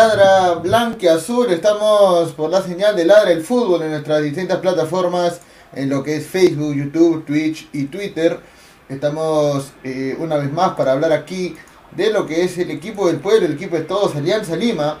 Ladra 0.00 0.54
Blanque 0.54 1.10
Azul? 1.10 1.50
Estamos 1.50 2.32
por 2.32 2.48
la 2.48 2.62
señal 2.62 2.96
de 2.96 3.04
Ladra 3.04 3.32
el 3.32 3.42
Fútbol 3.42 3.82
en 3.82 3.90
nuestras 3.90 4.22
distintas 4.22 4.58
plataformas, 4.60 5.42
en 5.74 5.90
lo 5.90 6.02
que 6.02 6.16
es 6.16 6.26
Facebook, 6.26 6.74
YouTube, 6.74 7.26
Twitch 7.26 7.68
y 7.74 7.84
Twitter. 7.84 8.40
Estamos 8.88 9.72
eh, 9.84 10.16
una 10.18 10.38
vez 10.38 10.50
más 10.50 10.70
para 10.70 10.92
hablar 10.92 11.12
aquí 11.12 11.54
de 11.94 12.10
lo 12.10 12.26
que 12.26 12.44
es 12.44 12.56
el 12.56 12.70
equipo 12.70 13.08
del 13.08 13.18
pueblo, 13.18 13.44
el 13.44 13.52
equipo 13.52 13.76
de 13.76 13.82
todos, 13.82 14.16
Alianza 14.16 14.56
Lima, 14.56 14.96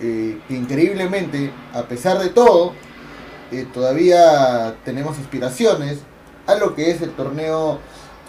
eh, 0.00 0.40
que 0.48 0.54
increíblemente, 0.54 1.52
a 1.74 1.82
pesar 1.82 2.18
de 2.18 2.30
todo, 2.30 2.72
eh, 3.52 3.66
todavía 3.74 4.76
tenemos 4.82 5.18
aspiraciones 5.18 5.98
a 6.46 6.54
lo 6.54 6.74
que 6.74 6.90
es 6.90 7.02
el 7.02 7.10
torneo 7.10 7.80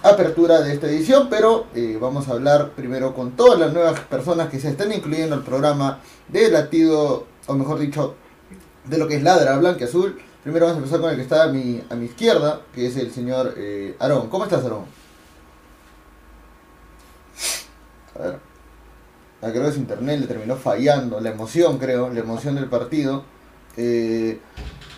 apertura 0.04 0.62
de 0.62 0.74
esta 0.74 0.88
edición, 0.88 1.28
pero 1.30 1.68
eh, 1.76 1.98
vamos 2.00 2.28
a 2.28 2.32
hablar 2.32 2.72
primero 2.72 3.14
con 3.14 3.32
todas 3.32 3.60
las 3.60 3.74
nuevas 3.74 4.00
personas 4.02 4.50
que 4.50 4.60
se 4.60 4.70
están 4.70 4.92
incluyendo 4.92 5.36
al 5.36 5.44
programa 5.44 6.00
de 6.28 6.50
latido, 6.50 7.26
o 7.48 7.54
mejor 7.54 7.80
dicho, 7.80 8.16
de 8.86 8.98
lo 8.98 9.08
que 9.08 9.18
es 9.18 9.24
ladra 9.24 9.58
blanca 9.58 9.86
azul. 9.86 10.20
Primero 10.44 10.68
vamos 10.68 10.78
a 10.78 10.80
empezar 10.80 11.02
con 11.02 11.10
el 11.10 11.18
que 11.18 11.24
está 11.24 11.44
a 11.44 11.48
mi, 11.48 11.84
a 11.90 11.96
mi 11.96 12.06
izquierda, 12.06 12.62
que 12.74 12.88
es 12.88 12.96
el 12.98 13.12
señor 13.12 13.54
eh, 13.58 13.96
Aarón. 14.00 14.30
¿Cómo 14.30 14.46
estás, 14.46 14.64
Aarón? 14.64 14.86
A 18.16 18.22
ver. 18.22 18.40
Ah, 19.42 19.50
creo 19.52 19.66
que 19.66 19.72
su 19.72 19.80
internet 19.80 20.20
le 20.20 20.28
terminó 20.28 20.58
fallando, 20.58 21.22
la 21.22 21.30
emoción 21.30 21.78
creo, 21.78 22.10
la 22.10 22.20
emoción 22.20 22.56
del 22.56 22.68
partido. 22.68 23.24
Eh, 23.78 24.40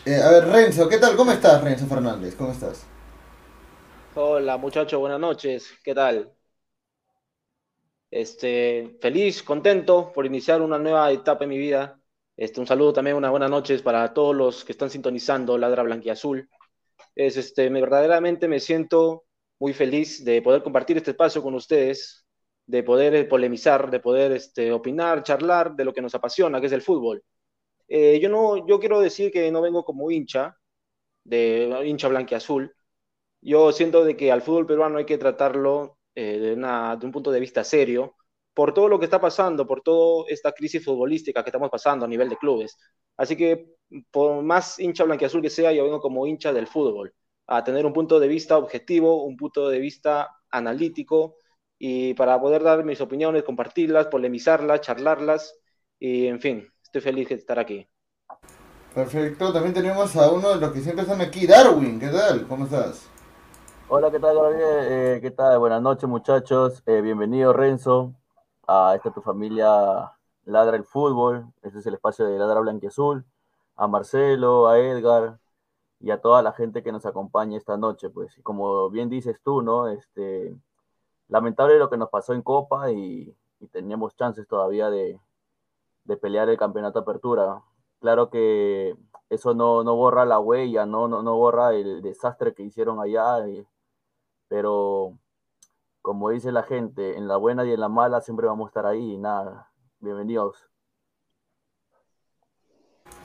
a 0.07 0.29
ver, 0.29 0.47
Renzo, 0.47 0.89
¿qué 0.89 0.97
tal? 0.97 1.15
¿Cómo 1.15 1.31
estás, 1.31 1.63
Renzo 1.63 1.85
Fernández? 1.85 2.35
¿Cómo 2.35 2.51
estás? 2.51 2.81
Hola 4.13 4.57
muchachos, 4.57 4.99
buenas 4.99 5.19
noches, 5.21 5.71
¿qué 5.83 5.95
tal? 5.95 6.33
Este, 8.09 8.97
feliz, 8.99 9.41
contento 9.41 10.11
por 10.13 10.25
iniciar 10.25 10.61
una 10.61 10.77
nueva 10.77 11.09
etapa 11.11 11.45
en 11.45 11.49
mi 11.49 11.57
vida. 11.57 11.97
Este, 12.35 12.59
un 12.59 12.67
saludo 12.67 12.91
también, 12.91 13.15
unas 13.15 13.31
buenas 13.31 13.49
noches 13.49 13.81
para 13.81 14.13
todos 14.13 14.35
los 14.35 14.65
que 14.65 14.73
están 14.73 14.89
sintonizando 14.89 15.57
Ladra 15.57 15.83
Blanquiazul. 15.83 16.49
Es, 17.15 17.37
este, 17.37 17.69
me, 17.69 17.79
verdaderamente 17.79 18.49
me 18.49 18.59
siento 18.59 19.23
muy 19.59 19.73
feliz 19.73 20.25
de 20.25 20.41
poder 20.41 20.61
compartir 20.61 20.97
este 20.97 21.11
espacio 21.11 21.41
con 21.41 21.53
ustedes, 21.55 22.25
de 22.65 22.83
poder 22.83 23.15
eh, 23.15 23.23
polemizar, 23.25 23.89
de 23.89 24.01
poder 24.01 24.33
este, 24.33 24.73
opinar, 24.73 25.23
charlar 25.23 25.73
de 25.75 25.85
lo 25.85 25.93
que 25.93 26.01
nos 26.01 26.15
apasiona, 26.15 26.59
que 26.59 26.67
es 26.67 26.73
el 26.73 26.81
fútbol. 26.81 27.23
Eh, 27.87 28.19
yo, 28.19 28.27
no, 28.27 28.67
yo 28.67 28.79
quiero 28.79 28.99
decir 28.99 29.31
que 29.31 29.49
no 29.51 29.61
vengo 29.61 29.85
como 29.85 30.11
hincha, 30.11 30.57
de 31.23 31.83
hincha 31.85 32.09
blanquiazul, 32.09 32.73
yo 33.41 33.71
siento 33.71 34.03
de 34.05 34.15
que 34.15 34.31
al 34.31 34.41
fútbol 34.41 34.65
peruano 34.67 34.97
hay 34.99 35.05
que 35.05 35.17
tratarlo 35.17 35.97
eh, 36.15 36.39
de, 36.39 36.55
de, 36.55 37.05
un 37.05 37.11
punto 37.11 37.31
de 37.31 37.39
vista 37.39 37.63
serio, 37.63 38.15
por 38.53 38.73
todo 38.73 38.87
lo 38.89 38.99
que 38.99 39.05
está 39.05 39.19
pasando, 39.19 39.65
por 39.65 39.81
toda 39.81 40.25
esta 40.27 40.51
crisis 40.51 40.83
futbolística 40.83 41.43
que 41.43 41.49
estamos 41.49 41.69
pasando 41.69 42.05
a 42.05 42.07
nivel 42.07 42.29
de 42.29 42.37
clubes. 42.37 42.77
Así 43.17 43.35
que, 43.35 43.75
por 44.11 44.43
más 44.43 44.79
hincha 44.79 45.03
blanquiazul 45.03 45.41
que 45.41 45.49
sea, 45.49 45.71
yo 45.71 45.83
vengo 45.83 46.01
como 46.01 46.27
hincha 46.27 46.53
del 46.53 46.67
fútbol, 46.67 47.13
a 47.47 47.63
tener 47.63 47.85
un 47.85 47.93
punto 47.93 48.19
de 48.19 48.27
vista 48.27 48.57
objetivo, 48.57 49.23
un 49.23 49.37
punto 49.37 49.69
de 49.69 49.79
vista 49.79 50.29
analítico, 50.49 51.37
y 51.79 52.13
para 52.13 52.39
poder 52.39 52.63
dar 52.63 52.83
mis 52.83 53.01
opiniones, 53.01 53.43
compartirlas, 53.43 54.07
polemizarlas, 54.07 54.81
charlarlas, 54.81 55.55
y 55.99 56.27
en 56.27 56.39
fin, 56.41 56.67
estoy 56.83 57.01
feliz 57.01 57.29
de 57.29 57.35
estar 57.35 57.57
aquí. 57.57 57.87
Perfecto, 58.93 59.53
también 59.53 59.73
tenemos 59.73 60.15
a 60.17 60.29
uno 60.31 60.49
de 60.49 60.57
los 60.57 60.71
que 60.73 60.81
siempre 60.81 61.03
están 61.03 61.21
aquí, 61.21 61.47
Darwin, 61.47 61.99
¿qué 61.99 62.09
tal? 62.09 62.45
¿Cómo 62.47 62.65
estás? 62.65 63.10
Hola, 63.93 64.09
¿qué 64.09 64.21
tal, 64.21 64.37
Gabriel? 64.37 64.61
Eh, 64.63 65.19
¿Qué 65.21 65.31
tal? 65.31 65.59
Buenas 65.59 65.81
noches, 65.81 66.07
muchachos. 66.07 66.81
Eh, 66.85 67.01
bienvenido, 67.01 67.51
Renzo, 67.51 68.13
a 68.65 68.95
esta 68.95 69.11
tu 69.11 69.21
familia 69.21 70.13
Ladra 70.45 70.77
el 70.77 70.85
Fútbol. 70.85 71.51
Este 71.61 71.79
es 71.79 71.85
el 71.85 71.95
espacio 71.95 72.25
de 72.25 72.39
Ladra 72.39 72.61
Blanquiazul. 72.61 73.25
A 73.75 73.87
Marcelo, 73.87 74.69
a 74.69 74.79
Edgar 74.79 75.39
y 75.99 76.11
a 76.11 76.21
toda 76.21 76.41
la 76.41 76.53
gente 76.53 76.83
que 76.83 76.93
nos 76.93 77.05
acompaña 77.05 77.57
esta 77.57 77.75
noche. 77.75 78.09
Pues, 78.09 78.33
como 78.43 78.89
bien 78.89 79.09
dices 79.09 79.41
tú, 79.43 79.61
¿no? 79.61 79.89
Este, 79.89 80.55
lamentable 81.27 81.77
lo 81.77 81.89
que 81.89 81.97
nos 81.97 82.09
pasó 82.09 82.33
en 82.33 82.43
Copa 82.43 82.91
y, 82.91 83.35
teníamos 83.73 84.15
chances 84.15 84.47
todavía 84.47 84.89
de, 84.89 85.19
de 86.05 86.17
pelear 86.17 86.47
el 86.49 86.57
campeonato 86.57 86.99
apertura 86.99 87.61
Claro 88.01 88.31
que 88.31 88.95
eso 89.29 89.53
no, 89.53 89.83
borra 89.95 90.25
la 90.25 90.39
huella, 90.39 90.87
no, 90.87 91.07
no, 91.07 91.21
no, 91.21 91.35
borra 91.37 91.73
el 91.73 92.01
desastre 92.01 92.53
que 92.55 92.63
hicieron 92.63 92.99
allá, 92.99 93.41
pero 94.51 95.17
como 96.01 96.29
dice 96.29 96.51
la 96.51 96.63
gente, 96.63 97.15
en 97.15 97.29
la 97.29 97.37
buena 97.37 97.65
y 97.65 97.71
en 97.71 97.79
la 97.79 97.87
mala 97.87 98.19
siempre 98.19 98.47
vamos 98.47 98.65
a 98.65 98.69
estar 98.71 98.85
ahí. 98.85 99.17
Nada, 99.17 99.71
bienvenidos. 100.01 100.57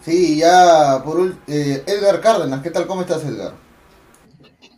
Sí, 0.03 0.39
ya 0.39 1.03
por 1.05 1.33
eh, 1.49 1.83
Edgar 1.85 2.21
Cárdenas, 2.21 2.63
¿qué 2.63 2.71
tal? 2.71 2.87
¿Cómo 2.87 3.01
estás, 3.01 3.25
Edgar? 3.25 3.55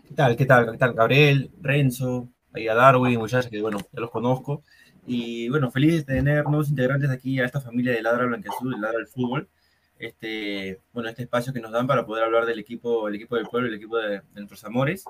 ¿Qué 0.08 0.14
tal? 0.16 0.36
¿Qué 0.36 0.46
tal? 0.46 0.72
¿Qué 0.72 0.78
tal? 0.78 0.94
Gabriel, 0.94 1.52
Renzo, 1.60 2.30
ahí 2.54 2.66
a 2.66 2.74
Darwin, 2.74 3.18
muchachos 3.18 3.50
que 3.50 3.60
bueno, 3.60 3.80
ya 3.92 4.00
los 4.00 4.10
conozco. 4.10 4.62
Y 5.06 5.50
bueno, 5.50 5.70
feliz 5.70 6.06
de 6.06 6.14
tener 6.14 6.44
nuevos 6.46 6.70
integrantes 6.70 7.10
aquí 7.10 7.38
a 7.40 7.44
esta 7.44 7.60
familia 7.60 7.92
de 7.92 8.00
Ladra 8.00 8.24
Blanqueazul, 8.24 8.72
de 8.72 8.78
Ladra 8.78 8.96
del 8.96 9.08
Fútbol 9.08 9.50
este, 9.98 10.80
bueno, 10.92 11.08
este 11.08 11.22
espacio 11.22 11.52
que 11.52 11.60
nos 11.60 11.72
dan 11.72 11.86
para 11.86 12.06
poder 12.06 12.24
hablar 12.24 12.46
del 12.46 12.58
equipo, 12.58 13.08
el 13.08 13.16
equipo 13.16 13.36
del 13.36 13.46
pueblo, 13.46 13.68
el 13.68 13.74
equipo 13.74 13.98
de, 13.98 14.22
nuestros 14.34 14.64
amores. 14.64 15.04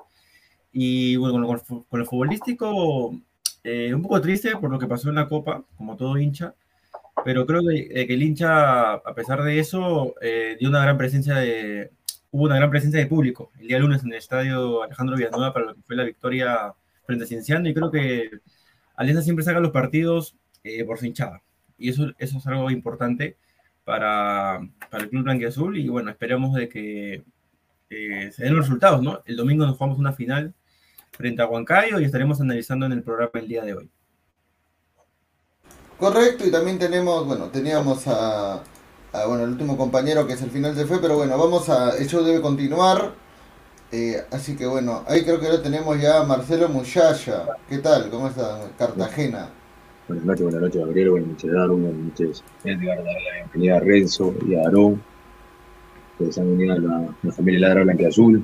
Y 0.71 1.15
bueno, 1.17 1.45
con, 1.47 1.83
con 1.83 1.99
lo 1.99 2.05
futbolístico, 2.05 3.15
eh, 3.63 3.93
un 3.93 4.01
poco 4.01 4.21
triste 4.21 4.55
por 4.57 4.69
lo 4.71 4.79
que 4.79 4.87
pasó 4.87 5.09
en 5.09 5.15
la 5.15 5.27
Copa, 5.27 5.63
como 5.77 5.97
todo 5.97 6.17
hincha, 6.17 6.53
pero 7.25 7.45
creo 7.45 7.61
que, 7.61 7.89
eh, 8.01 8.07
que 8.07 8.13
el 8.13 8.23
hincha, 8.23 8.93
a 8.93 9.13
pesar 9.15 9.43
de 9.43 9.59
eso, 9.59 10.15
eh, 10.21 10.57
dio 10.59 10.69
una 10.69 10.81
gran 10.81 10.97
presencia 10.97 11.35
de, 11.35 11.91
hubo 12.31 12.45
una 12.45 12.55
gran 12.55 12.69
presencia 12.69 12.99
de 12.99 13.07
público 13.07 13.51
el 13.59 13.67
día 13.67 13.79
lunes 13.79 14.03
en 14.03 14.11
el 14.11 14.17
estadio 14.19 14.83
Alejandro 14.83 15.17
Villanueva 15.17 15.53
para 15.53 15.65
lo 15.65 15.75
que 15.75 15.81
fue 15.81 15.95
la 15.95 16.03
victoria 16.03 16.73
frente 17.05 17.25
a 17.25 17.27
Cienciano 17.27 17.67
y 17.67 17.73
creo 17.73 17.91
que 17.91 18.29
Alianza 18.95 19.23
siempre 19.23 19.43
saca 19.43 19.59
los 19.59 19.71
partidos 19.71 20.35
por 20.85 20.99
su 20.99 21.07
hinchada 21.07 21.41
y 21.77 21.89
eso, 21.89 22.11
eso 22.19 22.37
es 22.37 22.47
algo 22.47 22.69
importante 22.69 23.37
para, 23.83 24.59
para 24.91 25.03
el 25.03 25.09
Club 25.09 25.23
Blanquiazul 25.23 25.77
y 25.77 25.89
bueno, 25.89 26.11
esperemos 26.11 26.53
de 26.53 26.69
que 26.69 27.23
eh, 27.89 28.31
se 28.31 28.43
den 28.43 28.53
los 28.55 28.65
resultados, 28.65 29.01
¿no? 29.01 29.23
El 29.25 29.35
domingo 29.35 29.65
nos 29.65 29.77
jugamos 29.77 29.97
una 29.97 30.13
final 30.13 30.53
frente 31.11 31.41
a 31.41 31.47
Huancayo 31.47 31.99
y 31.99 32.05
estaremos 32.05 32.39
analizando 32.41 32.85
en 32.85 32.93
el 32.93 33.03
programa 33.03 33.31
el 33.35 33.47
día 33.47 33.63
de 33.63 33.73
hoy. 33.73 33.89
Correcto, 35.97 36.45
y 36.47 36.51
también 36.51 36.79
tenemos, 36.79 37.25
bueno, 37.27 37.49
teníamos 37.49 38.07
a, 38.07 38.63
bueno, 39.27 39.43
el 39.43 39.49
último 39.49 39.77
compañero 39.77 40.25
que 40.25 40.33
es 40.33 40.41
el 40.41 40.49
final 40.49 40.73
se 40.75 40.85
fue, 40.85 41.01
pero 41.01 41.17
bueno, 41.17 41.37
vamos 41.37 41.67
a, 41.69 41.97
el 41.97 42.07
show 42.07 42.23
debe 42.23 42.41
continuar. 42.41 43.13
Eh, 43.91 44.23
así 44.31 44.55
que 44.55 44.67
bueno, 44.67 45.03
ahí 45.07 45.23
creo 45.23 45.39
que 45.39 45.47
ahora 45.47 45.63
tenemos 45.63 45.99
ya 45.99 46.19
a 46.19 46.23
Marcelo 46.23 46.69
Muchaya. 46.69 47.47
¿Qué 47.67 47.79
tal? 47.79 48.09
¿Cómo 48.09 48.27
está? 48.27 48.69
Cartagena. 48.77 49.49
Buenas 50.07 50.25
noches, 50.25 50.43
buenas 50.43 50.61
noches 50.61 50.81
Gabriel, 50.85 51.09
buenas 51.11 51.29
noches 51.29 51.51
Darwin, 51.51 51.83
buenas 51.83 52.01
noches 52.01 52.43
Edgar, 52.63 52.97
la 52.97 53.13
bienvenida 53.35 53.77
a 53.77 53.79
Renzo 53.79 54.33
y 54.47 54.55
a 54.55 54.61
Aarón, 54.61 55.03
que 56.17 56.31
se 56.31 56.41
han 56.41 56.47
unido 56.47 56.73
a 56.73 56.77
la, 56.79 57.31
familia 57.31 57.67
Ladra 57.67 57.83
Blanca 57.83 58.03
y 58.03 58.05
Azul. 58.07 58.43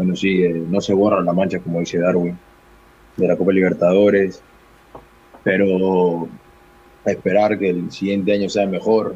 Bueno, 0.00 0.16
sí, 0.16 0.42
eh, 0.42 0.64
no 0.66 0.80
se 0.80 0.94
borran 0.94 1.26
las 1.26 1.34
manchas, 1.34 1.60
como 1.60 1.80
dice 1.80 1.98
Darwin, 1.98 2.34
de 3.18 3.28
la 3.28 3.36
Copa 3.36 3.52
Libertadores, 3.52 4.42
pero 5.44 6.26
esperar 7.04 7.58
que 7.58 7.68
el 7.68 7.92
siguiente 7.92 8.32
año 8.32 8.48
sea 8.48 8.66
mejor 8.66 9.14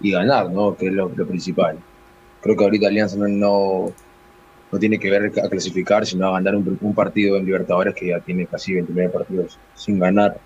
y 0.00 0.10
ganar, 0.10 0.50
¿no? 0.50 0.76
Que 0.76 0.88
es 0.88 0.92
lo, 0.94 1.10
principal. 1.10 1.78
Creo 2.40 2.56
que 2.56 2.64
ahorita 2.64 2.88
Alianza 2.88 3.16
no, 3.18 3.92
no, 4.72 4.78
tiene 4.80 4.98
que 4.98 5.12
ver 5.12 5.32
a 5.44 5.48
clasificar, 5.48 6.04
sino 6.04 6.26
a 6.26 6.32
ganar 6.32 6.56
un, 6.56 6.92
partido 6.92 7.36
en 7.36 7.46
Libertadores 7.46 7.94
que 7.94 8.08
ya 8.08 8.18
tiene 8.18 8.46
casi 8.46 8.74
29 8.74 9.10
partidos 9.10 9.60
sin 9.76 10.00
ganar 10.00 10.38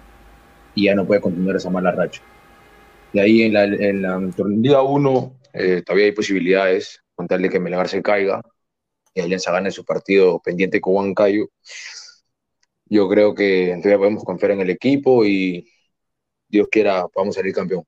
y 0.74 0.84
ya 0.84 0.94
no 0.94 1.06
puede 1.06 1.22
continuar 1.22 1.56
esa 1.56 1.70
mala 1.70 1.90
racha. 1.90 2.20
De 3.14 3.22
ahí 3.22 3.44
en 3.44 3.54
la, 3.54 3.64
en 3.64 4.02
la 4.02 4.20
Liga 4.46 4.82
1 4.82 5.32
eh, 5.54 5.82
todavía 5.86 6.04
hay 6.04 6.12
posibilidades, 6.12 7.02
contarle 7.14 7.48
que 7.48 7.58
Melgar 7.58 7.88
se 7.88 8.02
caiga 8.02 8.42
y 9.14 9.20
Alianza 9.20 9.52
gane 9.52 9.70
su 9.70 9.84
partido 9.84 10.40
pendiente 10.40 10.80
con 10.80 10.96
Huancayo. 10.96 11.48
Yo 12.86 13.08
creo 13.08 13.34
que 13.34 13.78
todavía 13.78 13.98
podemos 13.98 14.24
confiar 14.24 14.52
en 14.52 14.60
el 14.60 14.70
equipo 14.70 15.24
y 15.24 15.70
Dios 16.48 16.68
quiera, 16.70 17.08
podamos 17.08 17.34
salir 17.34 17.54
campeón. 17.54 17.84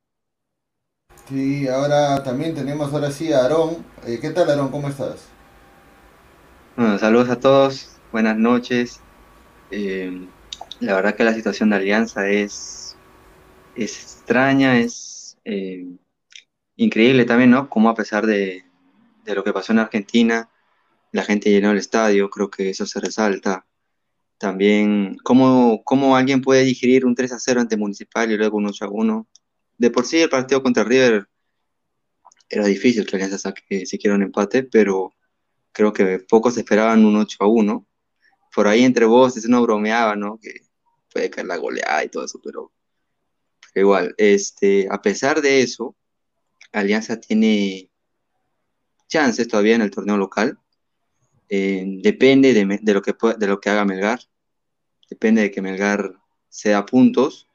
Sí, 1.29 1.67
ahora 1.69 2.23
también 2.23 2.55
tenemos 2.55 2.93
ahora 2.93 3.11
sí 3.11 3.33
a 3.33 3.43
Aarón. 3.43 3.85
Eh, 4.07 4.19
¿Qué 4.21 4.31
tal 4.31 4.49
Aarón? 4.49 4.71
¿Cómo 4.71 4.89
estás? 4.89 5.29
Bueno, 6.77 6.99
saludos 6.99 7.31
a 7.31 7.41
todos, 7.41 7.99
buenas 8.13 8.37
noches. 8.37 9.01
Eh, 9.71 10.29
la 10.81 10.95
verdad 10.95 11.17
que 11.17 11.25
la 11.25 11.35
situación 11.35 11.71
de 11.71 11.77
Alianza 11.77 12.29
es, 12.29 12.97
es 13.75 14.03
extraña, 14.03 14.79
es 14.79 15.39
eh, 15.45 15.87
increíble 16.77 17.25
también, 17.25 17.51
¿no? 17.51 17.69
Como 17.69 17.89
a 17.89 17.95
pesar 17.95 18.27
de, 18.27 18.65
lo 19.25 19.43
que 19.43 19.53
pasó 19.53 19.73
en 19.73 19.81
Argentina, 19.81 20.51
la 21.17 21.25
gente 21.25 21.51
llenó 21.51 21.71
el 21.73 21.79
estadio, 21.79 22.29
creo 22.29 22.51
que 22.51 22.71
eso 22.71 22.87
se 22.87 23.01
resalta. 23.01 23.67
También, 24.39 25.17
¿cómo, 25.25 25.83
cómo 25.83 26.15
alguien 26.15 26.43
puede 26.43 26.63
digerir 26.63 27.07
un 27.07 27.15
3 27.15 27.33
a 27.33 27.39
0 27.39 27.63
ante 27.63 27.79
Municipal 27.79 28.31
y 28.31 28.37
luego 28.37 28.59
un 28.59 28.67
8 28.67 28.85
a 28.85 28.91
1? 28.91 29.27
De 29.79 29.91
por 29.91 30.05
sí 30.05 30.19
el 30.19 30.29
partido 30.29 30.63
contra 30.63 30.85
River 30.85 31.27
era 32.51 32.67
difícil 32.67 33.07
que 33.07 33.17
Alianza 33.17 33.39
saque 33.39 33.87
siquiera 33.87 34.15
un 34.15 34.23
empate, 34.25 34.63
pero 34.63 35.15
creo 35.73 35.93
que 35.93 36.19
pocos 36.19 36.59
esperaban 36.59 37.05
un 37.05 37.17
8 37.17 37.39
a 37.41 37.47
1. 37.47 37.87
Por 38.55 38.69
ahí 38.69 38.85
entre 38.85 39.07
voces 39.07 39.47
uno 39.47 39.63
bromeaba, 39.63 40.17
¿no? 40.17 40.39
Que 40.39 40.61
puede 41.11 41.31
caer 41.31 41.47
la 41.47 41.57
goleada 41.57 42.05
y 42.05 42.11
todo 42.11 42.27
eso, 42.27 42.39
pero, 42.45 42.73
igual, 43.75 44.15
este, 44.19 44.87
a 44.91 45.01
pesar 45.01 45.41
de 45.41 45.63
eso, 45.63 45.97
Alianza 46.73 47.19
tiene 47.19 47.91
chances 49.09 49.49
todavía 49.49 49.77
en 49.77 49.83
el 49.83 49.91
torneo 49.91 50.19
local. 50.19 50.59
Eh, 51.49 51.85
depende 52.03 52.53
de, 52.53 52.95
lo 52.95 53.03
que 53.03 53.15
de 53.39 53.47
lo 53.47 53.61
que 53.61 53.71
haga 53.71 53.85
Melgar. 53.85 54.21
Depende 55.09 55.43
de 55.43 55.51
que 55.51 55.63
Melgar 55.63 56.13
sea 56.49 56.87
puntos. 56.87 57.49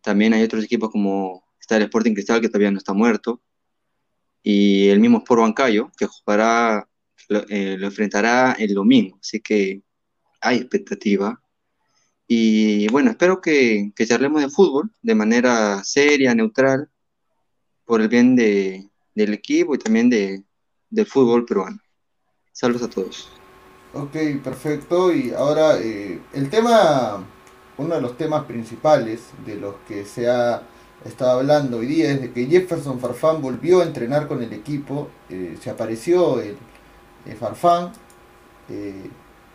También 0.00 0.34
hay 0.34 0.42
otros 0.42 0.64
equipos 0.64 0.90
como 0.90 1.44
está 1.58 1.76
el 1.76 1.84
Sporting 1.84 2.14
Cristal 2.14 2.40
que 2.40 2.48
todavía 2.48 2.70
no 2.70 2.78
está 2.78 2.92
muerto. 2.92 3.40
Y 4.42 4.88
el 4.88 5.00
mismo 5.00 5.18
Sport 5.18 5.40
Bancayo 5.40 5.90
que 5.96 6.06
jugará, 6.06 6.88
lo, 7.28 7.44
eh, 7.48 7.76
lo 7.78 7.86
enfrentará 7.86 8.52
el 8.58 8.74
domingo. 8.74 9.18
Así 9.20 9.40
que 9.40 9.82
hay 10.40 10.58
expectativa. 10.58 11.40
Y 12.26 12.88
bueno, 12.88 13.10
espero 13.10 13.40
que, 13.40 13.92
que 13.94 14.06
charlemos 14.06 14.42
de 14.42 14.50
fútbol 14.50 14.90
de 15.02 15.14
manera 15.14 15.82
seria, 15.84 16.34
neutral, 16.34 16.90
por 17.84 18.00
el 18.00 18.08
bien 18.08 18.36
de, 18.36 18.88
del 19.14 19.34
equipo 19.34 19.74
y 19.74 19.78
también 19.78 20.10
de, 20.10 20.42
del 20.90 21.06
fútbol 21.06 21.44
peruano. 21.44 21.78
Saludos 22.54 22.82
a 22.84 22.88
todos. 22.88 23.28
Ok, 23.92 24.14
perfecto. 24.44 25.12
Y 25.12 25.32
ahora 25.32 25.76
eh, 25.78 26.20
el 26.32 26.50
tema, 26.50 27.24
uno 27.76 27.94
de 27.96 28.00
los 28.00 28.16
temas 28.16 28.44
principales 28.44 29.22
de 29.44 29.56
los 29.56 29.74
que 29.88 30.04
se 30.04 30.30
ha 30.30 30.62
estado 31.04 31.40
hablando 31.40 31.78
hoy 31.78 31.86
día 31.86 32.12
es 32.12 32.20
de 32.20 32.32
que 32.32 32.46
Jefferson 32.46 33.00
Farfán 33.00 33.42
volvió 33.42 33.80
a 33.80 33.84
entrenar 33.84 34.28
con 34.28 34.40
el 34.40 34.52
equipo. 34.52 35.08
Eh, 35.28 35.58
se 35.60 35.68
apareció 35.68 36.40
el, 36.40 36.56
el 37.26 37.36
Farfán. 37.36 37.90
Eh, 38.68 39.10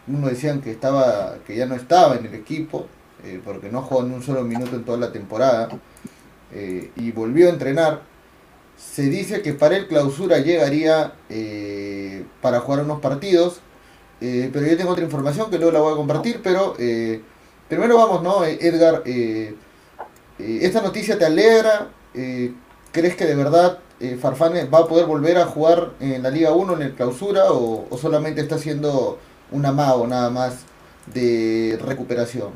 uno 0.08 0.27
decían 0.27 0.60
que 0.60 0.72
estaba 0.72 1.38
que 1.48 1.56
ya 1.56 1.68
no 1.68 1.75
estaba 1.75 2.18
en 2.18 2.25
el 2.25 2.34
equipo 2.34 2.88
eh, 3.24 3.41
porque 3.44 3.70
no 3.70 3.82
jugó 3.82 4.03
ni 4.03 4.13
un 4.13 4.24
solo 4.24 4.44
minuto 4.44 4.75
en 4.75 4.84
toda 4.84 4.98
la 4.98 5.12
temporada 5.12 5.70
y 6.51 7.12
volvió 7.12 7.48
a 7.48 7.51
entrenar 7.51 8.09
se 8.80 9.04
dice 9.04 9.42
que 9.42 9.54
para 9.54 9.78
el 9.78 9.88
clausura 9.88 10.40
llegaría 10.40 11.14
eh, 11.30 12.26
para 12.42 12.62
jugar 12.62 12.84
unos 12.84 13.02
partidos 13.02 13.62
pero 14.20 14.68
yo 14.68 14.76
tengo 14.78 14.92
otra 14.92 15.06
información 15.06 15.50
que 15.50 15.58
luego 15.58 15.72
la 15.72 15.80
voy 15.80 15.94
a 15.94 15.98
compartir 15.98 16.42
pero 16.44 16.76
primero 17.70 17.98
vamos 17.98 18.24
no 18.24 18.44
Edgar 18.46 19.04
Eh, 20.40 20.60
¿Esta 20.66 20.82
noticia 20.82 21.18
te 21.18 21.26
alegra? 21.26 21.90
Eh, 22.14 22.54
¿Crees 22.92 23.16
que 23.16 23.26
de 23.26 23.36
verdad 23.36 23.80
eh, 24.00 24.18
Farfán 24.18 24.54
va 24.74 24.80
a 24.80 24.88
poder 24.88 25.06
volver 25.06 25.38
a 25.38 25.46
jugar 25.46 25.96
en 26.00 26.24
la 26.24 26.32
Liga 26.32 26.54
1 26.54 26.76
en 26.76 26.82
el 26.82 26.96
clausura 26.96 27.52
o, 27.52 27.88
o 27.90 27.98
solamente 27.98 28.42
está 28.42 28.56
haciendo 28.56 29.20
un 29.52 29.66
amago 29.66 30.08
nada 30.08 30.30
más 30.30 30.66
de 31.06 31.78
recuperación? 31.82 32.54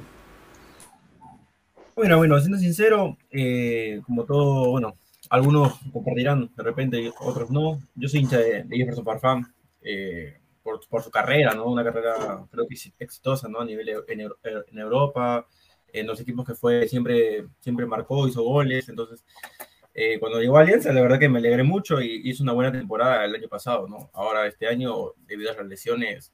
Bueno, 1.96 2.18
bueno, 2.18 2.40
siendo 2.40 2.58
sincero, 2.58 3.18
eh, 3.32 4.02
como 4.06 4.26
todo, 4.26 4.72
bueno, 4.72 4.96
algunos 5.30 5.74
compartirán 5.92 6.52
de 6.56 6.64
repente 6.64 7.14
otros 7.22 7.50
no. 7.50 7.80
Yo 7.96 8.08
soy 8.10 8.22
hincha 8.22 8.38
de, 8.40 8.66
Jefferson 8.70 9.06
Farfán 9.06 9.54
eh, 9.82 10.40
por, 10.62 10.80
por 10.88 11.02
su 11.04 11.12
carrera, 11.12 11.54
¿no? 11.54 11.66
Una 11.66 11.84
carrera 11.84 12.46
creo 12.52 12.68
que 12.68 12.76
exitosa, 13.00 13.48
¿no? 13.48 13.60
A 13.62 13.66
nivel 13.66 13.90
en, 14.08 14.20
Eu- 14.20 14.38
en 14.72 14.78
Europa, 14.80 15.48
en 15.92 16.08
los 16.08 16.20
equipos 16.20 16.46
que 16.46 16.56
fue, 16.56 16.88
siempre, 16.88 17.46
siempre 17.60 17.86
marcó, 17.86 18.28
hizo 18.28 18.44
goles. 18.44 18.90
Entonces, 18.90 19.24
eh, 19.94 20.20
cuando 20.20 20.40
llegó 20.42 20.58
a 20.58 20.62
Alianza, 20.62 20.92
la 20.94 21.02
verdad 21.02 21.20
que 21.20 21.30
me 21.30 21.40
alegré 21.40 21.64
mucho 21.64 22.02
y 22.02 22.22
hizo 22.30 22.44
una 22.44 22.54
buena 22.54 22.72
temporada 22.72 23.26
el 23.26 23.36
año 23.36 23.48
pasado, 23.48 23.88
¿no? 23.88 24.10
Ahora, 24.14 24.48
este 24.48 24.68
año, 24.68 25.14
debido 25.28 25.52
a 25.52 25.56
las 25.56 25.68
lesiones, 25.68 26.34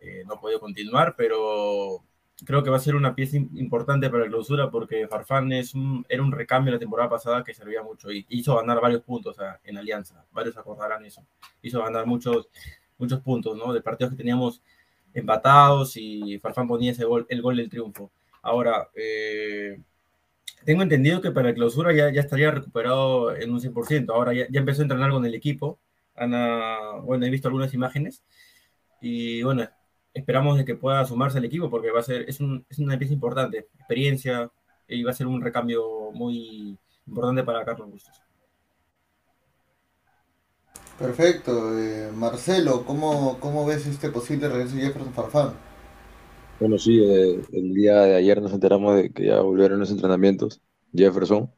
eh, 0.00 0.22
no 0.26 0.34
ha 0.34 0.40
podido 0.40 0.60
continuar, 0.60 1.14
pero 1.16 2.04
creo 2.44 2.62
que 2.62 2.70
va 2.70 2.76
a 2.76 2.80
ser 2.80 2.94
una 2.96 3.14
pieza 3.14 3.36
im- 3.36 3.50
importante 3.58 4.08
para 4.10 4.24
la 4.24 4.28
clausura 4.30 4.70
porque 4.70 5.08
Farfán 5.08 5.52
es 5.52 5.74
un, 5.74 6.04
era 6.08 6.22
un 6.22 6.32
recambio 6.32 6.72
la 6.72 6.78
temporada 6.78 7.08
pasada 7.10 7.42
que 7.44 7.54
servía 7.54 7.82
mucho 7.82 8.10
y 8.12 8.24
hizo 8.28 8.56
ganar 8.56 8.80
varios 8.80 9.02
puntos 9.02 9.38
a- 9.40 9.60
en 9.64 9.78
Alianza. 9.78 10.24
Varios 10.32 10.56
acordarán 10.56 11.04
eso. 11.04 11.26
Hizo 11.62 11.82
ganar 11.82 12.06
muchos, 12.06 12.48
muchos 12.98 13.20
puntos, 13.20 13.56
¿no? 13.56 13.72
De 13.72 13.80
partidos 13.82 14.12
que 14.12 14.16
teníamos 14.18 14.62
empatados 15.14 15.96
y 15.96 16.38
Farfán 16.38 16.68
ponía 16.68 16.92
ese 16.92 17.04
gol, 17.04 17.26
el 17.28 17.42
gol 17.42 17.56
del 17.56 17.68
triunfo. 17.68 18.12
Ahora, 18.42 18.88
eh, 18.94 19.80
tengo 20.64 20.82
entendido 20.82 21.20
que 21.20 21.30
para 21.30 21.48
la 21.48 21.54
clausura 21.54 21.92
ya, 21.92 22.10
ya 22.12 22.20
estaría 22.20 22.50
recuperado 22.50 23.34
en 23.34 23.50
un 23.52 23.60
100%. 23.60 24.14
Ahora 24.14 24.32
ya, 24.34 24.46
ya 24.50 24.60
empezó 24.60 24.82
a 24.82 24.84
entrenar 24.84 25.10
con 25.10 25.24
el 25.24 25.34
equipo. 25.34 25.78
Ana, 26.14 26.76
bueno, 27.02 27.26
he 27.26 27.30
visto 27.30 27.48
algunas 27.48 27.74
imágenes 27.74 28.24
y 29.00 29.42
bueno, 29.42 29.68
esperamos 30.18 30.56
de 30.58 30.64
que 30.64 30.74
pueda 30.74 31.04
sumarse 31.04 31.38
al 31.38 31.44
equipo 31.44 31.70
porque 31.70 31.90
va 31.90 32.00
a 32.00 32.02
ser, 32.02 32.28
es, 32.28 32.40
un, 32.40 32.64
es 32.68 32.78
una 32.78 32.98
pieza 32.98 33.14
importante, 33.14 33.68
experiencia 33.78 34.50
y 34.88 35.02
va 35.02 35.10
a 35.10 35.14
ser 35.14 35.26
un 35.26 35.40
recambio 35.40 36.10
muy 36.12 36.78
importante 37.06 37.42
para 37.44 37.64
Carlos 37.64 37.90
Bustos. 37.90 38.22
Perfecto. 40.98 41.78
eh, 41.78 42.10
Marcelo, 42.12 42.84
¿cómo, 42.84 43.38
¿cómo 43.38 43.64
ves 43.64 43.86
este 43.86 44.10
posible 44.10 44.48
regreso 44.48 44.76
de 44.76 44.82
Jefferson 44.82 45.14
Farfán? 45.14 45.52
Bueno, 46.58 46.76
sí, 46.78 47.00
eh, 47.04 47.40
el 47.52 47.72
día 47.72 48.00
de 48.02 48.16
ayer 48.16 48.42
nos 48.42 48.52
enteramos 48.52 48.96
de 48.96 49.10
que 49.12 49.26
ya 49.26 49.40
volvieron 49.40 49.78
los 49.78 49.90
entrenamientos, 49.92 50.60
Jefferson, 50.92 51.52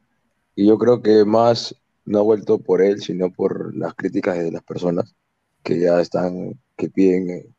y 0.55 0.67
yo 0.67 0.77
creo 0.77 1.01
que 1.01 1.25
más 1.25 1.75
no 2.05 2.19
ha 2.19 2.21
vuelto 2.21 2.59
por 2.59 2.81
él, 2.81 3.01
sino 3.01 3.31
por 3.31 3.75
las 3.75 3.95
críticas 3.95 4.37
de 4.37 4.51
las 4.51 4.63
personas 4.63 5.15
que 5.63 5.79
ya 5.79 5.99
están, 6.01 6.59
que 6.77 6.89
piden 6.89 7.29
eh, 7.31 7.49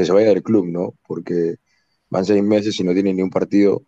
que 0.00 0.06
se 0.06 0.12
vaya 0.12 0.28
del 0.28 0.42
club, 0.42 0.66
¿no? 0.66 0.94
Porque 1.06 1.56
van 2.08 2.24
seis 2.24 2.42
meses 2.42 2.78
y 2.80 2.84
no 2.84 2.94
tiene 2.94 3.12
ni 3.12 3.22
un 3.22 3.30
partido, 3.30 3.82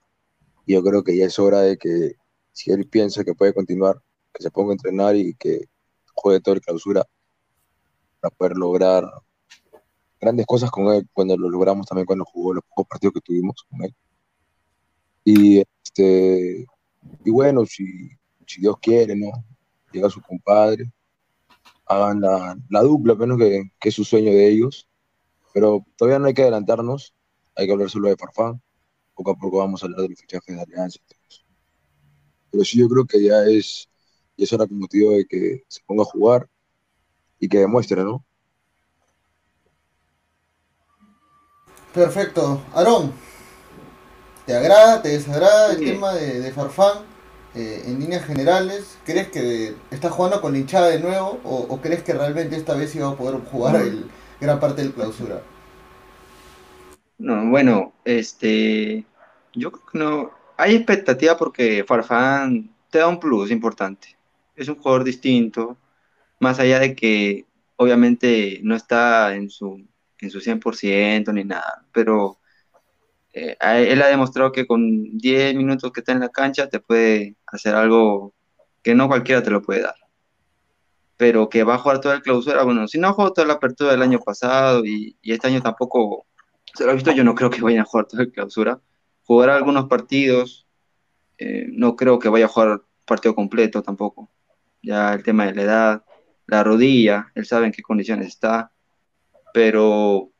y 0.66 0.74
yo 0.74 0.82
creo 0.82 1.02
que 1.02 1.16
ya 1.16 1.24
es 1.26 1.38
hora 1.38 1.62
de 1.62 1.78
que, 1.78 2.16
si 2.52 2.70
él 2.70 2.86
piensa 2.86 3.24
que 3.24 3.34
puede 3.34 3.54
continuar, 3.54 4.00
que 4.32 4.42
se 4.42 4.50
ponga 4.50 4.72
a 4.72 4.74
entrenar 4.74 5.16
y 5.16 5.34
que 5.34 5.68
juegue 6.14 6.40
todo 6.40 6.54
el 6.54 6.60
clausura 6.60 7.04
para 8.20 8.34
poder 8.36 8.56
lograr 8.58 9.04
grandes 10.20 10.44
cosas 10.44 10.70
con 10.70 10.92
él 10.92 11.08
cuando 11.14 11.36
lo 11.36 11.48
logramos 11.48 11.86
también 11.86 12.06
cuando 12.06 12.24
jugó 12.26 12.54
los 12.54 12.64
pocos 12.64 12.86
partidos 12.88 13.14
que 13.14 13.20
tuvimos 13.22 13.66
con 13.68 13.82
él. 13.82 13.94
Y, 15.24 15.60
este, 15.60 16.66
y 17.24 17.30
bueno, 17.30 17.64
si, 17.64 18.10
si 18.46 18.60
Dios 18.60 18.76
quiere, 18.82 19.16
¿no? 19.16 19.30
Llega 19.92 20.10
su 20.10 20.20
compadre, 20.20 20.92
hagan 21.86 22.20
la, 22.20 22.56
la 22.68 22.82
dupla, 22.82 23.14
menos 23.14 23.38
que, 23.38 23.62
que 23.80 23.88
es 23.88 23.94
su 23.94 24.04
sueño 24.04 24.30
de 24.30 24.48
ellos. 24.48 24.86
Pero 25.52 25.84
todavía 25.96 26.18
no 26.18 26.26
hay 26.26 26.34
que 26.34 26.42
adelantarnos, 26.42 27.14
hay 27.54 27.66
que 27.66 27.72
hablar 27.72 27.90
solo 27.90 28.08
de 28.08 28.16
Farfán. 28.16 28.60
Poco 29.14 29.32
a 29.32 29.36
poco 29.36 29.58
vamos 29.58 29.82
a 29.82 29.86
hablar 29.86 30.02
de 30.02 30.08
los 30.08 30.20
fichajes 30.20 30.56
de 30.56 30.62
Alianza 30.62 30.98
y 30.98 31.14
todo 31.14 31.20
eso. 31.28 31.42
Pero 32.50 32.64
sí, 32.64 32.78
yo 32.78 32.88
creo 32.88 33.04
que 33.06 33.22
ya 33.22 33.44
es, 33.44 33.88
ya 34.36 34.44
es 34.44 34.52
hora, 34.52 34.66
como 34.66 34.86
te 34.86 34.98
digo, 34.98 35.12
de 35.12 35.26
que 35.26 35.64
se 35.68 35.80
ponga 35.86 36.02
a 36.02 36.06
jugar 36.06 36.48
y 37.38 37.48
que 37.48 37.58
demuestre, 37.58 38.02
¿no? 38.02 38.24
Perfecto. 41.92 42.62
Aarón, 42.74 43.12
¿te 44.46 44.56
agrada, 44.56 45.02
te 45.02 45.10
desagrada 45.10 45.72
el 45.72 45.84
tema 45.84 46.14
de, 46.14 46.40
de 46.40 46.52
Farfán 46.52 47.04
eh, 47.54 47.82
en 47.86 48.00
líneas 48.00 48.24
generales? 48.24 48.96
¿Crees 49.04 49.28
que 49.28 49.76
está 49.90 50.08
jugando 50.10 50.40
con 50.40 50.52
la 50.52 50.58
hinchada 50.58 50.88
de 50.88 51.00
nuevo 51.00 51.38
o, 51.44 51.66
o 51.68 51.80
crees 51.82 52.02
que 52.02 52.14
realmente 52.14 52.56
esta 52.56 52.74
vez 52.74 52.94
iba 52.94 53.10
a 53.10 53.16
poder 53.16 53.40
jugar 53.50 53.76
el, 53.76 54.10
gran 54.42 54.58
parte 54.58 54.82
del 54.82 54.92
clausura? 54.92 55.40
No, 57.18 57.48
bueno, 57.48 57.92
este, 58.04 59.06
yo 59.54 59.70
creo 59.70 59.86
que 59.86 59.98
no. 59.98 60.30
Hay 60.56 60.74
expectativa 60.74 61.36
porque 61.36 61.84
Farfán 61.86 62.74
te 62.90 62.98
da 62.98 63.08
un 63.08 63.20
plus 63.20 63.50
importante. 63.50 64.16
Es 64.56 64.68
un 64.68 64.76
jugador 64.76 65.04
distinto, 65.04 65.78
más 66.40 66.58
allá 66.58 66.80
de 66.80 66.94
que 66.94 67.46
obviamente 67.76 68.60
no 68.62 68.74
está 68.74 69.34
en 69.34 69.48
su, 69.48 69.86
en 70.18 70.30
su 70.30 70.40
100% 70.40 71.32
ni 71.32 71.44
nada, 71.44 71.84
pero 71.92 72.38
eh, 73.32 73.56
él 73.60 74.02
ha 74.02 74.08
demostrado 74.08 74.52
que 74.52 74.66
con 74.66 75.16
10 75.18 75.54
minutos 75.54 75.90
que 75.92 76.00
está 76.00 76.12
en 76.12 76.20
la 76.20 76.28
cancha 76.28 76.68
te 76.68 76.80
puede 76.80 77.36
hacer 77.46 77.74
algo 77.74 78.34
que 78.82 78.94
no 78.94 79.08
cualquiera 79.08 79.42
te 79.42 79.50
lo 79.50 79.62
puede 79.62 79.82
dar. 79.82 79.94
Pero 81.16 81.48
que 81.48 81.64
va 81.64 81.74
a 81.74 81.78
jugar 81.78 82.00
toda 82.00 82.16
la 82.16 82.20
clausura, 82.20 82.64
bueno, 82.64 82.88
si 82.88 82.98
no 82.98 83.12
jugado 83.12 83.32
toda 83.32 83.46
la 83.46 83.54
apertura 83.54 83.92
del 83.92 84.02
año 84.02 84.18
pasado 84.18 84.84
y, 84.84 85.16
este 85.22 85.48
año 85.48 85.62
tampoco 85.62 86.26
se 86.74 86.84
lo 86.84 86.90
ha 86.90 86.94
visto, 86.94 87.12
yo 87.12 87.24
no 87.24 87.34
creo 87.34 87.50
que 87.50 87.60
vayan 87.60 87.82
a 87.82 87.84
jugar 87.84 88.06
toda 88.06 88.24
la 88.24 88.30
clausura. 88.30 88.80
Jugará 89.24 89.56
algunos 89.56 89.86
partidos, 89.86 90.66
eh, 91.38 91.66
no 91.70 91.96
creo 91.96 92.18
que 92.18 92.28
vaya 92.28 92.46
a 92.46 92.48
jugar 92.48 92.82
partido 93.06 93.34
completo 93.34 93.82
tampoco. 93.82 94.30
Ya 94.82 95.12
el 95.12 95.22
tema 95.22 95.46
de 95.46 95.54
la 95.54 95.62
edad, 95.62 96.04
la 96.46 96.64
rodilla, 96.64 97.30
él 97.34 97.46
sabe 97.46 97.66
en 97.66 97.72
qué 97.72 97.82
condiciones 97.82 98.28
está, 98.28 98.72
pero 99.52 100.30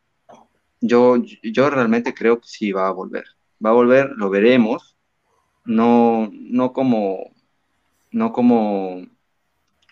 yo, 0.81 1.17
yo 1.43 1.71
realmente 1.71 2.15
creo 2.15 2.41
que 2.41 2.49
sí 2.49 2.73
va 2.73 2.89
a 2.89 2.93
volver. 2.93 3.25
Va 3.65 3.71
a 3.71 3.75
volver, 3.75 4.11
lo 4.17 4.31
veremos, 4.31 4.97
no, 5.65 6.31
no 6.33 6.73
como, 6.73 7.33
no 8.11 8.33
como 8.33 9.07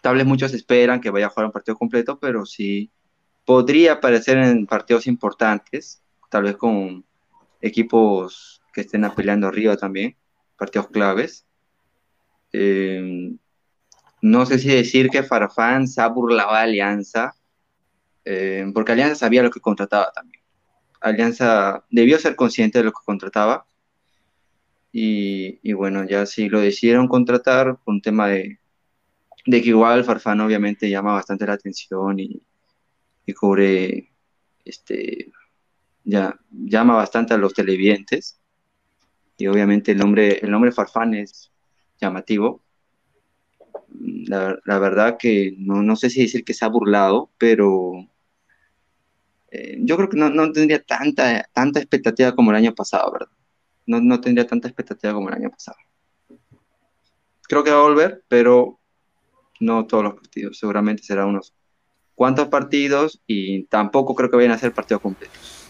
tal 0.01 0.17
vez 0.17 0.27
muchos 0.27 0.53
esperan 0.55 1.01
que 1.01 1.11
vaya 1.11 1.27
a 1.27 1.31
jugar 1.31 1.47
un 1.47 1.53
partido 1.53 1.77
completo, 1.77 2.19
pero 2.19 2.47
sí 2.47 2.91
podría 3.45 3.95
aparecer 3.95 4.39
en 4.39 4.67
partidos 4.67 5.07
importantes, 5.07 6.03
tal 6.29 6.45
vez 6.45 6.57
con 6.57 7.05
equipos 7.61 8.63
que 8.73 8.83
estén 8.83 9.09
peleando 9.17 9.49
arriba 9.49 9.77
también, 9.77 10.17
partidos 10.57 10.89
claves. 10.89 11.47
Eh, 12.53 13.35
no 14.23 14.47
sé 14.47 14.59
si 14.59 14.69
decir 14.69 15.09
que 15.09 15.23
Farfán 15.23 15.89
se 15.89 16.01
ha 16.01 16.07
burlado 16.07 16.53
de 16.53 16.61
Alianza, 16.61 17.35
eh, 18.25 18.71
porque 18.73 18.93
Alianza 18.93 19.17
sabía 19.17 19.43
lo 19.43 19.51
que 19.51 19.61
contrataba 19.61 20.13
también. 20.13 20.43
Alianza 21.01 21.85
debió 21.91 22.19
ser 22.19 22.37
consciente 22.37 22.79
de 22.79 22.85
lo 22.85 22.93
que 22.93 23.05
contrataba. 23.05 23.67
Y, 24.93 25.59
y 25.63 25.73
bueno, 25.73 26.05
ya 26.05 26.27
si 26.27 26.49
lo 26.49 26.61
decidieron 26.61 27.09
contratar 27.09 27.79
por 27.79 27.95
un 27.95 28.03
tema 28.03 28.29
de, 28.29 28.60
de 29.46 29.62
que 29.62 29.68
igual 29.68 30.05
Farfán 30.05 30.40
obviamente 30.40 30.90
llama 30.90 31.14
bastante 31.14 31.46
la 31.46 31.55
atención 31.55 32.18
y, 32.18 32.42
y 33.26 33.33
cubre, 33.33 34.12
este, 34.64 35.33
ya, 36.05 36.38
llama 36.50 36.96
bastante 36.96 37.35
a 37.35 37.38
los 37.38 37.55
televidentes. 37.55 38.40
Y 39.37 39.46
obviamente 39.46 39.92
el 39.92 39.98
nombre, 39.98 40.38
el 40.40 40.50
nombre 40.50 40.72
Farfán 40.72 41.14
es 41.14 41.50
llamativo. 42.00 42.62
La, 44.26 44.59
la 44.64 44.79
verdad 44.79 45.16
que 45.18 45.55
no, 45.59 45.83
no 45.83 45.96
sé 45.96 46.11
si 46.11 46.22
decir 46.22 46.44
que 46.44 46.55
se 46.55 46.64
ha 46.64 46.68
burlado, 46.68 47.31
pero 47.38 48.07
eh, 49.50 49.79
yo 49.81 49.96
creo 49.96 50.09
que 50.09 50.16
no, 50.16 50.31
no 50.31 50.53
tendría 50.53 50.83
tanta, 50.83 51.48
tanta 51.53 51.81
expectativa 51.81 52.35
como 52.35 52.50
el 52.50 52.57
año 52.57 52.74
pasado, 52.74 53.12
¿verdad? 53.12 53.29
No, 53.87 54.00
no 54.00 54.20
tendría 54.20 54.46
tanta 54.46 54.68
expectativa 54.68 55.12
como 55.12 55.29
el 55.29 55.35
año 55.35 55.50
pasado. 55.50 55.79
Creo 57.42 57.64
que 57.64 57.70
va 57.70 57.79
a 57.79 57.83
volver, 57.83 58.22
pero 58.29 58.80
no 59.61 59.87
todos 59.87 60.03
los 60.03 60.14
partidos. 60.14 60.59
Seguramente 60.59 61.03
será 61.03 61.27
unos 61.27 61.55
cuantos 62.14 62.49
partidos 62.49 63.23
y 63.27 63.64
tampoco 63.64 64.14
creo 64.14 64.31
que 64.31 64.37
vayan 64.37 64.53
a 64.53 64.59
ser 64.59 64.75
partidos 64.75 65.03
completos. 65.03 65.68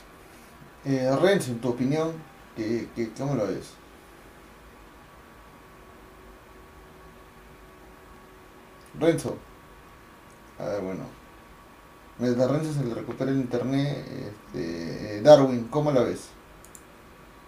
Eh, 0.84 1.14
Renzo, 1.20 1.52
en 1.52 1.58
tu 1.60 1.68
opinión, 1.68 2.12
¿qué, 2.56 2.88
qué, 2.96 3.10
¿cómo 3.16 3.34
lo 3.34 3.46
ves? 3.46 3.74
Renzo. 8.98 9.36
A 10.58 10.64
ver, 10.66 10.82
bueno. 10.82 11.04
Mientras 12.18 12.50
Renzo 12.50 12.72
se 12.72 12.84
le 12.84 12.94
recupera 12.94 13.30
el 13.30 13.38
internet, 13.38 14.06
este, 14.08 15.22
Darwin, 15.22 15.68
¿cómo 15.68 15.90
la 15.90 16.02
ves? 16.02 16.28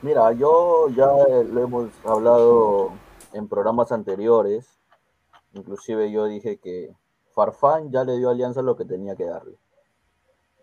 Mira, 0.00 0.32
yo 0.32 0.88
ya 0.88 1.06
lo 1.44 1.62
hemos 1.62 1.90
hablado 2.04 2.92
en 3.32 3.48
programas 3.48 3.92
anteriores, 3.92 4.66
inclusive 5.54 6.10
yo 6.10 6.26
dije 6.26 6.58
que 6.58 6.94
Farfán 7.32 7.90
ya 7.90 8.04
le 8.04 8.18
dio 8.18 8.30
Alianza 8.30 8.62
lo 8.62 8.76
que 8.76 8.84
tenía 8.84 9.16
que 9.16 9.24
darle. 9.24 9.58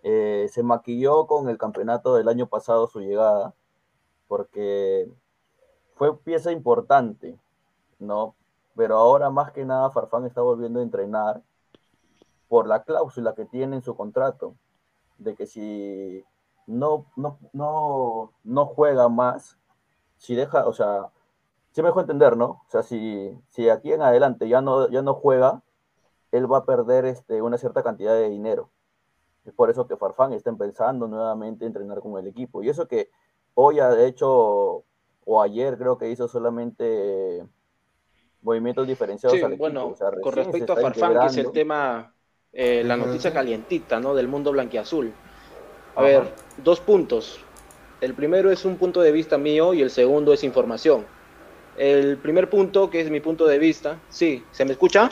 Eh, 0.03 0.47
se 0.51 0.63
maquilló 0.63 1.27
con 1.27 1.49
el 1.49 1.57
campeonato 1.57 2.15
del 2.15 2.29
año 2.29 2.47
pasado 2.47 2.87
su 2.87 3.01
llegada, 3.01 3.53
porque 4.27 5.11
fue 5.95 6.17
pieza 6.17 6.51
importante, 6.51 7.37
¿no? 7.99 8.35
Pero 8.75 8.97
ahora 8.97 9.29
más 9.29 9.51
que 9.51 9.65
nada 9.65 9.91
Farfán 9.91 10.25
está 10.25 10.41
volviendo 10.41 10.79
a 10.79 10.83
entrenar 10.83 11.41
por 12.47 12.67
la 12.67 12.83
cláusula 12.83 13.35
que 13.35 13.45
tiene 13.45 13.77
en 13.77 13.81
su 13.81 13.95
contrato, 13.95 14.55
de 15.17 15.35
que 15.35 15.45
si 15.45 16.23
no, 16.65 17.05
no, 17.15 17.37
no, 17.51 18.31
no 18.43 18.65
juega 18.65 19.09
más, 19.09 19.57
si 20.17 20.35
deja, 20.35 20.67
o 20.67 20.73
sea, 20.73 21.09
se 21.79 21.83
me 21.83 21.87
dejó 21.87 22.01
entender, 22.01 22.35
¿no? 22.35 22.45
O 22.45 22.65
sea, 22.67 22.83
si, 22.83 23.31
si 23.47 23.69
aquí 23.69 23.93
en 23.93 24.01
adelante 24.01 24.49
ya 24.49 24.59
no, 24.59 24.89
ya 24.89 25.01
no 25.01 25.13
juega, 25.13 25.61
él 26.33 26.51
va 26.51 26.57
a 26.57 26.65
perder 26.65 27.05
este, 27.05 27.41
una 27.41 27.57
cierta 27.57 27.83
cantidad 27.83 28.13
de 28.15 28.29
dinero. 28.29 28.69
Es 29.45 29.53
por 29.53 29.69
eso 29.69 29.87
que 29.87 29.95
Farfán 29.95 30.33
está 30.33 30.49
empezando 30.49 31.07
nuevamente 31.07 31.63
a 31.63 31.67
entrenar 31.67 32.01
con 32.01 32.19
el 32.19 32.27
equipo. 32.27 32.61
Y 32.61 32.67
eso 32.67 32.85
que 32.89 33.09
hoy 33.53 33.79
ha 33.79 33.97
hecho, 34.03 34.83
o 35.23 35.41
ayer 35.41 35.77
creo 35.77 35.97
que 35.97 36.09
hizo 36.11 36.27
solamente 36.27 37.47
movimientos 38.41 38.85
diferenciados 38.85 39.37
sí, 39.37 39.45
al 39.45 39.53
equipo. 39.53 39.63
Bueno, 39.63 39.87
O 39.87 39.95
sea, 39.95 40.11
con 40.21 40.33
respecto 40.33 40.73
a 40.73 40.75
Farfán, 40.75 41.17
que 41.17 41.27
es 41.27 41.37
el 41.37 41.51
tema, 41.53 42.13
eh, 42.51 42.83
la 42.83 42.97
noticia 42.97 43.31
calientita, 43.31 44.01
¿no? 44.01 44.15
Del 44.15 44.27
mundo 44.27 44.51
blanquiazul. 44.51 45.13
A 45.95 46.01
Ajá. 46.01 46.01
ver, 46.01 46.33
dos 46.57 46.81
puntos. 46.81 47.39
El 48.01 48.15
primero 48.15 48.51
es 48.51 48.65
un 48.65 48.75
punto 48.75 48.99
de 48.99 49.13
vista 49.13 49.37
mío 49.37 49.73
y 49.73 49.81
el 49.81 49.91
segundo 49.91 50.33
es 50.33 50.43
información. 50.43 51.05
El 51.79 52.17
primer 52.17 52.49
punto, 52.49 52.89
que 52.89 52.99
es 52.99 53.09
mi 53.09 53.21
punto 53.21 53.47
de 53.47 53.57
vista, 53.57 53.99
sí, 54.09 54.43
¿se 54.51 54.65
me 54.65 54.73
escucha? 54.73 55.09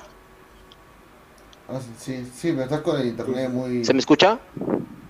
Ah, 1.69 1.79
sí, 1.97 2.25
sí, 2.25 2.51
pero 2.51 2.63
estás 2.63 2.81
con 2.81 2.99
el 2.99 3.07
internet 3.07 3.49
muy... 3.49 3.85
¿Se 3.85 3.93
me 3.93 3.99
escucha? 3.99 4.37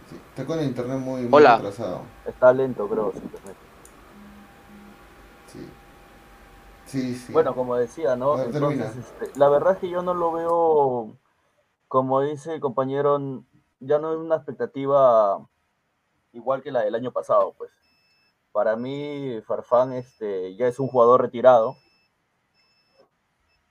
sí, 0.08 0.16
estás 0.30 0.46
con 0.46 0.60
el 0.60 0.66
internet 0.68 1.00
muy, 1.00 1.24
muy 1.24 1.30
Hola. 1.32 1.60
Está 2.28 2.54
lento, 2.54 2.88
creo, 2.88 3.12
su 3.12 3.18
internet. 3.18 3.56
Sí. 5.48 5.68
Sí, 6.86 7.16
sí. 7.16 7.34
Bueno, 7.34 7.56
como 7.56 7.76
decía, 7.76 8.16
¿no? 8.16 8.38
Ver, 8.38 8.50
Entonces, 8.54 8.96
este, 8.96 9.40
la 9.40 9.50
verdad 9.50 9.74
es 9.74 9.80
que 9.80 9.90
yo 9.90 10.04
no 10.04 10.14
lo 10.14 10.32
veo, 10.34 11.18
como 11.88 12.22
dice 12.22 12.54
el 12.54 12.60
compañero, 12.60 13.20
ya 13.80 13.98
no 13.98 14.12
es 14.12 14.20
una 14.20 14.36
expectativa 14.36 15.44
igual 16.34 16.62
que 16.62 16.72
la 16.72 16.84
del 16.84 16.94
año 16.94 17.12
pasado, 17.12 17.56
pues. 17.58 17.72
Para 18.58 18.76
mí, 18.76 19.40
Farfán 19.46 19.94
este, 19.94 20.56
ya 20.56 20.66
es 20.68 20.80
un 20.80 20.88
jugador 20.88 21.22
retirado. 21.22 21.76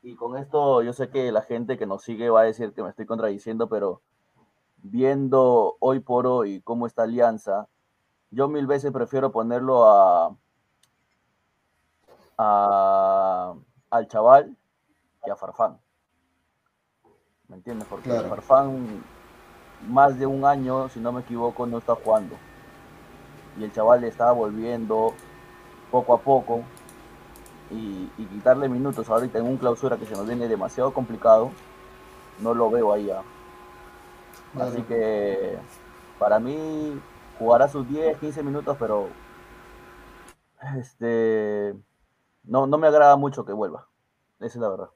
Y 0.01 0.15
con 0.15 0.37
esto 0.37 0.81
yo 0.81 0.93
sé 0.93 1.11
que 1.11 1.33
la 1.33 1.43
gente 1.43 1.77
que 1.77 1.87
nos 1.87 2.05
sigue 2.05 2.31
va 2.31 2.43
a 2.43 2.45
decir 2.45 2.73
que 2.73 2.85
me 2.85 2.91
estoy 2.91 3.05
contradiciendo, 3.05 3.69
pero 3.69 4.01
viendo 4.77 5.77
hoy 5.81 5.99
por 5.99 6.29
hoy 6.29 6.61
cómo 6.61 6.87
está 6.87 7.03
Alianza, 7.03 7.67
yo 8.31 8.47
mil 8.47 8.69
veces 8.69 8.93
prefiero 8.93 9.33
ponerlo 9.33 9.89
a, 9.89 10.37
a- 12.39 13.55
al 13.91 14.07
chaval 14.07 14.57
que 15.25 15.33
a 15.33 15.35
Farfán. 15.35 15.81
¿Me 17.49 17.57
entiendes? 17.57 17.89
Porque 17.89 18.09
Claro. 18.11 18.29
Farfán 18.29 19.03
más 19.89 20.17
de 20.17 20.27
un 20.27 20.45
año, 20.45 20.89
si 20.91 21.01
no 21.01 21.11
me 21.11 21.23
equivoco, 21.23 21.67
no 21.67 21.79
está 21.79 21.97
jugando. 21.97 22.37
Y 23.59 23.65
el 23.65 23.73
chaval 23.73 24.03
le 24.03 24.09
está 24.09 24.33
volviendo 24.33 25.15
poco 25.91 26.15
a 26.15 26.21
poco. 26.21 26.63
Y, 27.71 28.11
y 28.17 28.27
quitarle 28.27 28.69
minutos 28.69 29.09
ahorita 29.09 29.39
en 29.39 29.47
un 29.47 29.57
clausura 29.57 29.97
que 29.97 30.07
se 30.07 30.15
nos 30.15 30.27
viene 30.27 30.47
demasiado 30.47 30.93
complicado, 30.93 31.51
no 32.41 32.55
lo 32.55 32.71
veo 32.71 32.93
ahí 32.93 33.07
ya. 33.07 33.23
Así 34.61 34.83
que 34.83 35.59
para 36.19 36.39
mí 36.39 37.01
jugará 37.39 37.69
sus 37.69 37.89
10, 37.89 38.19
15 38.19 38.43
minutos, 38.43 38.77
pero 38.79 39.09
este 40.79 41.75
no, 42.45 42.67
no 42.67 42.79
me 42.79 42.87
agrada 42.87 43.17
mucho 43.17 43.45
que 43.45 43.53
vuelva. 43.53 43.89
Esa 44.39 44.47
es 44.47 44.57
la 44.57 44.69
verdad. 44.69 44.89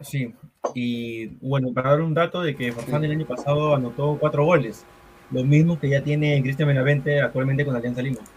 Sí, 0.00 0.34
y 0.74 1.26
bueno, 1.46 1.74
para 1.74 1.90
dar 1.90 2.00
un 2.00 2.14
dato 2.14 2.40
de 2.40 2.56
que 2.56 2.72
Farfán 2.72 3.04
el 3.04 3.10
año 3.10 3.26
pasado 3.26 3.74
anotó 3.74 4.16
cuatro 4.18 4.44
goles, 4.44 4.86
los 5.30 5.44
mismos 5.46 5.78
que 5.80 5.88
ya 5.90 6.02
tiene 6.04 6.42
Cristian 6.42 6.68
Benavente 6.68 7.20
actualmente 7.22 7.64
con 7.64 7.76
Alianza 7.76 8.02
Lima. 8.02 8.28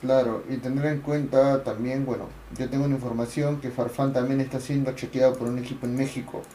Claro, 0.00 0.44
y 0.48 0.58
tener 0.58 0.84
en 0.86 1.00
cuenta 1.00 1.64
también, 1.64 2.04
bueno, 2.04 2.34
yo 2.50 2.68
tengo 2.68 2.84
una 2.84 2.94
información 2.96 3.60
que 3.60 3.70
Farfán 3.70 4.12
también 4.12 4.40
está 4.40 4.60
siendo 4.60 4.92
chequeado 4.94 5.36
por 5.38 5.48
un 5.48 5.58
equipo 5.58 5.86
en 5.86 5.96
México 5.96 6.50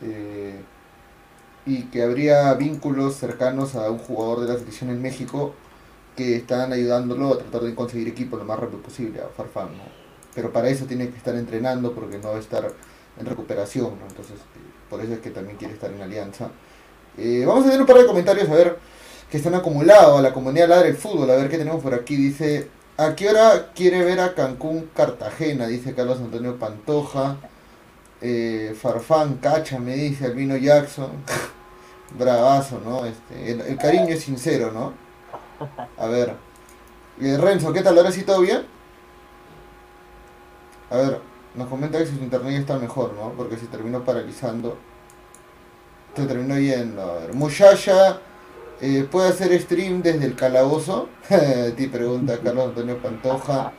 eh, 0.00 0.68
y 1.64 1.90
que 1.90 2.02
habría 2.02 2.54
vínculos 2.54 3.16
cercanos 3.16 3.74
a 3.74 3.90
un 3.90 3.98
jugador 3.98 4.40
de 4.46 4.52
la 4.52 4.58
selección 4.58 4.90
en 4.90 5.02
México 5.02 5.58
que 6.16 6.36
están 6.36 6.72
ayudándolo 6.72 7.34
a 7.34 7.38
tratar 7.38 7.62
de 7.62 7.74
conseguir 7.74 8.08
equipo 8.08 8.36
lo 8.36 8.44
más 8.44 8.58
rápido 8.58 8.82
posible 8.82 9.20
a 9.22 9.28
Farfán, 9.28 9.76
¿no? 9.78 9.84
Pero 10.34 10.52
para 10.52 10.68
eso 10.68 10.86
tiene 10.86 11.10
que 11.10 11.16
estar 11.16 11.34
entrenando 11.36 11.94
porque 11.94 12.18
no 12.18 12.30
va 12.30 12.36
a 12.36 12.40
estar 12.40 12.72
en 13.18 13.26
recuperación, 13.26 13.98
¿no? 14.00 14.06
Entonces, 14.08 14.36
por 14.90 15.00
eso 15.00 15.14
es 15.14 15.20
que 15.20 15.30
también 15.30 15.56
quiere 15.58 15.74
estar 15.74 15.92
en 15.92 16.02
Alianza. 16.02 16.50
Eh, 17.16 17.44
vamos 17.46 17.62
a 17.62 17.66
tener 17.66 17.80
un 17.80 17.86
par 17.86 17.98
de 17.98 18.06
comentarios, 18.06 18.48
a 18.48 18.54
ver, 18.54 18.78
que 19.30 19.36
están 19.36 19.54
acumulados 19.54 20.18
a 20.18 20.22
la 20.22 20.32
comunidad 20.32 20.68
Ladra 20.68 20.88
el 20.88 20.96
Fútbol. 20.96 21.30
A 21.30 21.36
ver 21.36 21.48
qué 21.48 21.58
tenemos 21.58 21.82
por 21.82 21.94
aquí. 21.94 22.16
Dice, 22.16 22.68
¿a 22.96 23.14
qué 23.14 23.28
hora 23.28 23.70
quiere 23.74 24.04
ver 24.04 24.20
a 24.20 24.34
Cancún, 24.34 24.90
Cartagena? 24.94 25.66
Dice 25.66 25.94
Carlos 25.94 26.18
Antonio 26.18 26.58
Pantoja. 26.58 27.36
Eh, 28.20 28.74
Farfán, 28.80 29.36
Cacha, 29.36 29.78
me 29.78 29.94
dice 29.94 30.26
Albino 30.26 30.56
Jackson. 30.56 31.10
Bravazo, 32.18 32.80
¿no? 32.84 33.04
Este, 33.04 33.50
el, 33.50 33.76
cariño 33.76 34.08
es 34.08 34.22
sincero, 34.22 34.70
¿no? 34.72 34.92
A 35.98 36.06
ver. 36.06 36.34
Eh, 37.20 37.36
Renzo, 37.38 37.72
¿qué 37.72 37.82
tal? 37.82 37.96
¿Ahora 37.98 38.12
sí 38.12 38.22
todo 38.22 38.40
bien? 38.40 38.62
A 40.90 40.96
ver, 40.96 41.20
nos 41.54 41.68
comenta 41.68 41.98
que 41.98 42.06
su 42.06 42.14
internet 42.14 42.60
está 42.60 42.78
mejor, 42.78 43.14
¿no? 43.14 43.32
Porque 43.32 43.56
se 43.56 43.66
terminó 43.66 44.04
paralizando. 44.04 44.76
Se 46.16 46.26
terminó 46.26 46.58
yendo. 46.58 47.02
A 47.02 47.14
ver, 47.20 47.34
Mushasha, 47.34 48.20
eh, 48.80 49.06
¿puede 49.10 49.30
hacer 49.30 49.60
stream 49.60 50.02
desde 50.02 50.26
el 50.26 50.36
calabozo? 50.36 51.08
Te 51.28 51.88
pregunta 51.88 52.38
Carlos 52.42 52.68
Antonio 52.68 52.98
Pantoja. 52.98 53.72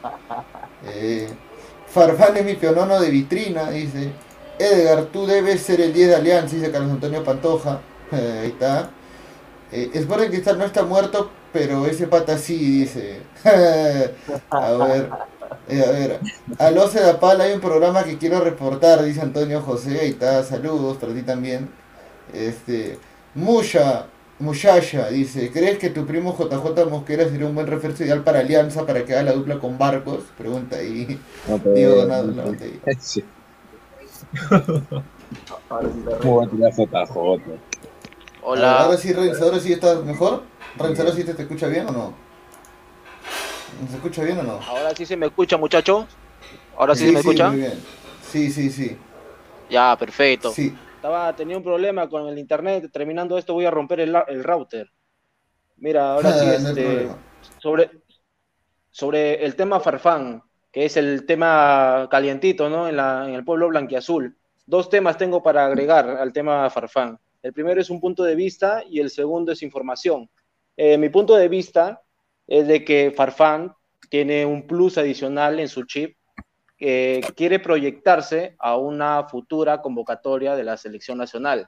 Eh, 0.85 1.29
Farfán 1.87 2.37
es 2.37 2.45
mi 2.45 2.55
pionono 2.55 2.99
de 2.99 3.09
vitrina, 3.09 3.69
dice. 3.69 4.11
Edgar, 4.59 5.05
tú 5.05 5.25
debes 5.25 5.61
ser 5.61 5.81
el 5.81 5.93
10 5.93 6.09
de 6.09 6.15
Alianza, 6.15 6.55
dice 6.55 6.71
Carlos 6.71 6.91
Antonio 6.91 7.23
Pantoja. 7.23 7.81
ahí 8.11 8.47
está. 8.49 8.89
Eh, 9.71 9.91
Sporting 9.93 10.29
Cristal 10.29 10.57
no 10.57 10.65
está 10.65 10.83
muerto, 10.83 11.31
pero 11.53 11.85
ese 11.85 12.07
pata 12.07 12.37
sí, 12.37 12.57
dice. 12.57 13.21
a 14.49 14.71
ver. 14.71 15.09
eh, 15.67 15.83
a 15.85 15.91
ver, 15.91 16.19
al 16.59 16.77
Oce 16.77 16.99
de 17.01 17.13
Pal 17.15 17.41
hay 17.41 17.53
un 17.53 17.61
programa 17.61 18.03
que 18.03 18.17
quiero 18.17 18.41
reportar, 18.41 19.03
dice 19.03 19.21
Antonio 19.21 19.61
José, 19.61 19.99
ahí 20.01 20.09
está, 20.09 20.43
saludos 20.43 20.97
para 20.97 21.13
ti 21.13 21.23
también. 21.23 21.69
Este, 22.35 22.99
Musha, 23.33 24.07
Mushasha, 24.39 25.07
dice, 25.09 25.49
¿crees 25.51 25.77
que 25.79 25.89
tu 25.89 26.05
primo 26.05 26.35
JJ 26.37 26.85
Mosquera 26.89 27.27
sería 27.29 27.47
un 27.47 27.55
buen 27.55 27.67
refuerzo 27.67 28.03
ideal 28.03 28.23
para 28.23 28.39
Alianza 28.39 28.85
para 28.85 29.05
que 29.05 29.13
haga 29.13 29.23
la 29.23 29.31
dupla 29.33 29.59
con 29.59 29.77
Barcos? 29.77 30.25
Pregunta 30.37 30.75
ahí. 30.77 31.19
No, 31.47 31.57
pero- 31.59 31.73
Diego 31.75 31.95
Donado, 31.95 32.27
levanta 32.31 32.63
ahí. 32.65 32.79
Sí. 32.99 33.23
Ahora 35.69 35.89
sí 35.93 35.99
está 35.99 36.17
¿Cómo 36.19 36.37
va 36.37 36.45
a 36.45 36.49
tirar 36.49 36.71
JJ? 36.73 37.51
Hola. 38.43 38.81
Ahora 38.83 38.97
sí, 38.97 39.11
Renzo, 39.13 39.43
ahora 39.43 39.59
sí 39.59 39.73
estás 39.73 40.03
mejor. 40.03 40.43
Renzo, 40.77 41.01
ahora 41.01 41.15
sí 41.15 41.23
te, 41.23 41.33
te 41.33 41.41
escucha 41.43 41.67
bien 41.67 41.87
o 41.87 41.91
no? 41.91 42.13
¿Se 43.89 43.95
escucha 43.95 44.23
bien 44.23 44.39
o 44.39 44.43
no? 44.43 44.59
Ahora 44.67 44.93
sí 44.95 45.05
se 45.05 45.17
me 45.17 45.25
escucha, 45.27 45.57
muchacho. 45.57 46.07
Ahora 46.77 46.93
sí, 46.95 47.05
se 47.07 47.11
me 47.11 47.11
sí, 47.13 47.17
escucha. 47.29 47.49
muy 47.49 47.57
bien. 47.61 47.73
Sí, 48.31 48.51
sí, 48.51 48.69
sí. 48.69 48.97
Ya, 49.69 49.95
perfecto. 49.97 50.51
Sí. 50.51 50.75
Estaba, 51.05 51.35
tenía 51.35 51.55
un 51.55 51.61
problema 51.61 52.09
con 52.09 52.27
el 52.27 52.39
internet. 52.39 52.89
Terminando 52.91 53.37
esto, 53.37 53.53
voy 53.53 53.65
a 53.65 53.69
romper 53.69 53.99
el, 53.99 54.17
el 54.27 54.43
router. 54.43 54.89
Mira, 55.77 56.13
ahora 56.13 56.31
sí, 56.33 56.47
este, 56.49 57.07
sobre, 57.59 57.91
sobre 58.89 59.45
el 59.45 59.55
tema 59.55 59.79
Farfán, 59.79 60.41
que 60.71 60.85
es 60.85 60.97
el 60.97 61.27
tema 61.27 62.07
calientito, 62.09 62.71
¿no? 62.71 62.89
En, 62.89 62.95
la, 62.97 63.23
en 63.27 63.35
el 63.35 63.45
pueblo 63.45 63.67
blanquiazul. 63.67 64.35
Dos 64.65 64.89
temas 64.89 65.15
tengo 65.15 65.43
para 65.43 65.67
agregar 65.67 66.09
al 66.09 66.33
tema 66.33 66.67
Farfán. 66.71 67.19
El 67.43 67.53
primero 67.53 67.79
es 67.79 67.91
un 67.91 68.01
punto 68.01 68.23
de 68.23 68.33
vista 68.33 68.83
y 68.89 68.99
el 68.99 69.11
segundo 69.11 69.51
es 69.51 69.61
información. 69.61 70.27
Eh, 70.75 70.97
mi 70.97 71.09
punto 71.09 71.35
de 71.35 71.49
vista 71.49 72.01
es 72.47 72.67
de 72.67 72.83
que 72.83 73.13
Farfán 73.15 73.75
tiene 74.09 74.43
un 74.43 74.65
plus 74.65 74.97
adicional 74.97 75.59
en 75.59 75.67
su 75.67 75.83
chip 75.83 76.17
quiere 76.77 77.59
proyectarse 77.59 78.55
a 78.59 78.77
una 78.77 79.27
futura 79.27 79.81
convocatoria 79.81 80.55
de 80.55 80.63
la 80.63 80.77
selección 80.77 81.17
nacional. 81.17 81.65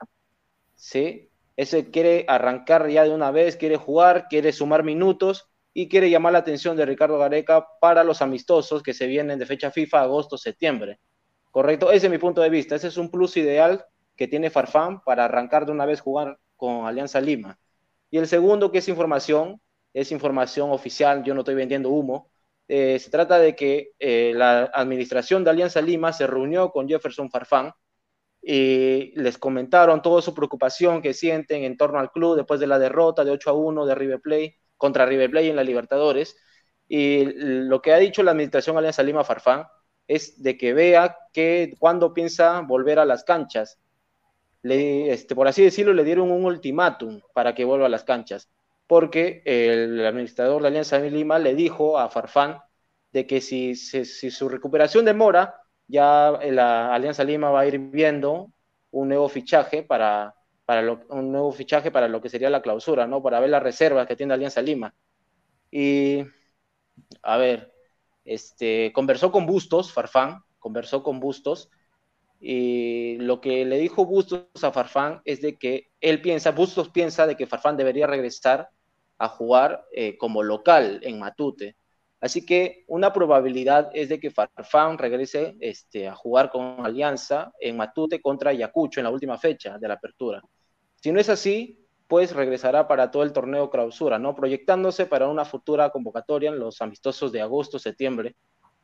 ¿Sí? 0.76 1.30
Ese 1.56 1.90
quiere 1.90 2.26
arrancar 2.28 2.88
ya 2.90 3.04
de 3.04 3.14
una 3.14 3.32
vez, 3.32 3.58
quiere 3.58 3.78
jugar, 3.78 4.28
quiere 4.30 4.52
sumar 4.52 4.84
minutos 4.84 5.50
y 5.74 5.90
quiere 5.90 6.10
llamar 6.10 6.34
la 6.34 6.40
atención 6.40 6.78
de 6.78 6.86
Ricardo 6.86 7.18
Gareca 7.18 7.68
para 7.82 8.04
los 8.04 8.22
amistosos 8.22 8.84
que 8.84 8.94
se 8.94 9.08
vienen 9.08 9.40
de 9.40 9.46
fecha 9.46 9.72
FIFA 9.72 10.02
agosto-septiembre. 10.02 11.00
Correcto, 11.52 11.92
ese 11.92 12.08
es 12.08 12.12
mi 12.12 12.20
punto 12.20 12.42
de 12.42 12.50
vista. 12.50 12.76
Ese 12.76 12.88
es 12.88 12.98
un 12.98 13.10
plus 13.10 13.38
ideal 13.38 13.86
que 14.16 14.28
tiene 14.28 14.50
Farfán 14.50 15.02
para 15.02 15.26
arrancar 15.26 15.66
de 15.66 15.72
una 15.72 15.86
vez 15.86 16.02
jugar 16.02 16.38
con 16.56 16.86
Alianza 16.86 17.22
Lima. 17.22 17.58
Y 18.10 18.18
el 18.18 18.28
segundo, 18.28 18.72
que 18.72 18.80
es 18.80 18.88
información, 18.88 19.62
es 19.94 20.12
información 20.12 20.72
oficial, 20.72 21.24
yo 21.24 21.34
no 21.34 21.42
estoy 21.42 21.56
vendiendo 21.56 21.90
humo. 21.90 22.30
Eh, 22.68 23.00
se 23.00 23.10
trata 23.10 23.40
de 23.40 23.56
que 23.56 23.92
eh, 24.00 24.34
la 24.36 24.64
administración 24.74 25.44
de 25.44 25.52
Alianza 25.52 25.82
Lima 25.82 26.12
se 26.12 26.28
reunió 26.28 26.72
con 26.72 26.88
Jefferson 26.88 27.30
Farfán 27.30 27.72
y 28.42 29.14
les 29.20 29.38
comentaron 29.38 30.02
toda 30.02 30.22
su 30.22 30.34
preocupación 30.34 31.02
que 31.02 31.14
sienten 31.14 31.64
en 31.64 31.78
torno 31.78 32.00
al 32.00 32.12
club 32.12 32.36
después 32.36 32.60
de 32.60 32.68
la 32.68 32.80
derrota 32.80 33.24
de 33.24 33.32
8 33.32 33.50
a 33.50 33.54
1 33.54 33.86
de 33.86 33.96
River 33.96 34.22
Plate 34.22 34.60
contra 34.78 35.06
River 35.06 35.32
Plate 35.32 35.50
en 35.50 35.56
la 35.56 35.64
Libertadores. 35.64 36.38
Y 36.88 37.26
lo 37.26 37.82
que 37.82 37.94
ha 37.94 37.98
dicho 37.98 38.24
la 38.24 38.32
administración 38.32 38.78
Alianza 38.78 39.04
Lima 39.04 39.24
Farfán 39.24 39.66
es 40.08 40.42
de 40.42 40.58
que 40.58 40.74
vea 40.74 41.18
que 41.34 41.74
cuando 41.80 42.14
piensa 42.14 42.62
volver 42.62 43.00
a 43.00 43.06
las 43.06 43.24
canchas. 43.24 43.80
Este, 44.64 45.36
por 45.36 45.48
así 45.48 45.64
decirlo, 45.64 45.94
le 45.94 46.04
dieron 46.04 46.32
un 46.32 46.46
ultimátum 46.46 47.22
para 47.34 47.56
que 47.56 47.66
vuelva 47.66 47.86
a 47.86 47.90
las 47.90 48.04
canchas, 48.04 48.50
porque 48.88 49.42
el 49.46 50.06
administrador 50.06 50.62
de 50.62 50.70
Alianza 50.70 50.98
Lima 51.00 51.38
le 51.40 51.54
dijo 51.54 52.00
a 52.00 52.10
Farfán 52.10 52.60
de 53.12 53.28
que 53.28 53.42
si, 53.42 53.76
su 53.76 54.50
recuperación 54.50 55.06
demora, 55.06 55.62
ya 55.88 56.40
la 56.50 56.94
Alianza 56.94 57.24
Lima 57.24 57.50
va 57.50 57.62
a 57.62 57.68
ir 57.68 57.78
viendo 57.80 58.54
un 58.92 59.10
nuevo 59.10 59.28
fichaje 59.28 59.84
para, 59.84 60.36
para 60.66 60.92
un 61.10 61.32
nuevo 61.32 61.52
fichaje 61.52 61.92
para 61.92 62.08
lo 62.08 62.22
que 62.22 62.30
sería 62.30 62.50
la 62.50 62.62
clausura, 62.62 63.08
¿no? 63.08 63.22
Para 63.22 63.40
ver 63.40 63.50
las 63.50 63.64
reservas 63.64 64.08
que 64.08 64.16
tiene 64.16 64.34
Alianza 64.34 64.62
Lima. 64.62 64.96
Y, 65.70 66.24
a 67.22 67.38
ver, 67.38 67.74
este, 68.24 68.92
conversó 68.94 69.32
con 69.32 69.46
Bustos, 69.46 69.92
Farfán, 69.92 70.44
conversó 70.60 71.04
con 71.04 71.20
Bustos, 71.20 71.70
y 72.40 73.18
lo 73.18 73.42
que 73.42 73.66
le 73.66 73.80
dijo 73.80 74.06
Bustos 74.06 74.46
a 74.62 74.72
Farfán 74.72 75.22
es 75.26 75.42
de 75.42 75.58
que 75.58 75.90
él 76.00 76.22
piensa, 76.22 76.52
Bustos 76.52 76.90
piensa 76.90 77.26
de 77.28 77.36
que 77.36 77.48
Farfán 77.48 77.78
debería 77.78 78.08
regresar 78.08 78.70
a 79.18 79.28
jugar 79.30 79.86
eh, 79.92 80.18
como 80.18 80.44
local 80.44 81.00
en 81.04 81.20
Matute. 81.20 81.76
Así 82.20 82.46
que 82.46 82.84
una 82.88 83.14
probabilidad 83.14 83.92
es 83.94 84.10
de 84.10 84.20
que 84.20 84.32
Farfán 84.32 84.98
regrese 84.98 85.56
este, 85.60 86.08
a 86.08 86.16
jugar 86.16 86.50
con 86.50 86.86
Alianza 86.86 87.52
en 87.60 87.78
Matute 87.78 88.22
contra 88.22 88.52
Ayacucho 88.52 89.00
en 89.00 89.06
la 89.06 89.12
última 89.12 89.38
fecha 89.38 89.78
de 89.78 89.88
la 89.88 89.94
apertura. 89.96 90.42
Si 90.96 91.12
no 91.12 91.20
es 91.20 91.30
así, 91.30 91.86
pues 92.08 92.34
regresará 92.34 92.88
para 92.88 93.12
todo 93.12 93.24
el 93.24 93.34
torneo 93.34 93.70
clausura, 93.70 94.18
¿no? 94.18 94.34
Proyectándose 94.34 95.06
para 95.06 95.28
una 95.28 95.46
futura 95.46 95.90
convocatoria 95.90 96.50
en 96.50 96.58
los 96.58 96.82
amistosos 96.82 97.32
de 97.32 97.42
agosto, 97.42 97.78
septiembre. 97.78 98.36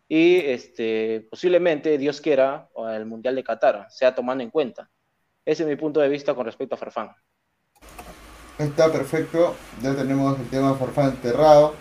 Y 0.07 0.37
este, 0.37 1.27
posiblemente, 1.29 1.97
Dios 1.97 2.21
quiera, 2.21 2.69
el 2.91 3.05
Mundial 3.05 3.35
de 3.35 3.43
Qatar 3.43 3.87
sea 3.89 4.13
tomando 4.13 4.43
en 4.43 4.51
cuenta. 4.51 4.89
Ese 5.45 5.63
es 5.63 5.69
mi 5.69 5.75
punto 5.75 6.01
de 6.01 6.09
vista 6.09 6.35
con 6.35 6.45
respecto 6.45 6.75
a 6.75 6.77
Farfán. 6.77 7.11
Está 8.57 8.91
perfecto, 8.91 9.55
ya 9.81 9.95
tenemos 9.95 10.39
el 10.39 10.47
tema 10.47 10.75
Farfán 10.75 11.09
enterrado. 11.09 11.73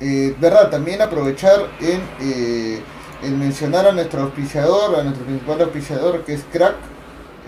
Eh, 0.00 0.34
verdad, 0.40 0.70
también 0.70 1.02
aprovechar 1.02 1.68
en, 1.80 2.00
eh, 2.20 2.80
en, 3.22 3.38
mencionar 3.38 3.86
a 3.86 3.92
nuestro 3.92 4.22
auspiciador, 4.22 4.98
a 4.98 5.02
nuestro 5.02 5.26
principal 5.26 5.60
auspiciador 5.60 6.24
que 6.24 6.34
es 6.34 6.44
Crack. 6.50 6.76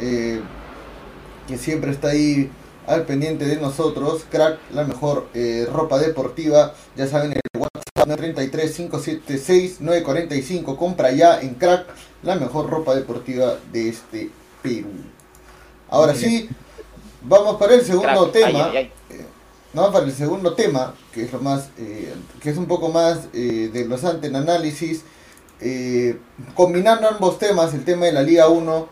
Eh, 0.00 0.42
que 1.46 1.56
siempre 1.56 1.92
está 1.92 2.08
ahí 2.08 2.50
al 2.86 3.06
pendiente 3.06 3.46
de 3.46 3.56
nosotros. 3.56 4.26
Crack, 4.30 4.58
la 4.74 4.84
mejor 4.84 5.28
ropa 5.72 5.98
deportiva. 5.98 6.74
Ya 6.94 7.06
saben, 7.06 7.32
el 7.32 7.40
WhatsApp 7.58 8.18
33 8.18 8.76
576 8.76 9.80
945. 9.80 10.76
Compra 10.76 11.10
ya 11.10 11.40
en 11.40 11.54
Crack, 11.54 11.86
la 12.22 12.34
mejor 12.34 12.68
ropa 12.68 12.94
deportiva 12.94 13.56
de 13.72 13.88
este 13.88 14.30
Perú. 14.62 14.90
Ahora 15.88 16.14
sí, 16.14 16.50
vamos 17.22 17.56
para 17.56 17.74
el 17.74 17.84
segundo 17.84 18.30
tema. 18.30 18.72
Eh, 18.74 18.90
vamos 19.72 19.92
para 19.92 20.06
el 20.06 20.12
segundo 20.12 20.54
tema, 20.54 20.94
que 21.12 21.24
es 21.24 21.32
lo 21.32 21.40
más, 21.40 21.70
eh, 21.78 22.14
que 22.40 22.50
es 22.50 22.56
un 22.56 22.66
poco 22.66 22.88
más 22.88 23.32
desglosante 23.32 24.28
en 24.28 24.36
análisis. 24.36 25.02
combinando 26.54 27.08
ambos 27.08 27.38
temas, 27.38 27.74
el 27.74 27.84
tema 27.84 28.06
de 28.06 28.12
la 28.12 28.22
Liga 28.22 28.48
1, 28.48 28.88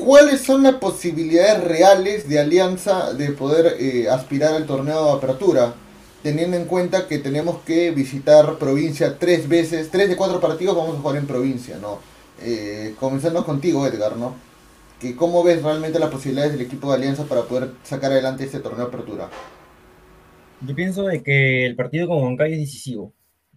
¿Cuáles 0.00 0.40
son 0.40 0.62
las 0.62 0.76
posibilidades 0.76 1.62
reales 1.62 2.26
de 2.26 2.38
Alianza 2.38 3.12
de 3.12 3.32
poder 3.32 3.76
eh, 3.78 4.08
aspirar 4.08 4.54
al 4.54 4.64
torneo 4.64 5.04
de 5.04 5.12
apertura? 5.12 5.74
Teniendo 6.22 6.56
en 6.56 6.64
cuenta 6.64 7.06
que 7.06 7.18
tenemos 7.18 7.58
que 7.66 7.90
visitar 7.90 8.56
provincia 8.58 9.18
tres 9.18 9.46
veces, 9.46 9.90
tres 9.90 10.08
de 10.08 10.16
cuatro 10.16 10.40
partidos 10.40 10.74
vamos 10.74 10.96
a 10.96 11.00
jugar 11.00 11.16
en 11.16 11.26
provincia, 11.26 11.76
¿no? 11.76 11.98
Eh, 12.42 12.94
comenzando 12.98 13.44
contigo, 13.44 13.86
Edgar, 13.86 14.16
¿no? 14.16 14.34
Que 15.00 15.16
¿Cómo 15.16 15.42
ves 15.42 15.62
realmente 15.62 15.98
las 15.98 16.10
posibilidades 16.10 16.52
del 16.52 16.60
equipo 16.62 16.90
de 16.90 16.96
Alianza 16.96 17.24
para 17.24 17.42
poder 17.42 17.70
sacar 17.82 18.12
adelante 18.12 18.44
este 18.44 18.60
torneo 18.60 18.86
de 18.86 18.88
apertura? 18.88 19.30
Yo 20.60 20.74
pienso 20.74 21.04
de 21.04 21.22
que 21.22 21.64
el 21.64 21.74
partido 21.74 22.06
con 22.06 22.22
Huancayo 22.22 22.54
es 22.54 22.60
decisivo. 22.60 23.14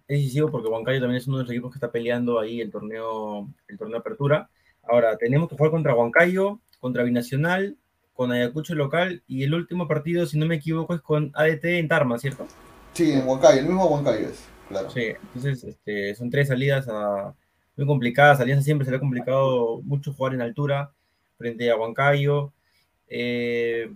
Es 0.08 0.18
decisivo 0.18 0.50
porque 0.50 0.68
Huancayo 0.68 1.00
también 1.00 1.18
es 1.18 1.28
uno 1.28 1.38
de 1.38 1.44
los 1.44 1.52
equipos 1.52 1.70
que 1.70 1.76
está 1.76 1.92
peleando 1.92 2.40
ahí 2.40 2.60
el 2.60 2.70
torneo, 2.70 3.48
el 3.68 3.78
torneo 3.78 3.96
de 3.96 4.00
apertura 4.00 4.48
Ahora, 4.88 5.16
tenemos 5.16 5.48
que 5.48 5.56
jugar 5.56 5.70
contra 5.70 5.94
Huancayo, 5.94 6.60
contra 6.80 7.02
Binacional, 7.02 7.76
con 8.12 8.32
Ayacucho 8.32 8.74
local 8.74 9.22
y 9.26 9.42
el 9.42 9.54
último 9.54 9.88
partido, 9.88 10.26
si 10.26 10.38
no 10.38 10.46
me 10.46 10.56
equivoco, 10.56 10.94
es 10.94 11.00
con 11.00 11.32
ADT 11.34 11.64
en 11.64 11.88
Tarma, 11.88 12.18
¿cierto? 12.18 12.46
Sí, 12.92 13.12
en 13.12 13.26
Huancayo, 13.26 13.60
el 13.60 13.66
mismo 13.66 13.86
Huancayo 13.86 14.28
es, 14.28 14.44
claro. 14.68 14.90
Sí, 14.90 15.14
entonces 15.34 15.64
este, 15.64 16.14
son 16.14 16.30
tres 16.30 16.48
salidas 16.48 16.86
muy 17.76 17.86
complicadas. 17.86 18.40
Alianza 18.40 18.62
siempre 18.62 18.86
se 18.86 18.94
ha 18.94 19.00
complicado 19.00 19.80
mucho 19.82 20.12
jugar 20.12 20.34
en 20.34 20.42
altura 20.42 20.92
frente 21.36 21.70
a 21.70 21.76
Huancayo. 21.76 22.52
Eh, 23.08 23.92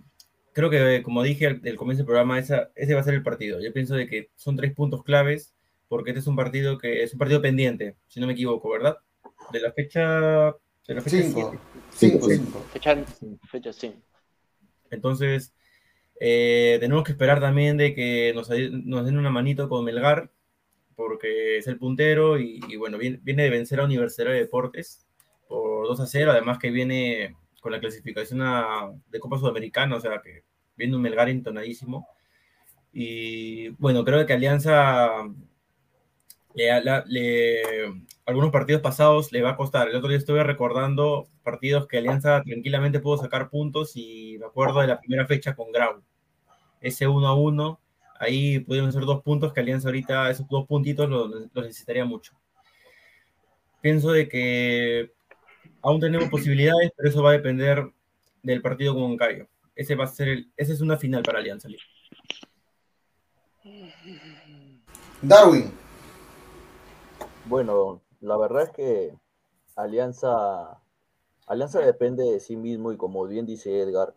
creo 0.53 0.69
que, 0.69 1.01
como 1.03 1.23
dije 1.23 1.47
al, 1.47 1.75
comienzo 1.75 2.03
del 2.03 2.05
programa, 2.05 2.39
ese 2.39 2.93
va 2.93 2.99
a 2.99 3.03
ser 3.03 3.13
el 3.13 3.23
partido. 3.23 3.59
Yo 3.59 3.73
pienso 3.73 3.95
de 3.95 4.07
que 4.07 4.29
son 4.35 4.55
tres 4.55 4.73
puntos 4.73 5.03
claves 5.03 5.53
porque 5.87 6.11
este 6.11 6.19
es 6.19 6.27
un 6.27 6.35
partido 6.35 6.77
que 6.77 7.03
es 7.03 7.13
un 7.13 7.19
partido 7.19 7.41
pendiente, 7.41 7.95
si 8.07 8.19
no 8.19 8.27
me 8.27 8.33
equivoco, 8.33 8.69
¿verdad? 8.69 8.97
De 9.51 9.59
la 9.59 9.71
fecha 9.71 10.55
cinco. 11.05 11.59
Fecha, 12.71 12.97
Entonces, 14.91 15.53
eh, 16.19 16.77
tenemos 16.79 17.03
que 17.03 17.11
esperar 17.11 17.39
también 17.39 17.77
de 17.77 17.93
que 17.93 18.33
nos, 18.33 18.47
den 18.49 19.17
una 19.17 19.29
manito 19.29 19.69
con 19.69 19.85
Melgar, 19.85 20.31
porque 20.95 21.57
es 21.57 21.67
el 21.67 21.77
puntero 21.77 22.39
y, 22.39 22.59
bueno, 22.77 22.97
viene, 22.97 23.43
de 23.43 23.49
vencer 23.49 23.79
a 23.79 23.85
Universidad 23.85 24.31
de 24.31 24.39
Deportes 24.39 25.07
por 25.49 25.87
2 25.87 25.99
a 25.99 26.05
0, 26.05 26.31
además 26.31 26.59
que 26.59 26.69
viene 26.69 27.35
con 27.59 27.73
la 27.73 27.79
clasificación 27.79 28.39
de 29.07 29.19
Copa 29.19 29.37
Sudamericana, 29.37 29.97
o 29.97 29.99
sea 29.99 30.21
que 30.23 30.43
viene 30.77 30.95
un 30.95 31.01
Melgar 31.01 31.27
entonadísimo. 31.27 32.07
Y 32.93 33.69
bueno, 33.69 34.05
creo 34.05 34.25
que 34.25 34.33
Alianza 34.33 35.09
le, 36.53 36.71
algunos 38.25 38.51
partidos 38.51 38.81
pasados 38.81 39.31
le 39.31 39.41
va 39.41 39.51
a 39.51 39.57
costar. 39.57 39.89
El 39.89 39.95
otro 39.95 40.09
día 40.09 40.17
estuve 40.17 40.43
recordando 40.43 41.27
partidos 41.43 41.87
que 41.87 41.97
Alianza 41.97 42.43
tranquilamente 42.43 42.99
pudo 42.99 43.17
sacar 43.17 43.49
puntos 43.49 43.93
y 43.95 44.37
me 44.39 44.45
acuerdo 44.45 44.81
de 44.81 44.87
la 44.87 44.99
primera 44.99 45.25
fecha 45.25 45.55
con 45.55 45.71
Grau. 45.71 46.01
Ese 46.79 47.07
1 47.07 47.27
a 47.27 47.35
1, 47.35 47.79
ahí 48.19 48.59
pudieron 48.59 48.93
ser 48.93 49.03
dos 49.03 49.23
puntos 49.23 49.51
que 49.51 49.61
Alianza 49.61 49.87
ahorita, 49.87 50.29
esos 50.29 50.47
dos 50.47 50.67
puntitos 50.67 51.09
los 51.09 51.49
lo 51.53 51.61
necesitaría 51.61 52.05
mucho. 52.05 52.33
Pienso 53.81 54.11
de 54.11 54.27
que 54.27 55.11
aún 55.81 55.99
tenemos 55.99 56.29
posibilidades, 56.29 56.91
pero 56.95 57.09
eso 57.09 57.23
va 57.23 57.31
a 57.31 57.33
depender 57.33 57.91
del 58.43 58.61
partido 58.61 58.93
con 58.93 59.17
Cayo. 59.17 59.47
Ese 59.75 59.95
va 59.95 60.05
a 60.05 60.07
ser 60.07 60.27
el, 60.27 60.51
esa 60.57 60.73
es 60.73 60.81
una 60.81 60.97
final 60.97 61.23
para 61.23 61.39
Alianza. 61.39 61.69
Darwin. 65.21 65.71
Bueno, 67.45 68.01
la 68.21 68.37
verdad 68.37 68.63
es 68.63 68.69
que 68.71 69.13
Alianza, 69.75 70.79
Alianza 71.47 71.79
depende 71.79 72.23
de 72.23 72.39
sí 72.39 72.55
mismo 72.55 72.91
y 72.91 72.97
como 72.97 73.25
bien 73.25 73.45
dice 73.45 73.79
Edgar, 73.81 74.13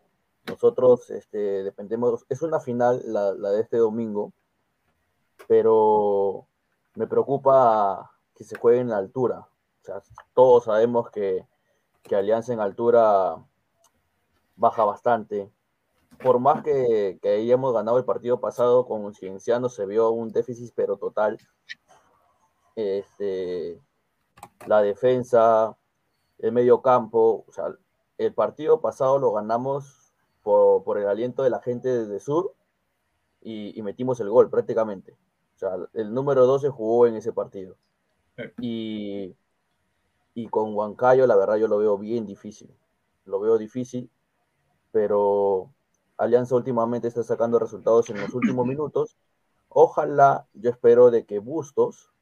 nosotros 0.47 1.09
este, 1.11 1.63
dependemos, 1.63 2.25
es 2.29 2.43
una 2.43 2.61
final 2.61 3.03
la, 3.07 3.33
de 3.33 3.61
este 3.61 3.77
domingo, 3.77 4.33
pero 5.49 6.47
me 6.95 7.07
preocupa 7.07 8.11
que 8.35 8.45
se 8.45 8.59
juegue 8.59 8.81
en 8.81 8.91
la 8.91 8.99
altura. 8.99 9.39
O 9.39 9.85
sea, 9.85 10.03
todos 10.35 10.65
sabemos 10.65 11.11
que, 11.11 11.47
que 12.03 12.17
Alianza 12.17 12.53
en 12.53 12.61
altura 12.61 13.37
baja 14.57 14.85
bastante. 14.85 15.51
Por 16.23 16.39
más 16.39 16.63
que, 16.63 17.19
que 17.21 17.29
hayamos 17.29 17.73
ganado 17.75 17.99
el 17.99 18.05
partido 18.05 18.41
pasado 18.41 18.87
con 18.87 19.15
Cienciano, 19.15 19.69
se 19.69 19.87
vio 19.87 20.11
un 20.11 20.31
déficit 20.31 20.73
pero 20.75 20.97
total. 20.97 21.39
Este, 22.77 23.81
la 24.67 24.83
defensa, 24.83 25.77
el 26.39 26.53
medio 26.53 26.83
campo. 26.83 27.45
O 27.49 27.53
sea, 27.53 27.75
el 28.19 28.35
partido 28.35 28.81
pasado 28.81 29.19
lo 29.19 29.33
ganamos 29.33 30.13
por, 30.43 30.99
el 30.99 31.07
aliento 31.07 31.43
de 31.43 31.51
la 31.51 31.61
gente 31.61 31.89
desde 31.89 32.21
sur 32.21 32.55
y, 33.41 33.79
y 33.79 33.83
metimos 33.83 34.21
el 34.21 34.31
gol 34.31 34.51
prácticamente. 34.51 35.17
O 35.57 35.59
sea, 35.59 35.77
el 35.95 36.13
número 36.13 36.47
12 36.47 36.71
jugó 36.71 37.07
en 37.07 37.17
ese 37.17 37.33
partido. 37.33 37.77
Y, 38.61 39.35
y 40.35 40.49
con 40.49 40.75
Huancayo, 40.75 41.27
la 41.27 41.37
verdad, 41.37 41.57
yo 41.57 41.69
lo 41.69 41.79
veo 41.79 41.99
bien 41.99 42.27
difícil. 42.27 42.75
Lo 43.25 43.41
veo 43.41 43.59
difícil, 43.59 44.11
pero 44.91 45.71
Alianza 46.17 46.57
últimamente 46.57 47.09
está 47.09 47.23
sacando 47.23 47.59
resultados 47.59 48.09
en 48.11 48.21
los 48.21 48.33
últimos 48.35 48.67
minutos. 48.67 49.17
Ojalá, 49.69 50.47
yo 50.55 50.71
espero 50.71 51.11
de 51.11 51.25
que 51.25 51.39
Bustos, 51.39 52.13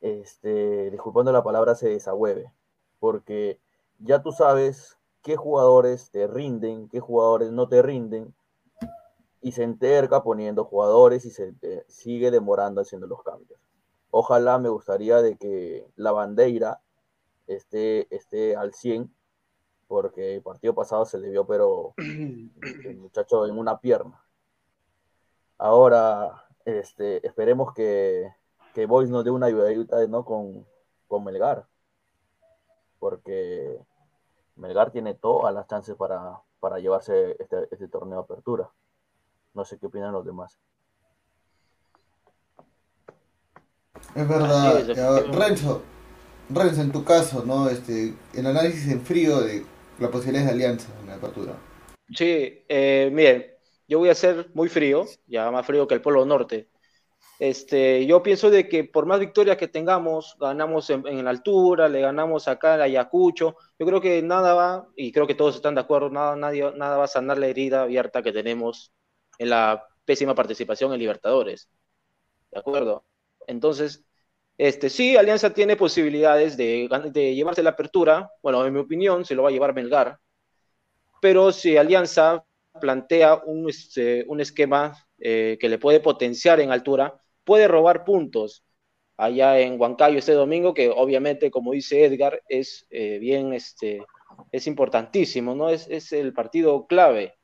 este, 0.00 0.90
disculpando 0.90 1.32
la 1.32 1.42
palabra, 1.42 1.74
se 1.74 1.88
desahueve, 1.88 2.52
porque 3.00 3.60
ya 3.98 4.22
tú 4.22 4.32
sabes 4.32 4.98
qué 5.22 5.36
jugadores 5.36 6.10
te 6.10 6.26
rinden, 6.26 6.88
qué 6.88 7.00
jugadores 7.00 7.50
no 7.50 7.68
te 7.68 7.82
rinden, 7.82 8.34
y 9.40 9.52
se 9.52 9.62
enterca 9.62 10.22
poniendo 10.22 10.64
jugadores 10.64 11.26
y 11.26 11.30
se 11.30 11.54
eh, 11.60 11.84
sigue 11.86 12.30
demorando 12.30 12.80
haciendo 12.80 13.06
los 13.06 13.22
cambios. 13.22 13.60
Ojalá 14.10 14.58
me 14.58 14.70
gustaría 14.70 15.20
de 15.20 15.36
que 15.36 15.86
la 15.96 16.12
bandera 16.12 16.80
esté, 17.46 18.14
esté 18.14 18.56
al 18.56 18.72
100, 18.74 19.14
porque 19.86 20.36
el 20.36 20.42
partido 20.42 20.74
pasado 20.74 21.04
se 21.04 21.18
le 21.18 21.30
vio, 21.30 21.46
pero 21.46 21.94
el 21.98 22.96
muchacho 22.98 23.46
en 23.46 23.58
una 23.58 23.80
pierna. 23.80 24.24
Ahora, 25.58 26.44
este, 26.64 27.26
esperemos 27.26 27.72
que, 27.74 28.32
que 28.74 28.86
Boys 28.86 29.10
nos 29.10 29.24
dé 29.24 29.30
una 29.30 29.46
ayudadita 29.46 30.06
¿no? 30.06 30.24
con, 30.24 30.66
con 31.06 31.24
Melgar, 31.24 31.66
porque 32.98 33.78
Melgar 34.56 34.90
tiene 34.90 35.14
todas 35.14 35.54
las 35.54 35.66
chances 35.66 35.94
para, 35.96 36.40
para 36.60 36.78
llevarse 36.78 37.36
este, 37.38 37.68
este 37.70 37.88
torneo 37.88 38.18
de 38.18 38.24
apertura. 38.24 38.70
No 39.52 39.64
sé 39.64 39.78
qué 39.78 39.86
opinan 39.86 40.12
los 40.12 40.24
demás. 40.24 40.58
Es 44.14 44.28
verdad. 44.28 45.24
Renzo, 45.32 45.82
Renzo, 46.50 46.82
en 46.82 46.92
tu 46.92 47.04
caso, 47.04 47.44
¿no? 47.44 47.68
Este, 47.68 48.14
el 48.34 48.46
análisis 48.46 48.90
en 48.90 49.00
frío 49.00 49.40
de 49.40 49.64
la 49.98 50.10
posibilidad 50.10 50.44
de 50.44 50.52
alianza 50.52 50.88
en 51.00 51.08
la 51.08 51.14
apertura. 51.14 51.54
Sí, 52.14 52.64
eh, 52.68 53.10
miren, 53.12 53.46
yo 53.88 53.98
voy 53.98 54.08
a 54.10 54.14
ser 54.14 54.50
muy 54.54 54.68
frío, 54.68 55.06
ya 55.26 55.50
más 55.50 55.66
frío 55.66 55.86
que 55.86 55.94
el 55.94 56.02
Polo 56.02 56.24
Norte. 56.24 56.68
Este, 57.38 58.06
yo 58.06 58.22
pienso 58.22 58.50
de 58.50 58.68
que 58.68 58.84
por 58.84 59.06
más 59.06 59.18
victorias 59.18 59.56
que 59.56 59.68
tengamos, 59.68 60.36
ganamos 60.38 60.88
en, 60.90 61.06
en 61.06 61.24
la 61.24 61.30
altura, 61.30 61.88
le 61.88 62.00
ganamos 62.00 62.46
acá 62.46 62.76
en 62.76 62.82
Ayacucho, 62.82 63.56
yo 63.78 63.86
creo 63.86 64.00
que 64.00 64.22
nada 64.22 64.54
va, 64.54 64.88
y 64.96 65.10
creo 65.12 65.26
que 65.26 65.34
todos 65.34 65.56
están 65.56 65.74
de 65.74 65.80
acuerdo, 65.80 66.10
nada, 66.10 66.36
nadie, 66.36 66.72
nada 66.76 66.96
va 66.96 67.04
a 67.04 67.08
sanar 67.08 67.38
la 67.38 67.48
herida 67.48 67.82
abierta 67.82 68.22
que 68.22 68.32
tenemos 68.32 68.92
en 69.38 69.50
la 69.50 69.84
pésima 70.04 70.34
participación 70.34 70.92
en 70.92 71.00
Libertadores. 71.00 71.68
¿De 72.52 72.60
acuerdo? 72.60 73.04
Entonces, 73.46 74.04
este, 74.56 74.88
sí, 74.88 75.16
Alianza 75.16 75.52
tiene 75.52 75.76
posibilidades 75.76 76.56
de, 76.56 76.88
llevarse 77.34 77.62
la 77.62 77.70
apertura. 77.70 78.30
Bueno, 78.42 78.64
en 78.64 78.72
mi 78.72 78.80
opinión, 78.80 79.24
se 79.24 79.34
lo 79.34 79.42
va 79.42 79.48
a 79.48 79.52
llevar 79.52 79.74
Melgar. 79.74 80.18
Pero 81.20 81.52
si 81.52 81.76
Alianza 81.76 82.44
plantea 82.80 83.36
un, 83.46 83.68
este, 83.68 84.26
esquema 84.40 84.96
eh, 85.18 85.56
que 85.60 85.68
le 85.68 85.78
puede 85.78 86.00
potenciar 86.00 86.60
en 86.60 86.70
altura, 86.70 87.20
puede 87.44 87.68
robar 87.68 88.04
puntos 88.04 88.64
allá 89.16 89.58
en 89.60 89.80
Huancayo 89.80 90.18
este 90.18 90.32
domingo, 90.32 90.74
que 90.74 90.88
obviamente, 90.90 91.50
como 91.50 91.72
dice 91.72 92.04
Edgar, 92.04 92.42
es 92.48 92.86
eh, 92.90 93.18
bien, 93.18 93.52
este, 93.52 94.04
es 94.52 94.66
importantísimo, 94.66 95.54
¿no? 95.54 95.70
Es 95.70 96.12
el 96.12 96.32
partido 96.32 96.86
clave. 96.86 97.34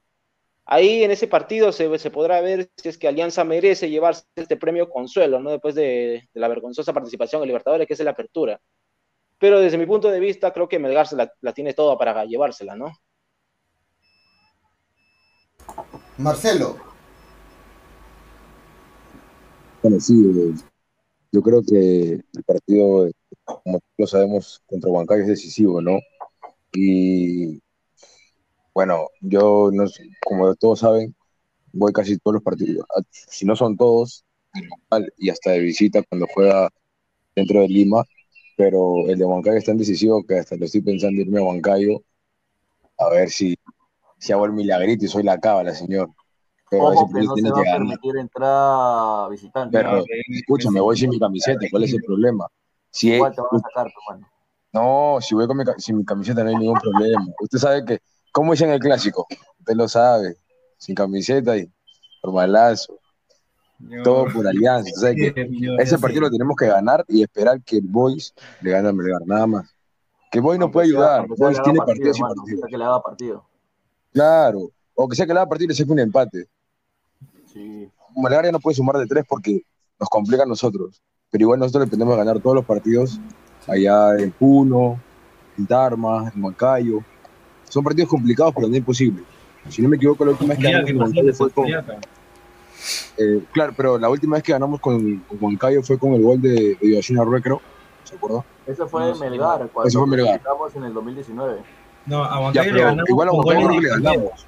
Ahí 0.66 1.03
en 1.03 1.11
ese 1.11 1.27
partido 1.27 1.73
se, 1.73 1.99
se, 1.99 2.11
podrá 2.11 2.40
ver 2.40 2.70
si 2.77 2.88
es 2.88 2.99
que 2.99 3.09
Alianza 3.09 3.42
merece 3.44 3.90
llevarse 3.90 4.25
este 4.37 4.57
premio 4.57 4.88
consuelo, 4.88 5.40
¿no? 5.40 5.51
Después 5.51 5.75
de, 5.75 6.29
de 6.33 6.40
la 6.40 6.49
vergonzosa 6.49 6.92
participación 6.92 7.42
en 7.42 7.49
Libertadores, 7.49 7.87
que 7.87 7.94
es 7.94 8.01
la 8.01 8.12
apertura. 8.12 8.61
Pero 9.38 9.59
desde 9.59 9.79
mi 9.79 9.87
punto 9.87 10.11
de 10.11 10.20
vista, 10.20 10.53
creo 10.53 10.68
que 10.68 10.79
Melgar 10.79 11.07
se 11.07 11.16
la, 11.16 11.33
la 11.40 11.53
tiene 11.53 11.73
toda 11.73 11.96
para 11.96 12.25
llevársela, 12.25 12.77
¿no? 12.77 12.92
Marcelo. 16.18 16.77
Bueno, 19.83 19.99
sí, 19.99 20.14
eh, 20.37 20.55
yo 21.33 21.42
creo 21.42 21.62
que 21.62 22.20
el 22.35 22.44
partido, 22.44 23.11
como 23.44 23.81
lo 23.96 24.07
sabemos, 24.07 24.62
contra 24.66 24.90
Huancayo 24.90 25.23
es 25.23 25.29
decisivo, 25.29 25.81
¿no? 25.81 25.99
Y 26.75 27.62
bueno, 28.74 29.09
yo, 29.20 29.70
no, 29.72 29.85
como 30.24 30.54
todos 30.54 30.80
saben, 30.80 31.14
voy 31.72 31.92
casi 31.92 32.18
todos 32.18 32.35
los 32.35 32.42
partidos, 32.42 32.85
si 33.11 33.44
no 33.46 33.56
son 33.56 33.76
todos, 33.76 34.24
y 35.16 35.30
hasta 35.30 35.52
de 35.52 35.61
visita 35.61 36.02
cuando 36.09 36.26
juega 36.33 36.68
dentro 37.35 37.61
de 37.61 37.68
Lima, 37.68 38.04
pero 38.56 39.09
el 39.09 39.18
de 39.18 39.24
Huancayo 39.24 39.56
es 39.56 39.64
tan 39.64 39.78
decisivo 39.78 40.24
que 40.24 40.38
hasta 40.38 40.56
lo 40.56 40.64
estoy 40.64 40.83
pensando 40.83 41.20
irme 41.20 41.40
a 41.40 41.44
Huancayo 41.44 42.02
a 42.98 43.09
ver 43.09 43.30
si, 43.30 43.56
si 44.18 44.33
hago 44.33 44.44
el 44.44 44.52
milagrito 44.52 45.04
y 45.04 45.09
soy 45.09 45.22
la 45.22 45.38
cábala, 45.38 45.74
señor. 45.74 46.11
Pero 46.70 46.85
Ojo 46.85 47.11
que 47.12 47.22
no 47.22 47.35
se 47.35 47.50
va 47.50 47.61
a 47.61 47.78
permitir 47.78 48.16
entrar 48.16 49.30
visitante. 49.30 49.76
Pero, 49.76 49.96
¿no? 49.96 50.04
escucha, 50.28 50.70
me 50.70 50.80
voy 50.80 50.96
sin 50.96 51.11
mi 51.11 51.18
camiseta, 51.18 51.66
¿cuál 51.70 51.85
es 51.85 51.94
el 51.94 52.02
problema? 52.02 52.46
Si 52.90 53.12
Igual 53.12 53.35
te 53.35 53.40
van 53.40 53.50
a 53.52 53.59
sacar, 53.59 53.92
mano. 54.09 54.28
No, 54.72 55.18
si 55.20 55.35
voy 55.35 55.46
con 55.48 55.56
mi, 55.56 55.64
sin 55.78 55.96
mi 55.96 56.04
camiseta 56.04 56.44
no 56.44 56.50
hay 56.50 56.56
ningún 56.56 56.78
problema. 56.78 57.26
Usted 57.40 57.59
sabe 57.59 57.85
que 57.85 57.98
¿Cómo 58.33 58.53
dicen 58.53 58.71
el 58.71 58.81
clásico? 58.81 59.27
Usted 59.59 59.75
lo 59.75 59.88
sabe. 59.88 60.37
Sin 60.79 60.95
camiseta 60.95 61.57
y 61.57 61.71
por 62.23 62.33
malazo. 62.33 62.99
No. 63.79 64.03
Todo 64.03 64.27
por 64.33 64.47
alianza. 64.47 64.90
O 64.97 65.01
sea, 65.01 65.14
que 65.14 65.33
ese 65.79 65.99
partido 65.99 66.23
lo 66.23 66.31
tenemos 66.31 66.55
que 66.57 66.66
ganar 66.66 67.05
y 67.09 67.23
esperar 67.23 67.62
que 67.62 67.79
el 67.79 67.87
Boys 67.87 68.35
le 68.61 68.71
gane 68.71 68.88
a 68.88 68.93
Melgar, 68.93 69.23
nada 69.27 69.47
más. 69.47 69.75
Que 70.31 70.38
el 70.38 70.43
Boys 70.43 70.59
no 70.59 70.71
puede 70.71 70.88
ayudar. 70.88 71.25
El 71.25 71.35
Boys 71.37 71.61
tiene 71.62 71.79
partido, 71.79 72.12
sin 72.12 72.27
partido. 72.27 72.66
Que 72.69 72.77
le 72.77 72.85
haga 72.85 73.03
partido. 73.03 73.45
Claro. 74.12 74.71
O 74.95 75.09
que 75.09 75.16
sea 75.16 75.27
que 75.27 75.33
le 75.33 75.40
haga 75.40 75.49
partido 75.49 75.66
y 75.66 75.69
le 75.69 75.75
saque 75.75 75.93
un 75.93 75.99
empate. 75.99 76.47
Sí. 77.53 77.90
Melgar 78.16 78.45
ya 78.45 78.53
no 78.53 78.61
puede 78.61 78.77
sumar 78.77 78.97
de 78.97 79.07
tres 79.07 79.25
porque 79.29 79.62
nos 79.99 80.09
complica 80.09 80.43
a 80.43 80.47
nosotros. 80.47 81.03
Pero 81.31 81.43
igual 81.43 81.59
nosotros 81.59 81.87
dependemos 81.87 82.14
de 82.14 82.19
ganar 82.19 82.40
todos 82.40 82.57
los 82.57 82.64
partidos 82.64 83.19
allá 83.66 84.16
en 84.19 84.31
Puno, 84.33 85.01
en 85.57 85.66
Tarma, 85.66 86.31
en 86.35 86.45
Huancayo 86.45 87.03
son 87.70 87.85
partidos 87.85 88.11
complicados, 88.11 88.52
pero 88.54 88.68
no 88.68 88.76
imposible. 88.76 89.22
Si 89.68 89.80
no 89.80 89.88
me 89.88 89.96
equivoco, 89.96 90.24
la 90.24 90.33
última 90.33 90.54
vez 90.54 90.59
que 90.59 90.72
ganamos 90.72 91.12
con 91.12 91.35
fue 91.35 91.50
con. 91.50 91.66
Eh, 93.18 93.42
claro, 93.52 93.74
pero 93.76 93.98
la 93.98 94.09
última 94.09 94.37
vez 94.37 94.42
que 94.42 94.52
ganamos 94.52 94.80
con, 94.80 95.18
con 95.18 95.38
Huancayo 95.40 95.83
fue 95.83 95.98
con 95.98 96.14
el 96.14 96.22
gol 96.22 96.40
de, 96.40 96.76
Yoshina 96.80 97.22
Ruecro. 97.24 97.61
¿Se 98.04 98.16
acuerda? 98.16 98.44
Ese 98.66 98.87
fue 98.87 99.02
no, 99.02 99.14
Melgar, 99.16 99.68
cuando 99.68 99.88
Ese 99.88 99.98
fue 99.98 100.06
Melgar. 100.06 100.40
ganamos 100.42 100.74
en 100.74 100.85
el 100.85 100.94
2019. 100.94 101.61
No, 102.06 102.24
a 102.24 102.40
Huancayo 102.40 102.72
le 102.72 102.80
ganamos. 102.80 103.11
Igual 103.11 103.28
a 103.28 103.33
Huancayo 103.33 103.80
le 103.80 103.88
ganamos. 103.88 104.46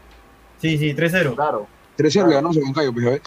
Sí, 0.58 0.78
sí, 0.78 0.94
3-0. 0.94 1.34
Claro. 1.34 1.66
3-0 1.98 2.12
claro. 2.12 2.28
le 2.28 2.34
ganamos 2.34 2.56
a 2.56 2.60
Huancayo, 2.60 2.92
pues, 2.92 3.04
¿ves? 3.04 3.20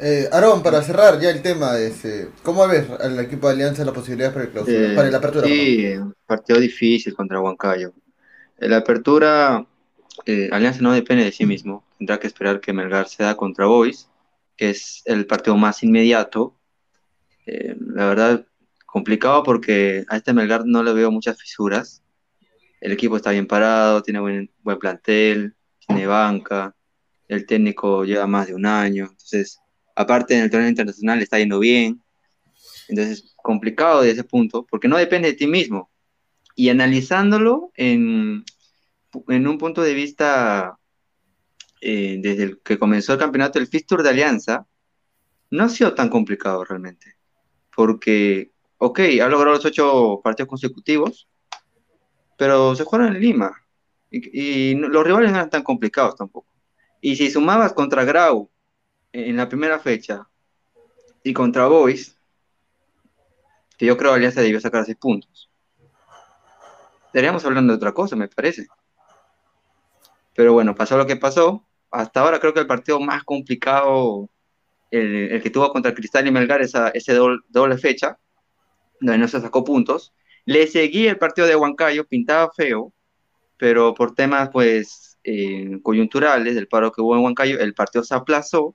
Eh, 0.00 0.28
Aarón, 0.32 0.62
para 0.62 0.82
cerrar 0.82 1.20
ya 1.20 1.30
el 1.30 1.40
tema, 1.40 1.78
ese, 1.78 2.30
¿cómo 2.42 2.66
ves 2.66 2.88
al 3.00 3.18
equipo 3.20 3.46
de 3.46 3.54
Alianza 3.54 3.84
la 3.84 3.92
posibilidad 3.92 4.32
para 4.32 4.46
el, 4.46 4.50
clausura, 4.50 4.92
eh, 4.92 4.94
para 4.94 5.10
la 5.10 5.18
apertura? 5.18 5.46
Sí, 5.46 5.82
perdón? 5.82 6.14
partido 6.26 6.60
difícil 6.60 7.14
contra 7.14 7.40
Huancayo. 7.40 7.92
La 8.58 8.78
apertura, 8.78 9.66
eh, 10.26 10.48
Alianza 10.50 10.80
no 10.80 10.92
depende 10.92 11.24
de 11.24 11.32
sí 11.32 11.46
mismo. 11.46 11.84
Tendrá 11.98 12.18
que 12.18 12.26
esperar 12.26 12.60
que 12.60 12.72
Melgar 12.72 13.08
se 13.08 13.22
da 13.22 13.36
contra 13.36 13.66
Boys, 13.66 14.08
que 14.56 14.70
es 14.70 15.02
el 15.04 15.26
partido 15.26 15.56
más 15.56 15.82
inmediato. 15.82 16.56
Eh, 17.46 17.76
la 17.78 18.06
verdad, 18.06 18.46
complicado 18.86 19.42
porque 19.42 20.04
a 20.08 20.16
este 20.16 20.32
Melgar 20.32 20.66
no 20.66 20.82
le 20.82 20.92
veo 20.92 21.10
muchas 21.10 21.38
fisuras. 21.38 22.02
El 22.80 22.92
equipo 22.92 23.16
está 23.16 23.30
bien 23.30 23.46
parado, 23.46 24.02
tiene 24.02 24.20
buen, 24.20 24.50
buen 24.62 24.78
plantel, 24.78 25.54
tiene 25.86 26.06
banca, 26.06 26.74
el 27.28 27.46
técnico 27.46 28.04
lleva 28.04 28.26
más 28.26 28.48
de 28.48 28.54
un 28.54 28.66
año. 28.66 29.06
Entonces, 29.10 29.60
aparte 29.94 30.34
en 30.34 30.42
el 30.42 30.50
torneo 30.50 30.68
internacional 30.68 31.22
está 31.22 31.38
yendo 31.38 31.58
bien. 31.58 32.00
Entonces, 32.88 33.34
complicado 33.36 34.02
de 34.02 34.10
ese 34.10 34.24
punto, 34.24 34.66
porque 34.68 34.88
no 34.88 34.96
depende 34.96 35.28
de 35.28 35.34
ti 35.34 35.46
mismo 35.46 35.90
y 36.54 36.68
analizándolo 36.68 37.72
en, 37.76 38.44
en, 39.28 39.46
un 39.46 39.58
punto 39.58 39.82
de 39.82 39.94
vista 39.94 40.78
eh, 41.80 42.18
desde 42.20 42.44
el 42.44 42.60
que 42.60 42.78
comenzó 42.78 43.12
el 43.12 43.18
campeonato, 43.18 43.58
el 43.58 43.66
Fistur 43.66 44.02
de 44.02 44.10
Alianza, 44.10 44.66
no 45.50 45.64
ha 45.64 45.68
sido 45.68 45.94
tan 45.94 46.08
complicado 46.08 46.64
realmente. 46.64 47.16
Porque, 47.74 48.52
ok, 48.78 49.00
ha 49.22 49.28
logrado 49.28 49.56
los 49.56 49.64
ocho 49.64 50.20
partidos 50.22 50.48
consecutivos, 50.48 51.28
pero 52.38 52.74
se 52.76 52.84
jugaron 52.84 53.14
en 53.14 53.20
Lima. 53.20 53.52
Y, 54.10 54.70
y 54.70 54.74
los 54.74 55.04
rivales 55.04 55.32
no 55.32 55.38
eran 55.38 55.50
tan 55.50 55.62
complicados 55.62 56.16
tampoco. 56.16 56.48
Y 57.00 57.16
si 57.16 57.30
sumabas 57.30 57.72
contra 57.72 58.04
Grau 58.04 58.50
en 59.14 59.36
la 59.36 59.48
primera 59.48 59.78
fecha 59.78 60.28
y 61.22 61.32
contra 61.32 61.66
Boys, 61.66 62.18
que 63.78 63.86
yo 63.86 63.96
creo 63.96 64.12
que 64.12 64.16
Alianza 64.16 64.40
debió 64.42 64.60
sacar 64.60 64.84
seis 64.84 64.96
puntos 64.98 65.50
estaríamos 67.14 67.44
hablando 67.44 67.72
de 67.72 67.76
otra 67.76 67.92
cosa, 67.92 68.16
me 68.16 68.26
parece. 68.26 68.66
Pero 70.34 70.52
bueno, 70.52 70.74
pasó 70.74 70.98
lo 70.98 71.06
que 71.06 71.14
pasó. 71.16 71.64
hasta 71.92 72.20
ahora 72.20 72.40
creo 72.40 72.52
que 72.52 72.58
el 72.58 72.66
partido 72.66 72.98
más 72.98 73.22
complicado, 73.22 74.28
el, 74.90 75.30
el 75.30 75.40
que 75.40 75.50
tuvo 75.50 75.72
contra 75.72 75.94
Cristal 75.94 76.26
y 76.26 76.32
Melgar, 76.32 76.60
esa, 76.60 76.88
ese 76.88 77.14
doble, 77.14 77.38
doble 77.48 77.78
fecha, 77.78 78.18
donde 79.00 79.18
no 79.18 79.28
se 79.28 79.40
sacó 79.40 79.62
puntos. 79.62 80.12
Le 80.44 80.66
seguí 80.66 81.06
el 81.06 81.16
partido 81.16 81.46
de 81.46 81.54
Huancayo, 81.54 82.04
pintaba 82.04 82.50
feo, 82.50 82.92
pero 83.58 83.94
por 83.94 84.12
temas 84.16 84.50
pues 84.50 85.16
eh, 85.22 85.78
coyunturales 85.84 86.56
del 86.56 86.66
paro 86.66 86.90
que 86.90 87.00
hubo 87.00 87.14
en 87.16 87.22
Huancayo, 87.22 87.60
el 87.60 87.74
partido 87.74 88.02
se 88.02 88.16
aplazó 88.16 88.74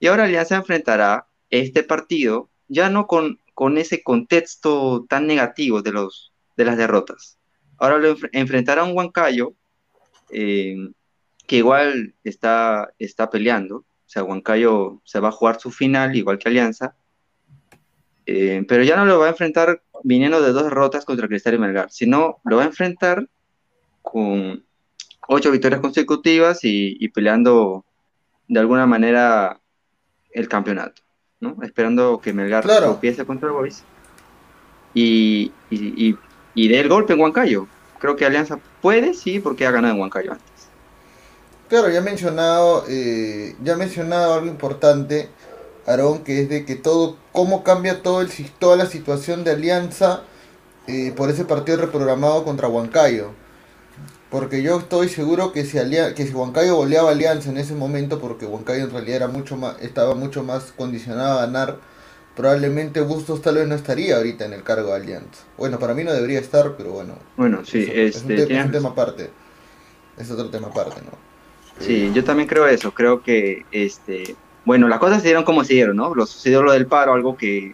y 0.00 0.06
ahora 0.06 0.24
Alianza 0.24 0.56
enfrentará 0.56 1.26
este 1.50 1.82
partido 1.82 2.48
ya 2.68 2.90
no 2.90 3.06
con, 3.06 3.38
con 3.54 3.78
ese 3.78 4.02
contexto 4.02 5.06
tan 5.08 5.26
negativo 5.26 5.82
de, 5.82 5.92
los, 5.92 6.32
de 6.56 6.64
las 6.64 6.76
derrotas. 6.76 7.38
Ahora 7.78 7.98
lo 7.98 8.16
enf- 8.16 8.30
enfrentará 8.32 8.82
a 8.82 8.84
un 8.84 8.96
Huancayo 8.96 9.54
eh, 10.30 10.76
que 11.46 11.56
igual 11.56 12.14
está, 12.24 12.92
está 12.98 13.30
peleando. 13.30 13.76
O 13.78 13.84
sea, 14.06 14.24
Huancayo 14.24 15.00
se 15.04 15.20
va 15.20 15.28
a 15.28 15.32
jugar 15.32 15.60
su 15.60 15.70
final, 15.70 16.16
igual 16.16 16.38
que 16.38 16.48
Alianza. 16.48 16.96
Eh, 18.26 18.64
pero 18.66 18.82
ya 18.82 18.96
no 18.96 19.04
lo 19.04 19.18
va 19.18 19.26
a 19.26 19.30
enfrentar 19.30 19.82
viniendo 20.02 20.40
de 20.40 20.52
dos 20.52 20.64
derrotas 20.64 21.04
contra 21.04 21.28
Cristal 21.28 21.54
y 21.54 21.58
Melgar, 21.58 21.90
sino 21.90 22.38
lo 22.44 22.56
va 22.56 22.62
a 22.62 22.66
enfrentar 22.66 23.28
con 24.02 24.64
ocho 25.28 25.50
victorias 25.50 25.80
consecutivas 25.80 26.64
y, 26.64 26.96
y 26.98 27.08
peleando 27.08 27.84
de 28.48 28.60
alguna 28.60 28.86
manera 28.86 29.60
el 30.34 30.48
campeonato, 30.48 31.02
¿no? 31.40 31.56
Esperando 31.62 32.20
que 32.20 32.32
Melgar 32.34 32.64
Claro. 32.64 32.86
tropiece 32.86 33.24
contra 33.24 33.48
el 33.48 33.54
Boys 33.54 33.84
y, 34.92 35.52
y, 35.70 36.08
y, 36.08 36.18
y 36.54 36.68
dé 36.68 36.80
el 36.80 36.88
golpe 36.88 37.14
en 37.14 37.20
Huancayo. 37.20 37.66
Creo 37.98 38.16
que 38.16 38.26
Alianza 38.26 38.58
puede, 38.82 39.14
sí, 39.14 39.40
porque 39.40 39.66
ha 39.66 39.70
ganado 39.70 39.94
en 39.94 40.00
Huancayo 40.00 40.32
antes. 40.32 40.72
Claro, 41.68 41.88
ya 41.90 41.98
he 41.98 42.02
mencionado, 42.02 42.84
eh, 42.88 43.56
ya 43.62 43.72
he 43.72 43.76
mencionado 43.76 44.34
algo 44.34 44.46
importante, 44.46 45.30
Aarón, 45.86 46.22
que 46.22 46.42
es 46.42 46.48
de 46.48 46.64
que 46.64 46.76
todo, 46.76 47.16
cómo 47.32 47.64
cambia 47.64 48.02
todo 48.02 48.20
el, 48.20 48.28
toda 48.58 48.76
la 48.76 48.86
situación 48.86 49.44
de 49.44 49.52
Alianza 49.52 50.22
eh, 50.86 51.12
por 51.16 51.30
ese 51.30 51.44
partido 51.44 51.78
reprogramado 51.78 52.44
contra 52.44 52.68
Huancayo. 52.68 53.30
Porque 54.34 54.62
yo 54.64 54.78
estoy 54.80 55.08
seguro 55.08 55.52
que 55.52 55.64
si, 55.64 55.78
Alia- 55.78 56.12
que 56.12 56.26
si 56.26 56.34
Huancayo 56.34 56.74
goleaba 56.74 57.10
a 57.10 57.12
Alianza 57.12 57.50
en 57.50 57.56
ese 57.56 57.72
momento, 57.76 58.18
porque 58.18 58.46
Huancayo 58.46 58.82
en 58.82 58.90
realidad 58.90 59.16
era 59.16 59.28
mucho 59.28 59.56
más, 59.56 59.80
estaba 59.80 60.16
mucho 60.16 60.42
más 60.42 60.72
condicionado 60.76 61.38
a 61.38 61.46
ganar, 61.46 61.76
probablemente 62.34 63.00
Bustos 63.00 63.42
tal 63.42 63.54
vez 63.54 63.68
no 63.68 63.76
estaría 63.76 64.16
ahorita 64.16 64.44
en 64.44 64.52
el 64.52 64.64
cargo 64.64 64.88
de 64.88 64.96
Alianza. 64.96 65.44
Bueno, 65.56 65.78
para 65.78 65.94
mí 65.94 66.02
no 66.02 66.12
debería 66.12 66.40
estar, 66.40 66.74
pero 66.76 66.90
bueno. 66.90 67.14
Bueno, 67.36 67.64
sí, 67.64 67.88
es, 67.94 68.16
un 68.24 68.32
este, 68.32 68.46
te- 68.46 68.56
es 68.58 68.64
un 68.64 68.72
tema 68.72 68.88
aparte. 68.88 69.30
Es 70.18 70.28
otro 70.32 70.50
tema 70.50 70.66
aparte, 70.66 71.00
¿no? 71.02 71.12
Sí, 71.78 72.10
yo 72.12 72.24
también 72.24 72.48
creo 72.48 72.66
eso. 72.66 72.92
Creo 72.92 73.22
que, 73.22 73.64
este, 73.70 74.34
bueno, 74.64 74.88
las 74.88 74.98
cosas 74.98 75.18
se 75.22 75.28
dieron 75.28 75.44
como 75.44 75.62
se 75.62 75.74
dieron, 75.74 75.96
¿no? 75.96 76.12
Lo 76.12 76.26
sucedió 76.26 76.60
lo 76.60 76.72
del 76.72 76.86
paro, 76.88 77.12
algo 77.12 77.36
que 77.36 77.72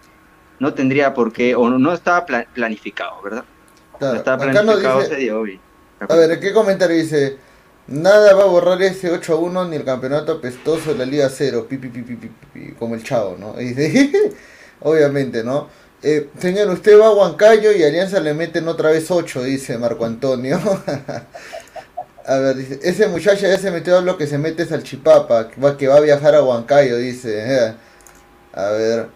no 0.58 0.74
tendría 0.74 1.14
por 1.14 1.32
qué, 1.32 1.54
o 1.54 1.70
no, 1.70 1.92
estaba 1.94 2.26
pla- 2.26 2.46
planificado, 2.52 3.22
¿verdad? 3.22 3.44
Claro, 3.98 4.12
No 4.12 4.18
estaba 4.18 4.42
planificado, 4.52 4.98
dice- 5.00 5.14
se 5.14 5.20
dio 5.22 5.46
y- 5.46 5.58
A 6.09 6.14
ver, 6.16 6.40
¿qué 6.40 6.53
comentario 6.53 6.96
dice? 6.96 7.36
Nada 7.86 8.34
va 8.34 8.44
a 8.44 8.46
borrar 8.46 8.80
ese 8.82 9.11
8 9.11 9.34
a 9.34 9.36
1 9.36 9.68
ni 9.68 9.76
el 9.76 9.84
campeonato 9.84 10.32
apestoso 10.32 10.92
de 10.92 10.98
la 10.98 11.05
Liga 11.05 11.28
0, 11.28 11.66
pi, 11.68 11.76
pi, 11.76 11.88
pi, 11.90 12.72
como 12.78 12.94
el 12.94 13.03
chavo, 13.03 13.36
¿no? 13.38 13.61
Y 13.61 13.64
dice, 13.74 14.32
obviamente, 14.80 15.44
¿no? 15.44 15.68
Eh, 16.03 16.28
señor, 16.38 16.70
usted 16.70 16.98
va 16.98 17.09
a 17.09 17.11
Huancayo 17.11 17.72
y 17.72 17.82
Alianza 17.82 18.20
le 18.20 18.32
meten 18.32 18.66
otra 18.68 18.90
vez 18.90 19.11
8, 19.11 19.42
dice 19.42 19.76
Marco 19.76 20.07
Antonio. 20.07 20.59
a 22.26 22.38
ver, 22.38 22.57
dice, 22.57 22.80
ese 22.82 23.07
muchacho 23.09 23.46
ya 23.46 23.59
se 23.59 23.70
metió 23.70 23.98
a 23.98 24.01
lo 24.01 24.16
que 24.16 24.26
se 24.26 24.38
mete 24.38 24.64
salchipapa, 24.64 25.51
que 25.51 25.61
va, 25.61 25.76
que 25.76 25.88
va 25.88 25.96
a 25.96 26.01
viajar 26.01 26.34
a 26.34 26.42
Huancayo, 26.42 26.96
dice. 26.96 27.74
A 28.53 28.70
ver. 28.70 29.07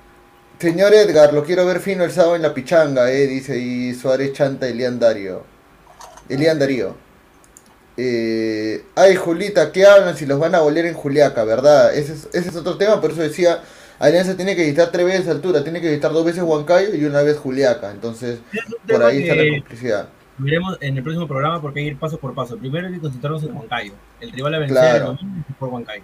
Señor 0.61 0.95
Edgar, 0.95 1.33
lo 1.33 1.45
quiero 1.45 1.67
ver 1.67 1.81
fino 1.81 2.05
el 2.05 2.13
sábado 2.13 2.37
en 2.37 2.43
la 2.43 2.55
pichanga, 2.55 3.11
eh, 3.11 3.27
dice, 3.27 3.59
y 3.59 3.95
Suárez 3.95 4.33
Chanta 4.33 4.69
Elian 4.69 4.99
Dario. 5.01 5.54
Elian 6.29 6.59
Darío. 6.59 6.97
Eh, 7.97 8.85
ay, 8.97 9.15
Julita, 9.15 9.71
¿qué 9.71 9.87
hablan 9.87 10.17
si 10.17 10.27
los 10.27 10.39
van 10.39 10.55
a 10.55 10.59
golear 10.61 10.87
en 10.87 10.95
Juliaca, 10.95 11.45
verdad? 11.45 11.95
Ese 11.95 12.15
es, 12.15 12.29
ese 12.33 12.49
es 12.49 12.57
otro 12.57 12.77
tema, 12.77 13.01
por 13.01 13.13
eso 13.13 13.23
decía, 13.23 13.63
Alianza 14.01 14.37
tiene 14.37 14.57
que 14.57 14.63
visitar 14.63 14.91
tres 14.91 15.07
veces 15.07 15.29
altura, 15.29 15.63
tiene 15.63 15.81
que 15.81 15.89
visitar 15.89 16.13
dos 16.13 16.25
veces 16.25 16.43
Huancayo 16.43 16.95
y 16.95 17.05
una 17.05 17.23
vez 17.23 17.37
Juliaca, 17.39 17.93
entonces 17.93 18.41
por 18.89 19.05
ahí 19.05 19.23
está 19.23 19.37
la 19.37 19.49
complicidad. 19.49 20.09
Veremos 20.37 20.77
en 20.81 20.97
el 20.97 21.03
próximo 21.05 21.29
programa 21.29 21.63
porque 21.63 21.79
hay 21.79 21.87
que 21.87 21.91
ir 21.93 21.99
paso 21.99 22.19
por 22.19 22.35
paso. 22.35 22.59
Primero 22.59 22.89
hay 22.89 22.95
que 22.95 23.01
concentrarnos 23.01 23.45
en 23.45 23.55
Huancayo. 23.57 23.93
El 24.21 24.33
rival 24.33 24.55
a 24.55 24.59
vencer 24.59 24.77
Claro. 24.77 25.19
por 25.61 25.69
Huancayo. 25.69 26.03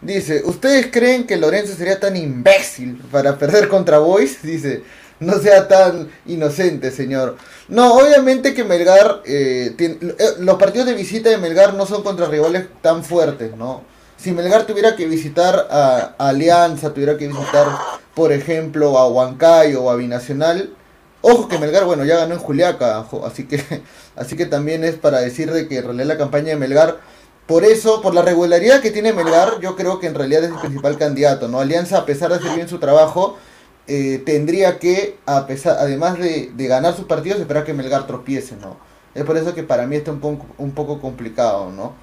Dice, 0.00 0.42
¿ustedes 0.44 0.86
creen 0.92 1.26
que 1.26 1.36
Lorenzo 1.36 1.74
sería 1.74 1.98
tan 1.98 2.14
imbécil 2.16 3.02
para 3.10 3.36
perder 3.36 3.66
contra 3.68 3.98
Boys? 3.98 4.40
Dice, 4.42 4.84
no 5.20 5.38
sea 5.38 5.68
tan 5.68 6.10
inocente, 6.26 6.90
señor. 6.90 7.36
No, 7.68 7.94
obviamente 7.94 8.54
que 8.54 8.64
Melgar, 8.64 9.22
eh, 9.26 9.74
tiene- 9.76 9.98
eh, 10.18 10.34
los 10.38 10.56
partidos 10.58 10.86
de 10.86 10.94
visita 10.94 11.30
de 11.30 11.38
Melgar 11.38 11.74
no 11.74 11.86
son 11.86 12.02
contra 12.02 12.26
rivales 12.26 12.66
tan 12.82 13.04
fuertes, 13.04 13.56
¿no? 13.56 13.82
Si 14.16 14.32
Melgar 14.32 14.66
tuviera 14.66 14.96
que 14.96 15.06
visitar 15.06 15.68
a, 15.70 16.14
Alianza, 16.18 16.92
tuviera 16.92 17.16
que 17.16 17.28
visitar, 17.28 17.66
por 18.14 18.32
ejemplo, 18.32 18.98
a 18.98 19.08
Huancayo 19.08 19.82
o 19.82 19.90
a 19.90 19.96
Binacional, 19.96 20.74
ojo 21.22 21.48
que 21.48 21.58
Melgar, 21.58 21.84
bueno, 21.84 22.04
ya 22.04 22.16
ganó 22.16 22.34
en 22.34 22.40
Juliaca, 22.40 23.04
así 23.24 23.46
que, 23.46 23.62
así 24.16 24.36
que 24.36 24.46
también 24.46 24.84
es 24.84 24.96
para 24.96 25.20
decir 25.20 25.52
de 25.52 25.68
que 25.68 25.78
en 25.78 25.84
realidad 25.84 26.06
la 26.06 26.18
campaña 26.18 26.48
de 26.48 26.56
Melgar 26.56 26.98
por 27.46 27.64
eso, 27.64 28.00
por 28.00 28.14
la 28.14 28.22
regularidad 28.22 28.80
que 28.80 28.92
tiene 28.92 29.12
Melgar, 29.12 29.58
yo 29.60 29.74
creo 29.74 29.98
que 29.98 30.06
en 30.06 30.14
realidad 30.14 30.44
es 30.44 30.50
el 30.50 30.58
principal 30.60 30.96
candidato, 30.96 31.48
¿no? 31.48 31.58
Alianza, 31.58 31.98
a 31.98 32.06
pesar 32.06 32.30
de 32.30 32.36
hacer 32.36 32.54
bien 32.54 32.68
su 32.68 32.78
trabajo, 32.78 33.38
eh, 33.92 34.22
tendría 34.24 34.78
que, 34.78 35.18
además 35.26 36.16
de, 36.16 36.52
ganar 36.56 36.94
sus 36.94 37.06
partidos, 37.06 37.40
esperar 37.40 37.64
que 37.64 37.74
Melgar 37.74 38.06
tropiece, 38.06 38.54
¿no? 38.54 38.76
Es 39.16 39.24
por 39.24 39.36
eso 39.36 39.52
que 39.52 39.64
para 39.64 39.84
mí 39.84 39.96
está 39.96 40.12
un 40.12 40.20
poco, 40.20 40.46
un 40.58 40.70
poco 40.70 41.00
complicado, 41.00 41.72
¿no? 41.72 41.94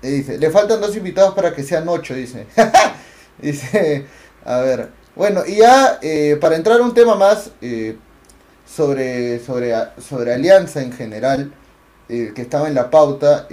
Eh, 0.00 0.10
dice, 0.10 0.38
le 0.38 0.48
faltan 0.52 0.80
dos 0.80 0.96
invitados 0.96 1.34
para 1.34 1.52
que 1.52 1.64
sean 1.64 1.88
ocho, 1.88 2.14
dice. 2.14 2.46
dice, 3.42 4.06
a 4.44 4.58
ver. 4.58 4.90
Bueno, 5.16 5.42
y 5.44 5.56
ya 5.56 5.98
eh, 6.02 6.38
para 6.40 6.54
entrar 6.54 6.78
a 6.78 6.84
un 6.84 6.94
tema 6.94 7.16
más 7.16 7.50
sobre, 8.64 9.40
sobre, 9.40 9.74
sobre 9.98 10.34
Alianza 10.34 10.82
en 10.82 10.92
general, 10.92 11.52
que 12.06 12.32
estaba 12.36 12.68
en 12.68 12.76
la 12.76 12.90
pauta, 12.90 13.48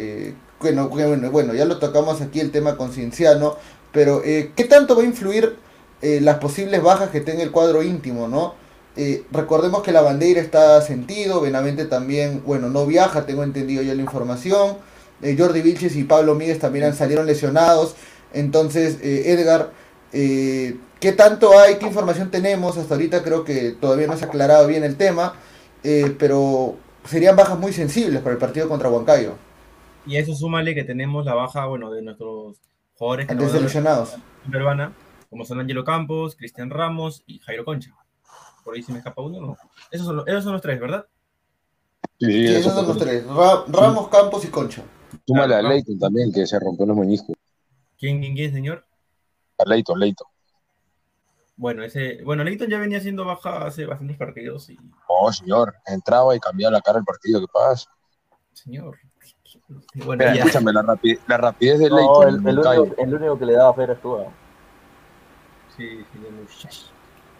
bueno, 0.60 0.88
bueno, 0.88 1.32
bueno, 1.32 1.56
ya 1.56 1.66
lo 1.66 1.80
tocamos 1.80 2.22
aquí 2.22 2.42
el 2.42 2.52
tema 2.52 2.78
con 2.78 2.94
Cienciano, 2.94 3.58
pero 3.92 4.22
¿qué 4.22 4.68
tanto 4.70 4.96
va 4.96 5.02
a 5.02 5.06
influir 5.06 5.58
eh, 6.02 6.20
las 6.22 6.38
posibles 6.40 6.82
bajas 6.82 7.10
que 7.10 7.22
tenga 7.22 7.44
el 7.44 7.52
cuadro 7.52 7.84
íntimo, 7.84 8.28
no? 8.28 8.56
Eh, 8.98 9.24
recordemos 9.32 9.84
que 9.84 9.92
la 9.92 10.02
bandera 10.02 10.42
está 10.42 10.82
sentido, 10.82 11.42
Benavente 11.42 11.86
también, 11.86 12.44
bueno, 12.46 12.70
no 12.70 12.86
viaja, 12.86 13.26
tengo 13.26 13.44
entendido 13.44 13.82
ya 13.84 13.94
la 13.96 14.02
información, 14.02 14.78
eh, 15.22 15.36
Jordi 15.38 15.62
Vilches 15.62 15.96
y 15.96 16.04
Pablo 16.04 16.36
Míguez 16.36 16.60
también 16.60 16.86
han- 16.86 16.96
salieron 16.96 17.26
lesionados, 17.26 17.96
entonces 18.34 18.98
eh, 19.02 19.32
Edgar, 19.32 19.72
eh, 20.12 20.76
¿qué 21.00 21.14
tanto 21.14 21.58
hay? 21.58 21.76
¿Qué 21.76 21.86
información 21.88 22.32
tenemos? 22.32 22.78
Hasta 22.78 22.96
ahorita 22.96 23.24
creo 23.24 23.44
que 23.46 23.72
todavía 23.80 24.08
no 24.08 24.18
se 24.18 24.26
ha 24.26 24.28
aclarado 24.28 24.68
bien 24.68 24.84
el 24.84 24.98
tema, 24.98 25.36
eh, 25.84 26.14
pero 26.20 26.76
serían 27.06 27.36
bajas 27.36 27.58
muy 27.58 27.72
sensibles 27.74 28.22
para 28.22 28.34
el 28.34 28.40
partido 28.40 28.68
contra 28.68 28.90
Huancayo. 28.90 29.36
Y 30.06 30.18
a 30.18 30.20
eso 30.20 30.34
súmale 30.36 30.74
que 30.76 30.84
tenemos 30.84 31.26
la 31.26 31.36
baja, 31.36 31.66
bueno, 31.68 31.92
de 31.92 32.02
nuestros 32.02 32.58
jugadores 32.96 33.28
que 33.28 33.34
Antes 33.34 33.50
a- 33.50 33.52
seleccionados. 33.54 34.16
peruana, 34.52 34.94
como 35.32 35.46
son 35.46 35.62
Angelo 35.62 35.84
Campos, 35.86 36.36
Cristian 36.36 36.70
Ramos 36.70 37.24
y 37.26 37.40
Jairo 37.40 37.64
Concha. 37.64 37.96
Por 38.66 38.76
ahí 38.76 38.84
se 38.84 38.92
me 38.92 38.98
escapa 39.00 39.22
uno, 39.22 39.40
¿no? 39.40 39.58
Esos 39.90 40.06
son 40.06 40.18
los, 40.18 40.28
esos 40.28 40.44
son 40.44 40.54
los 40.54 40.62
tres, 40.62 40.78
¿verdad? 40.80 41.08
Sí, 42.20 42.26
sí, 42.28 42.32
Sí, 42.34 42.46
eso 42.48 42.60
esos 42.60 42.74
son 42.76 42.88
los 42.90 42.98
tres, 42.98 43.26
Ra- 43.26 43.64
Ramos, 43.70 44.10
Campos 44.10 44.44
y 44.44 44.50
Concha. 44.50 44.84
Súmale 45.26 45.56
a 45.56 45.60
Claro. 45.60 45.70
Leighton 45.74 45.98
también, 45.98 46.32
que 46.34 46.46
se 46.46 46.60
rompió 46.60 46.86
los 46.86 46.98
meniscos. 46.98 47.36
¿Quién, 47.98 48.20
quién, 48.20 48.36
quién, 48.36 48.52
señor? 48.52 48.86
A 49.58 49.64
Leighton, 49.66 49.98
Leighton. 49.98 50.28
Bueno, 51.56 51.84
ese, 51.84 52.22
bueno, 52.24 52.44
Leighton 52.44 52.70
ya 52.70 52.78
venía 52.80 53.00
siendo 53.00 53.24
baja 53.24 53.66
hace 53.66 53.86
bastantes 53.86 54.18
partidos 54.18 54.70
y, 54.70 54.78
Oh, 55.08 55.32
señor, 55.32 55.76
entraba 55.86 56.36
y 56.36 56.40
cambiaba 56.40 56.74
la 56.74 56.82
cara 56.82 56.98
del 56.98 57.06
partido, 57.06 57.40
¿qué 57.40 57.48
pasa? 57.52 57.90
señor. 58.54 58.98
Bueno, 59.94 60.12
Espera, 60.24 60.36
ya. 60.36 60.44
escúchame, 60.44 60.74
la, 60.74 60.82
rapi- 60.82 61.20
la 61.28 61.38
rapidez 61.38 61.80
de 61.80 61.90
No, 61.90 61.96
Leighton. 61.96 62.28
el, 62.28 62.36
el 62.48 62.60
único, 62.60 62.96
el 63.02 63.14
único 63.16 63.40
que 63.40 63.46
le 63.46 63.54
daba 63.54 63.74
fe 63.74 63.84
era 63.84 63.96
tú. 63.96 64.18
¿ah? 64.18 64.32
Sí. 66.60 66.68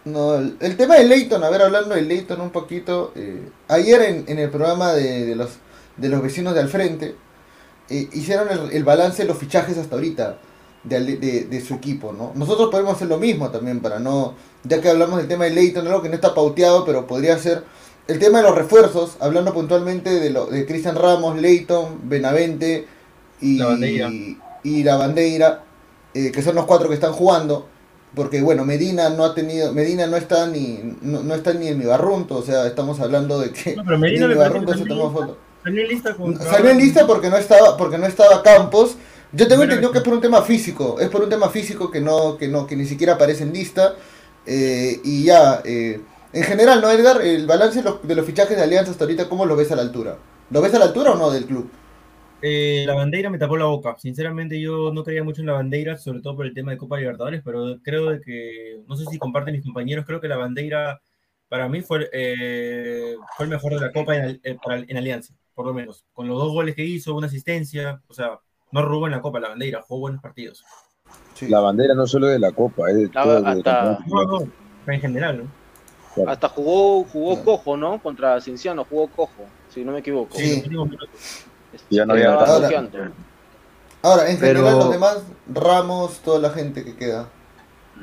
No, 0.04 0.34
el, 0.34 0.56
el 0.60 0.76
tema 0.76 0.96
de 0.96 1.04
Leighton, 1.04 1.44
a 1.44 1.50
ver, 1.50 1.62
hablando 1.62 1.94
de 1.94 2.02
Leighton 2.02 2.40
un 2.40 2.50
poquito, 2.50 3.12
eh, 3.14 3.48
ayer 3.68 4.02
en, 4.02 4.24
en 4.26 4.38
el 4.38 4.50
programa 4.50 4.92
de, 4.94 5.26
de 5.26 5.36
los, 5.36 5.50
de 5.96 6.08
los 6.08 6.20
vecinos 6.22 6.54
de 6.54 6.60
al 6.60 6.68
frente, 6.68 7.14
eh, 7.88 8.08
hicieron 8.12 8.48
el, 8.50 8.72
el 8.72 8.84
balance 8.84 9.22
de 9.22 9.28
los 9.28 9.38
fichajes 9.38 9.78
hasta 9.78 9.94
ahorita 9.94 10.38
de, 10.82 10.96
Ale- 10.96 11.16
de, 11.18 11.44
de 11.44 11.60
su 11.60 11.74
equipo, 11.74 12.12
¿no? 12.12 12.32
Nosotros 12.34 12.68
podemos 12.70 12.94
hacer 12.96 13.06
lo 13.08 13.18
mismo 13.18 13.50
también 13.50 13.78
para 13.80 14.00
no, 14.00 14.34
ya 14.64 14.80
que 14.80 14.88
hablamos 14.88 15.18
del 15.18 15.28
tema 15.28 15.44
de 15.44 15.50
Leighton, 15.50 15.86
algo 15.86 16.02
que 16.02 16.08
no 16.08 16.16
está 16.16 16.34
pauteado, 16.34 16.84
pero 16.84 17.06
podría 17.06 17.38
ser 17.38 17.62
el 18.08 18.18
tema 18.18 18.38
de 18.38 18.44
los 18.48 18.56
refuerzos, 18.56 19.16
hablando 19.20 19.54
puntualmente 19.54 20.10
de, 20.10 20.30
lo, 20.30 20.46
de 20.46 20.66
Cristian 20.66 20.96
Ramos, 20.96 21.40
Leighton, 21.40 22.00
Benavente 22.08 22.88
y, 23.40 23.58
La 23.58 23.66
Bandeira. 23.66 24.10
y 24.64 24.82
la 24.82 24.96
Bandeira, 24.96 25.64
eh, 26.14 26.32
que 26.32 26.42
son 26.42 26.56
los 26.56 26.66
cuatro 26.66 26.88
que 26.88 26.94
están 26.94 27.12
jugando, 27.12 27.68
porque 28.14 28.42
bueno, 28.42 28.64
Medina 28.64 29.08
no 29.08 29.24
ha 29.24 29.34
tenido, 29.34 29.72
Medina 29.72 30.06
no 30.06 30.16
está 30.16 30.46
ni, 30.46 30.96
no, 31.00 31.22
no 31.22 31.34
está 31.34 31.54
ni 31.54 31.68
en 31.68 31.78
mi 31.78 31.86
barrunto, 31.86 32.36
o 32.36 32.42
sea, 32.42 32.66
estamos 32.66 33.00
hablando 33.00 33.38
de 33.38 33.50
que 33.50 33.76
No, 33.76 33.84
pero 33.84 33.98
Medina 33.98 34.28
mi 34.28 34.34
barrunto 34.34 34.76
se 34.76 34.84
tomó 34.84 35.10
foto. 35.10 35.38
Salió 35.64 35.82
en 35.82 35.88
lista 35.88 36.14
contra... 36.14 36.50
Salió 36.50 36.70
en 36.70 36.78
lista 36.78 37.06
porque 37.06 37.30
no 37.30 37.36
estaba, 37.36 37.76
porque 37.76 37.96
no 37.96 38.06
estaba 38.06 38.42
Campos. 38.42 38.96
Yo 39.32 39.48
tengo 39.48 39.62
entendido 39.62 39.92
que 39.92 39.98
es 39.98 40.04
por 40.04 40.12
un 40.12 40.20
tema 40.20 40.42
físico, 40.42 40.98
es 41.00 41.08
por 41.08 41.22
un 41.22 41.30
tema 41.30 41.48
físico 41.48 41.90
que 41.90 42.00
no, 42.00 42.36
que 42.36 42.48
no, 42.48 42.66
que 42.66 42.76
ni 42.76 42.84
siquiera 42.84 43.14
aparece 43.14 43.44
en 43.44 43.52
lista. 43.52 43.94
eh, 44.44 45.00
y 45.04 45.24
ya, 45.24 45.62
eh, 45.64 46.00
en 46.32 46.42
general, 46.42 46.80
¿no, 46.80 46.90
Edgar? 46.90 47.22
El 47.22 47.46
balance 47.46 47.78
de 47.78 47.84
los, 47.84 48.06
de 48.06 48.14
los 48.14 48.26
fichajes 48.26 48.56
de 48.56 48.62
Alianza 48.62 48.90
hasta 48.90 49.04
ahorita, 49.04 49.28
¿cómo 49.28 49.46
lo 49.46 49.54
ves 49.56 49.70
a 49.70 49.76
la 49.76 49.82
altura? 49.82 50.16
¿Lo 50.50 50.60
ves 50.60 50.74
a 50.74 50.78
la 50.78 50.86
altura 50.86 51.12
o 51.12 51.16
no 51.16 51.30
del 51.30 51.44
club? 51.46 51.70
Eh, 52.42 52.82
la 52.86 52.94
bandera 52.94 53.30
me 53.30 53.38
tapó 53.38 53.56
la 53.56 53.66
boca. 53.66 53.96
Sinceramente, 53.98 54.60
yo 54.60 54.92
no 54.92 55.04
creía 55.04 55.22
mucho 55.22 55.40
en 55.42 55.46
la 55.46 55.52
bandera, 55.54 55.96
sobre 55.96 56.20
todo 56.20 56.36
por 56.36 56.46
el 56.46 56.54
tema 56.54 56.72
de 56.72 56.78
Copa 56.78 56.98
Libertadores, 56.98 57.40
pero 57.44 57.78
creo 57.82 58.10
de 58.10 58.20
que, 58.20 58.80
no 58.88 58.96
sé 58.96 59.04
si 59.06 59.18
comparten 59.18 59.54
mis 59.54 59.62
compañeros, 59.64 60.04
creo 60.06 60.20
que 60.20 60.28
la 60.28 60.36
bandera 60.36 61.00
para 61.48 61.68
mí 61.68 61.82
fue, 61.82 62.08
eh, 62.12 63.14
fue 63.36 63.44
el 63.46 63.50
mejor 63.50 63.74
de 63.74 63.80
la 63.80 63.92
Copa 63.92 64.16
en, 64.16 64.40
eh, 64.42 64.56
para- 64.64 64.84
en 64.86 64.96
Alianza, 64.96 65.34
por 65.54 65.66
lo 65.66 65.74
menos. 65.74 66.04
Con 66.12 66.26
los 66.26 66.38
dos 66.38 66.52
goles 66.52 66.74
que 66.74 66.84
hizo, 66.84 67.14
una 67.14 67.26
asistencia, 67.28 68.00
o 68.08 68.14
sea, 68.14 68.40
no 68.72 68.82
robó 68.82 69.06
en 69.06 69.12
la 69.12 69.20
Copa 69.20 69.38
la 69.38 69.50
bandera, 69.50 69.82
jugó 69.82 70.00
buenos 70.00 70.20
partidos. 70.22 70.64
Sí. 71.34 71.48
La 71.48 71.60
bandera 71.60 71.94
no 71.94 72.06
solo 72.06 72.26
de 72.26 72.38
la 72.38 72.52
Copa, 72.52 72.88
es 72.90 72.96
de 72.96 73.10
La- 73.12 73.22
todo 73.22 73.46
hasta-. 73.46 73.98
No, 74.06 74.24
no, 74.24 74.92
en 74.92 75.00
general, 75.00 75.44
¿no? 75.44 75.62
Hasta 76.30 76.48
jugó, 76.48 77.04
jugó 77.04 77.34
Claro. 77.34 77.44
cojo, 77.44 77.76
¿no? 77.76 78.02
Contra 78.02 78.40
Cinciano, 78.40 78.84
jugó 78.84 79.08
cojo, 79.08 79.44
si 79.68 79.84
no 79.84 79.92
me 79.92 80.00
equivoco. 80.00 80.36
Sí. 80.36 80.62
los 80.68 80.88
Ya 81.90 82.04
no 82.06 82.14
había 82.14 82.34
Ahora-. 82.34 82.68
Ahora, 84.02 84.28
en 84.30 84.38
Pero- 84.40 84.58
general, 84.60 84.78
los 84.78 84.90
demás, 84.90 85.24
Ramos, 85.52 86.18
toda 86.20 86.38
la 86.40 86.50
gente 86.50 86.84
que 86.84 86.96
queda. 86.96 87.28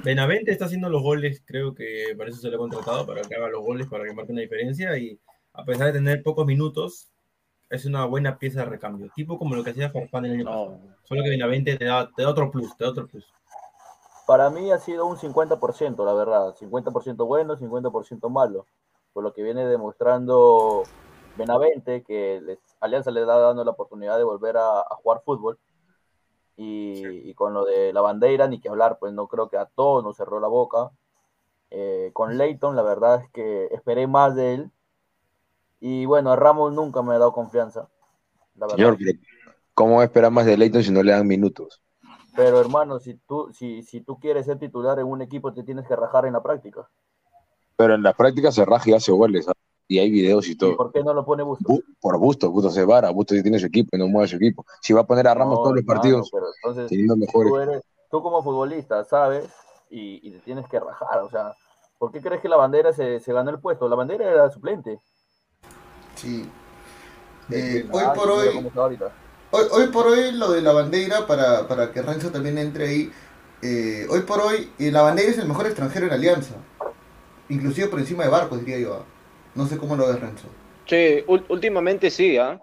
Benavente 0.03 0.51
está 0.51 0.65
haciendo 0.65 0.89
los 0.89 1.01
goles, 1.01 1.41
creo 1.45 1.73
que 1.75 2.13
para 2.17 2.29
eso 2.29 2.39
se 2.39 2.47
le 2.49 2.55
ha 2.55 2.59
contratado, 2.59 3.05
para 3.05 3.21
que 3.21 3.35
haga 3.35 3.49
los 3.49 3.61
goles, 3.61 3.87
para 3.87 4.05
que 4.05 4.13
marque 4.13 4.31
una 4.31 4.41
diferencia 4.41 4.97
y 4.97 5.19
a 5.53 5.65
pesar 5.65 5.87
de 5.87 5.93
tener 5.93 6.23
pocos 6.23 6.45
minutos, 6.45 7.09
es 7.69 7.85
una 7.85 8.05
buena 8.05 8.37
pieza 8.37 8.61
de 8.61 8.65
recambio, 8.67 9.11
tipo 9.13 9.37
como 9.37 9.55
lo 9.55 9.63
que 9.63 9.71
hacía 9.71 9.89
Farfán 9.89 10.25
el 10.25 10.33
año 10.33 10.45
pasado. 10.45 10.79
Solo 11.03 11.23
que 11.23 11.29
Benavente 11.31 11.75
te 11.75 11.85
da, 11.85 12.09
te 12.15 12.21
da 12.23 12.29
otro 12.29 12.49
plus, 12.49 12.75
te 12.77 12.83
da 12.85 12.91
otro 12.91 13.07
plus. 13.07 13.25
Para 14.25 14.49
mí 14.49 14.71
ha 14.71 14.77
sido 14.79 15.05
un 15.05 15.17
50%, 15.17 16.05
la 16.05 16.13
verdad. 16.13 16.55
50% 16.55 17.25
bueno, 17.25 17.57
50% 17.57 18.29
malo. 18.29 18.65
Por 19.11 19.23
lo 19.23 19.33
que 19.33 19.41
viene 19.43 19.65
demostrando 19.65 20.83
Benavente, 21.35 22.03
que 22.03 22.39
les- 22.45 22.59
Alianza 22.79 23.11
le 23.11 23.25
da 23.25 23.37
dando 23.39 23.63
la 23.63 23.71
oportunidad 23.71 24.17
de 24.17 24.23
volver 24.23 24.57
a, 24.57 24.79
a 24.79 24.95
jugar 24.95 25.21
fútbol. 25.23 25.59
Y, 26.55 27.29
y 27.29 27.33
con 27.35 27.53
lo 27.53 27.63
de 27.63 27.93
la 27.93 28.01
bandera, 28.01 28.47
ni 28.47 28.59
que 28.59 28.69
hablar, 28.69 28.97
pues 28.99 29.13
no 29.13 29.27
creo 29.27 29.49
que 29.49 29.57
a 29.57 29.65
todos 29.65 30.03
nos 30.03 30.17
cerró 30.17 30.39
la 30.39 30.47
boca. 30.47 30.91
Eh, 31.71 32.11
con 32.13 32.37
Leighton, 32.37 32.75
la 32.75 32.81
verdad 32.81 33.21
es 33.23 33.29
que 33.29 33.65
esperé 33.71 34.07
más 34.07 34.35
de 34.35 34.55
él. 34.55 34.71
Y 35.79 36.05
bueno, 36.05 36.31
a 36.31 36.35
Ramos 36.35 36.73
nunca 36.73 37.01
me 37.01 37.13
ha 37.13 37.19
dado 37.19 37.31
confianza. 37.31 37.87
La. 38.55 38.67
Señor, 38.69 38.97
¿cómo 39.73 40.03
esperar 40.03 40.31
más 40.31 40.45
de 40.45 40.57
Leighton 40.57 40.83
si 40.83 40.91
no 40.91 41.01
le 41.03 41.11
dan 41.13 41.27
minutos? 41.27 41.81
Pero 42.35 42.59
hermano, 42.59 42.99
si 42.99 43.15
tú, 43.15 43.51
si, 43.53 43.83
si 43.83 44.01
tú 44.01 44.19
quieres 44.19 44.45
ser 44.45 44.59
titular 44.59 44.99
en 44.99 45.05
un 45.05 45.21
equipo, 45.21 45.53
te 45.53 45.63
tienes 45.63 45.87
que 45.87 45.95
rajar 45.95 46.25
en 46.25 46.33
la 46.33 46.43
práctica. 46.43 46.89
Pero 47.75 47.95
en 47.95 48.03
la 48.03 48.13
práctica 48.13 48.51
se 48.51 48.65
raja 48.65 48.89
y 48.89 48.93
hace 48.93 49.11
goles. 49.11 49.47
¿ah? 49.47 49.53
Y 49.91 49.97
hay 49.97 50.11
videos 50.11 50.47
y 50.47 50.51
¿Y 50.51 50.55
todo. 50.55 50.77
por 50.77 50.91
qué 50.93 51.03
no 51.03 51.15
lo 51.15 51.25
pone 51.25 51.41
Bustos? 51.41 51.67
Bu- 51.67 51.83
Por 51.99 52.17
Busto, 52.19 52.51
Busto 52.51 52.69
se 52.69 52.85
vara, 52.85 53.09
Busto 53.09 53.33
sí 53.33 53.41
tiene 53.41 53.57
su 53.57 53.65
equipo 53.65 53.89
y 53.93 53.99
no 53.99 54.07
mueve 54.07 54.27
su 54.27 54.35
equipo. 54.35 54.63
Si 54.81 54.93
va 54.93 55.01
a 55.01 55.07
poner 55.07 55.27
a 55.27 55.33
Ramos 55.33 55.57
No, 55.57 55.63
todos 55.63 55.75
los 55.75 55.83
partidos, 55.83 56.29
pero 56.31 56.45
entonces, 56.55 56.89
teniendo 56.89 57.17
mejores. 57.17 57.51
tú, 57.51 57.57
eres, 57.57 57.81
tú 58.11 58.21
como 58.21 58.43
futbolista 58.43 59.03
sabes 59.03 59.49
y, 59.89 60.19
y 60.27 60.31
te 60.31 60.39
tienes 60.41 60.67
que 60.69 60.79
rajar. 60.79 61.21
O 61.23 61.29
sea, 61.31 61.55
¿por 61.97 62.11
qué 62.11 62.21
crees 62.21 62.39
que 62.39 62.47
la 62.47 62.57
bandera 62.57 62.93
se, 62.93 63.19
se 63.19 63.33
ganó 63.33 63.49
el 63.49 63.59
puesto? 63.59 63.89
La 63.89 63.95
bandera 63.95 64.29
era 64.29 64.49
suplente. 64.51 64.99
Sí. 66.15 66.47
Eh, 67.51 67.87
hoy 67.91 68.03
Ah, 68.05 68.13
por 68.13 68.29
hoy. 68.29 68.47
Hoy, 69.51 69.63
hoy 69.71 69.87
por 69.87 70.05
hoy 70.05 70.31
lo 70.33 70.51
de 70.51 70.61
la 70.61 70.71
bandera, 70.71 71.25
para, 71.25 71.67
para 71.67 71.91
que 71.91 72.03
Renzo 72.03 72.29
también 72.29 72.59
entre 72.59 72.87
ahí, 72.87 73.11
eh, 73.63 74.05
hoy 74.11 74.21
por 74.21 74.39
hoy 74.39 74.71
eh, 74.77 74.91
la 74.91 75.01
bandera 75.01 75.29
es 75.31 75.39
el 75.39 75.47
mejor 75.47 75.65
extranjero 75.65 76.05
en 76.05 76.13
Alianza, 76.13 76.53
inclusive 77.49 77.87
por 77.87 77.99
encima 77.99 78.23
de 78.23 78.29
Barcos 78.29 78.59
diría 78.59 78.77
yo. 78.77 79.03
No 79.55 79.65
sé 79.65 79.77
cómo 79.77 79.95
lo 79.95 80.07
ves 80.07 80.19
Renzo. 80.19 80.47
Sí, 80.87 81.23
últimamente 81.27 82.09
sí, 82.09 82.37
¿ah? 82.37 82.59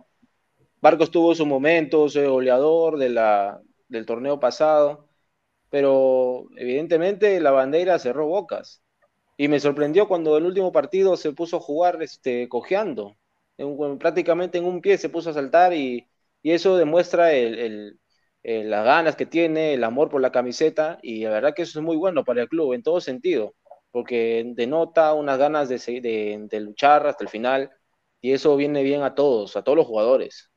Barcos 0.80 1.10
tuvo 1.10 1.34
sus 1.34 1.46
momentos, 1.46 2.16
eh, 2.16 2.26
goleador 2.26 2.98
del 2.98 4.06
torneo 4.06 4.38
pasado, 4.40 5.08
pero 5.70 6.46
evidentemente 6.56 7.40
la 7.40 7.50
bandera 7.50 7.98
cerró 7.98 8.26
bocas. 8.26 8.82
Y 9.38 9.48
me 9.48 9.60
sorprendió 9.60 10.08
cuando 10.08 10.36
el 10.36 10.46
último 10.46 10.72
partido 10.72 11.16
se 11.16 11.32
puso 11.32 11.58
a 11.58 11.60
jugar 11.60 12.02
este, 12.02 12.48
cojeando. 12.48 13.16
En 13.58 13.98
prácticamente 13.98 14.58
en 14.58 14.64
un 14.64 14.80
pie 14.80 14.98
se 14.98 15.08
puso 15.08 15.30
a 15.30 15.34
saltar 15.34 15.72
y, 15.74 16.06
eso 16.42 16.76
demuestra 16.76 17.32
el- 17.32 17.98
las 18.44 18.84
ganas 18.84 19.16
que 19.16 19.26
tiene, 19.26 19.74
el 19.74 19.82
amor 19.82 20.08
por 20.08 20.20
la 20.20 20.30
camiseta 20.30 20.98
y 21.02 21.24
la 21.24 21.30
verdad 21.30 21.54
que 21.54 21.62
eso 21.62 21.80
es 21.80 21.84
muy 21.84 21.96
bueno 21.96 22.24
para 22.24 22.42
el 22.42 22.48
club 22.48 22.72
en 22.74 22.82
todo 22.84 23.00
sentido, 23.00 23.54
porque 23.92 24.44
denota 24.56 25.14
unas 25.14 25.38
ganas 25.38 25.68
de, 25.68 25.78
de- 26.00 26.46
de 26.50 26.60
luchar 26.60 27.06
hasta 27.06 27.24
el 27.24 27.30
final 27.30 27.70
y 28.20 28.32
eso 28.32 28.56
viene 28.56 28.82
bien 28.82 29.02
a 29.02 29.14
todos, 29.14 29.56
a 29.56 29.62
todos 29.62 29.76
los 29.76 29.86
jugadores, 29.86 30.50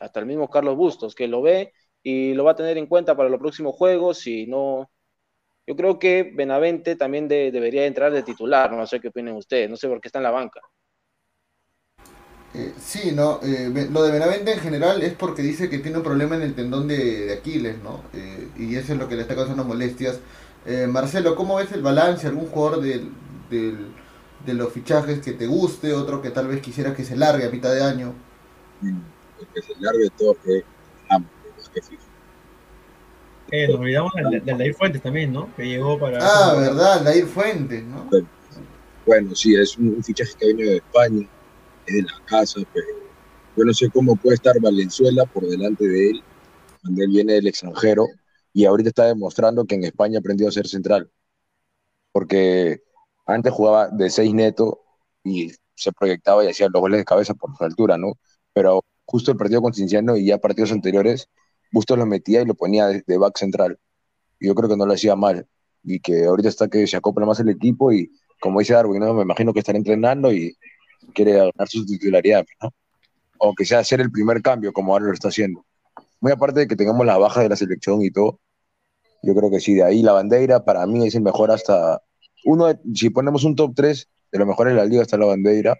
hasta 0.00 0.20
el 0.20 0.26
mismo 0.26 0.48
Carlos 0.50 0.76
Bustos, 0.76 1.14
que 1.14 1.28
lo 1.28 1.42
ve 1.42 1.72
y 2.02 2.34
lo 2.34 2.44
va 2.44 2.52
a 2.52 2.56
tener 2.56 2.78
en 2.78 2.86
cuenta 2.86 3.16
para 3.16 3.28
los 3.28 3.40
próximos 3.40 3.74
juegos 3.76 4.26
y 4.26 4.46
no... 4.46 4.90
Yo 5.66 5.76
creo 5.76 5.98
que 5.98 6.32
Benavente 6.34 6.96
también 6.96 7.28
de- 7.28 7.50
debería 7.52 7.86
entrar 7.86 8.12
de 8.12 8.22
titular, 8.24 8.72
no 8.72 8.86
sé 8.86 9.00
qué 9.00 9.08
opinen 9.08 9.36
ustedes, 9.36 9.70
no 9.70 9.76
sé 9.76 9.88
por 9.88 10.00
qué 10.00 10.08
está 10.08 10.18
en 10.20 10.24
la 10.24 10.30
banca. 10.32 10.60
Eh, 12.54 12.74
sí, 12.78 13.12
no, 13.12 13.40
eh, 13.42 13.70
lo 13.90 14.02
de 14.02 14.12
Benavente 14.12 14.52
en 14.52 14.60
general 14.60 15.02
es 15.02 15.14
porque 15.14 15.40
dice 15.40 15.70
que 15.70 15.78
tiene 15.78 15.96
un 15.98 16.04
problema 16.04 16.36
en 16.36 16.42
el 16.42 16.54
tendón 16.54 16.86
de, 16.86 17.26
de 17.26 17.32
Aquiles, 17.32 17.76
¿no? 17.82 18.02
Eh, 18.12 18.48
y 18.58 18.76
eso 18.76 18.92
es 18.92 18.98
lo 18.98 19.08
que 19.08 19.16
le 19.16 19.22
está 19.22 19.34
causando 19.34 19.64
molestias. 19.64 20.18
Eh, 20.64 20.86
Marcelo, 20.86 21.34
¿cómo 21.34 21.56
ves 21.56 21.72
el 21.72 21.82
balance? 21.82 22.26
¿Algún 22.26 22.46
jugador 22.46 22.80
del, 22.82 23.10
del- 23.50 23.88
de 24.46 24.54
los 24.54 24.72
fichajes 24.72 25.20
que 25.20 25.32
te 25.32 25.46
guste? 25.46 25.92
¿Otro 25.92 26.22
que 26.22 26.30
tal 26.30 26.48
vez 26.48 26.60
quisieras 26.60 26.94
que 26.96 27.04
se 27.04 27.16
largue 27.16 27.46
a 27.46 27.50
mitad 27.50 27.72
de 27.74 27.82
año? 27.82 28.14
El 28.82 29.46
que 29.54 29.62
se 29.62 29.74
largue 29.80 30.08
todo 30.16 30.36
que 30.44 30.62
amo, 31.08 31.26
más 31.56 31.68
que 31.68 31.82
FIFA. 31.82 32.02
Eh, 33.50 33.68
nos 33.68 33.80
olvidamos 33.80 34.12
del 34.14 34.44
de 34.44 34.52
David 34.52 34.74
Fuentes 34.74 35.02
también, 35.02 35.32
¿no? 35.32 35.54
Que 35.54 35.64
llegó 35.66 35.98
para... 35.98 36.18
Ah, 36.20 36.54
verdad, 36.54 37.02
Lair 37.02 37.26
Fuentes, 37.26 37.84
¿no? 37.84 38.08
Bueno, 39.04 39.34
sí, 39.34 39.54
es 39.54 39.76
un, 39.76 39.88
un 39.96 40.02
fichaje 40.04 40.32
que 40.38 40.44
ha 40.44 40.48
venido 40.48 40.70
de 40.70 40.76
España, 40.76 41.28
es 41.86 41.94
de 41.96 42.02
la 42.02 42.24
casa, 42.24 42.60
pero 42.72 42.86
yo 43.56 43.64
no 43.64 43.74
sé 43.74 43.90
cómo 43.90 44.16
puede 44.16 44.36
estar 44.36 44.54
Valenzuela 44.60 45.26
por 45.26 45.46
delante 45.46 45.86
de 45.86 46.10
él, 46.10 46.22
cuando 46.80 47.02
él 47.02 47.10
viene 47.10 47.32
del 47.34 47.48
extranjero, 47.48 48.06
y 48.52 48.64
ahorita 48.66 48.90
está 48.90 49.06
demostrando 49.06 49.64
que 49.66 49.76
en 49.76 49.84
España 49.84 50.18
aprendió 50.18 50.48
a 50.48 50.52
ser 50.52 50.66
central, 50.68 51.10
porque 52.12 52.82
antes 53.26 53.52
jugaba 53.52 53.88
de 53.88 54.10
seis 54.10 54.34
neto 54.34 54.82
y 55.24 55.52
se 55.74 55.92
proyectaba 55.92 56.44
y 56.44 56.48
hacía 56.48 56.68
los 56.68 56.80
goles 56.80 56.98
de 56.98 57.04
cabeza 57.04 57.34
por 57.34 57.56
su 57.56 57.64
altura, 57.64 57.98
¿no? 57.98 58.14
Pero 58.52 58.84
justo 59.06 59.32
el 59.32 59.38
partido 59.38 59.62
con 59.62 59.74
Cinciano 59.74 60.16
y 60.16 60.26
ya 60.26 60.38
partidos 60.38 60.72
anteriores, 60.72 61.28
Bustos 61.72 61.96
lo 61.98 62.06
metía 62.06 62.42
y 62.42 62.44
lo 62.44 62.54
ponía 62.54 62.86
de, 62.86 63.02
de 63.06 63.18
back 63.18 63.38
central. 63.38 63.78
Y 64.38 64.48
yo 64.48 64.54
creo 64.54 64.68
que 64.68 64.76
no 64.76 64.84
lo 64.86 64.92
hacía 64.92 65.16
mal, 65.16 65.48
y 65.82 66.00
que 66.00 66.24
ahorita 66.24 66.48
está 66.48 66.68
que 66.68 66.86
se 66.86 66.96
acopla 66.96 67.26
más 67.26 67.40
el 67.40 67.48
equipo 67.48 67.92
y 67.92 68.10
como 68.40 68.60
dice 68.60 68.74
Darwin, 68.74 69.00
¿no? 69.00 69.14
me 69.14 69.22
imagino 69.22 69.52
que 69.52 69.60
estará 69.60 69.78
entrenando 69.78 70.32
y 70.32 70.56
quiere 71.14 71.34
ganar 71.34 71.68
su 71.68 71.86
titularidad, 71.86 72.44
¿no? 72.60 72.70
O 73.38 73.54
que 73.54 73.64
sea 73.64 73.80
hacer 73.80 74.00
el 74.00 74.10
primer 74.10 74.42
cambio, 74.42 74.72
como 74.72 74.92
ahora 74.92 75.06
lo 75.06 75.12
está 75.12 75.28
haciendo. 75.28 75.64
Muy 76.20 76.32
aparte 76.32 76.60
de 76.60 76.68
que 76.68 76.76
tengamos 76.76 77.06
la 77.06 77.18
baja 77.18 77.40
de 77.42 77.48
la 77.48 77.56
selección 77.56 78.02
y 78.02 78.10
todo, 78.10 78.40
yo 79.22 79.34
creo 79.34 79.50
que 79.50 79.60
sí, 79.60 79.74
de 79.74 79.84
ahí 79.84 80.02
la 80.02 80.12
bandera 80.12 80.64
para 80.64 80.86
mí 80.86 81.06
es 81.06 81.14
el 81.14 81.22
mejor 81.22 81.50
hasta. 81.50 82.02
Uno, 82.44 82.66
de- 82.66 82.78
si 82.94 83.10
ponemos 83.10 83.44
un 83.44 83.56
top 83.56 83.72
3 83.74 84.08
de 84.32 84.38
los 84.38 84.48
mejores 84.48 84.74
de 84.74 84.80
la 84.80 84.86
liga, 84.86 85.02
está 85.02 85.16
la 85.18 85.26
bandera. 85.26 85.76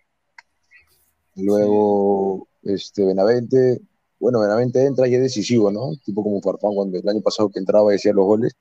Luego, 1.35 2.49
este, 2.63 3.05
Benavente. 3.05 3.81
Bueno, 4.21 4.41
Benavente 4.41 4.85
entra 4.87 5.09
y 5.09 5.15
es 5.15 5.23
decisivo, 5.23 5.71
¿no? 5.73 5.91
Tipo 6.05 6.23
como 6.23 6.41
Farfán 6.41 6.75
cuando 6.75 6.99
el 6.99 7.09
año 7.09 7.21
pasado 7.23 7.49
que 7.51 7.59
entraba 7.59 7.91
y 7.91 7.95
decía 7.97 8.13
los 8.13 8.25
goles. 8.27 8.53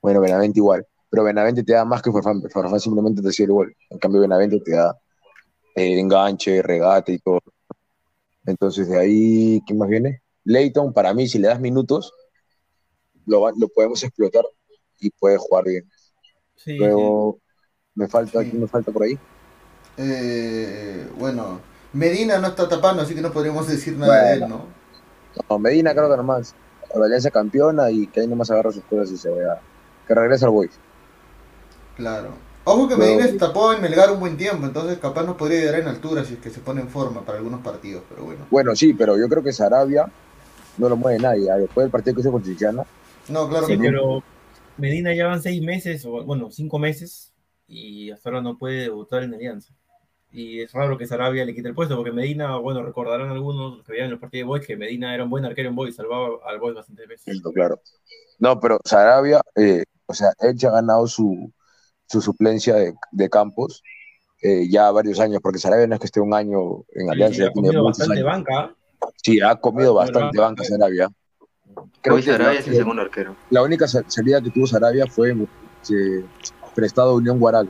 Bueno, 0.00 0.20
Benavente 0.20 0.60
igual. 0.60 0.86
Pero 1.10 1.24
Benavente 1.24 1.62
te 1.64 1.74
da 1.74 1.84
más 1.84 2.02
que 2.02 2.12
Farfán. 2.12 2.42
Farfán 2.50 2.80
simplemente 2.80 3.22
te 3.22 3.28
hacía 3.28 3.46
el 3.46 3.52
gol. 3.52 3.76
En 3.90 3.98
cambio, 3.98 4.20
Benavente 4.22 4.60
te 4.60 4.72
da 4.72 4.96
eh, 5.76 5.98
enganche, 6.00 6.62
regate 6.62 7.12
y 7.14 7.18
todo. 7.18 7.40
Entonces, 8.46 8.88
de 8.88 8.98
ahí, 8.98 9.60
¿quién 9.66 9.78
más 9.78 9.88
viene? 9.88 10.22
Leighton, 10.44 10.92
para 10.92 11.14
mí, 11.14 11.28
si 11.28 11.38
le 11.38 11.48
das 11.48 11.60
minutos, 11.60 12.12
lo, 13.26 13.68
podemos 13.74 14.02
explotar 14.02 14.44
y 15.00 15.10
puede 15.10 15.36
jugar 15.38 15.64
bien. 15.64 15.84
Sí, 16.56 16.72
sí. 16.72 16.78
Luego, 16.78 17.40
me 17.94 18.08
falta, 18.08 18.40
Sí. 18.40 18.50
¿quién 18.50 18.60
me 18.62 18.68
falta 18.68 18.92
por 18.92 19.02
ahí? 19.04 19.18
Eh, 19.96 21.08
bueno, 21.18 21.60
Medina 21.92 22.38
no 22.38 22.48
está 22.48 22.68
tapando, 22.68 23.02
así 23.02 23.14
que 23.14 23.20
no 23.20 23.32
podríamos 23.32 23.66
decir 23.68 23.96
nada 23.96 24.22
de 24.28 24.34
él. 24.34 24.48
¿no? 24.48 24.66
No, 25.48 25.58
Medina 25.58 25.92
creo 25.94 26.10
que 26.10 26.16
nomás. 26.16 26.54
la 26.94 27.04
Alianza 27.06 27.30
campeona 27.30 27.90
y 27.90 28.06
que 28.08 28.20
ahí 28.20 28.26
nomás 28.26 28.50
agarra 28.50 28.72
sus 28.72 28.84
cosas 28.84 29.10
y 29.12 29.16
se 29.18 29.30
vea. 29.30 29.60
Que 30.06 30.14
regrese 30.14 30.44
al 30.44 30.50
Boys. 30.50 30.80
Claro. 31.96 32.30
Ojo 32.64 32.88
que 32.88 32.96
Medina 32.96 33.26
se 33.26 33.34
tapó 33.38 33.72
en 33.72 33.82
Melgar 33.82 34.10
un 34.12 34.20
buen 34.20 34.36
tiempo, 34.36 34.66
entonces 34.66 34.98
capaz 34.98 35.24
nos 35.24 35.36
podría 35.36 35.60
llegar 35.60 35.80
en 35.80 35.88
altura 35.88 36.24
si 36.24 36.34
es 36.34 36.40
que 36.40 36.50
se 36.50 36.60
pone 36.60 36.80
en 36.80 36.88
forma 36.88 37.24
para 37.24 37.38
algunos 37.38 37.60
partidos, 37.60 38.04
pero 38.08 38.24
bueno. 38.24 38.46
Bueno, 38.50 38.76
sí, 38.76 38.94
pero 38.94 39.18
yo 39.18 39.28
creo 39.28 39.42
que 39.42 39.52
Sarabia 39.52 40.08
no 40.78 40.88
lo 40.88 40.96
mueve 40.96 41.18
nadie. 41.18 41.50
ah, 41.50 41.56
Después 41.56 41.84
del 41.84 41.90
partido 41.90 42.14
que 42.14 42.20
hizo 42.20 42.30
con 42.32 42.42
Chichana, 42.42 42.84
No, 43.28 43.48
claro 43.48 43.66
Sí, 43.66 43.72
que 43.72 43.78
no. 43.78 43.84
pero 43.84 44.24
Medina 44.76 45.14
ya 45.14 45.26
van 45.26 45.42
seis 45.42 45.62
meses, 45.62 46.04
o 46.06 46.24
bueno, 46.24 46.50
cinco 46.50 46.78
meses, 46.78 47.32
y 47.66 48.10
hasta 48.10 48.30
ahora 48.30 48.42
no 48.42 48.58
puede 48.58 48.82
debutar 48.82 49.22
en 49.22 49.34
Alianza. 49.34 49.74
Y 50.30 50.60
es 50.62 50.72
raro 50.72 50.96
que 50.96 51.06
Sarabia 51.06 51.44
le 51.44 51.54
quite 51.54 51.68
el 51.68 51.74
puesto, 51.74 51.94
porque 51.96 52.12
Medina, 52.12 52.56
bueno, 52.56 52.82
recordarán 52.82 53.30
algunos 53.30 53.84
que 53.84 53.92
veían 53.92 54.10
los 54.10 54.18
partidos 54.20 54.42
de 54.46 54.48
Boys 54.48 54.66
que 54.66 54.76
Medina 54.76 55.14
era 55.14 55.24
un 55.24 55.30
buen 55.30 55.44
arquero 55.44 55.68
en 55.68 55.74
Boys, 55.76 55.96
salvaba 55.96 56.28
al 56.46 56.58
Boys 56.58 56.74
bastantes 56.74 57.06
veces. 57.08 57.40
Claro. 57.54 57.80
No, 58.38 58.58
pero 58.60 58.78
Sarabia, 58.84 59.40
eh, 59.56 59.84
o 60.06 60.14
sea, 60.14 60.32
él 60.40 60.56
ya 60.56 60.68
ha 60.70 60.72
ganado 60.72 61.06
su, 61.06 61.52
su 62.08 62.20
suplencia 62.22 62.74
de, 62.76 62.94
de 63.12 63.30
Campos 63.30 63.82
eh, 64.42 64.68
ya 64.70 64.90
varios 64.90 65.20
años, 65.20 65.40
porque 65.42 65.58
Sarabia 65.60 65.86
no 65.86 65.94
es 65.94 66.00
que 66.00 66.06
esté 66.06 66.20
un 66.20 66.34
año 66.34 66.84
en 66.94 67.10
Alianza, 67.10 67.42
sí, 67.42 67.42
ha 67.44 67.52
tiene 67.52 67.52
comido 67.52 67.84
bastante 67.84 68.20
años. 68.20 68.24
banca. 68.24 68.76
Sí, 69.22 69.40
ha 69.40 69.56
comido 69.56 69.92
Ah, 70.00 70.04
bastante 70.04 70.38
banca 70.38 70.64
Sarabia. 70.64 71.10
Creo 72.00 72.16
Hoy 72.16 72.22
que 72.22 72.32
Sarabia 72.32 72.54
la, 72.54 72.60
es 72.60 72.68
el 72.68 72.76
segundo 72.76 73.02
arquero. 73.02 73.36
la 73.50 73.62
única 73.62 73.86
sa- 73.86 74.04
salida 74.08 74.40
que 74.40 74.50
tuvo 74.50 74.66
Sarabia 74.66 75.06
fue 75.06 75.30
eh, 75.32 76.24
prestado 76.74 77.10
a 77.10 77.14
Unión 77.14 77.38
Guaral, 77.38 77.68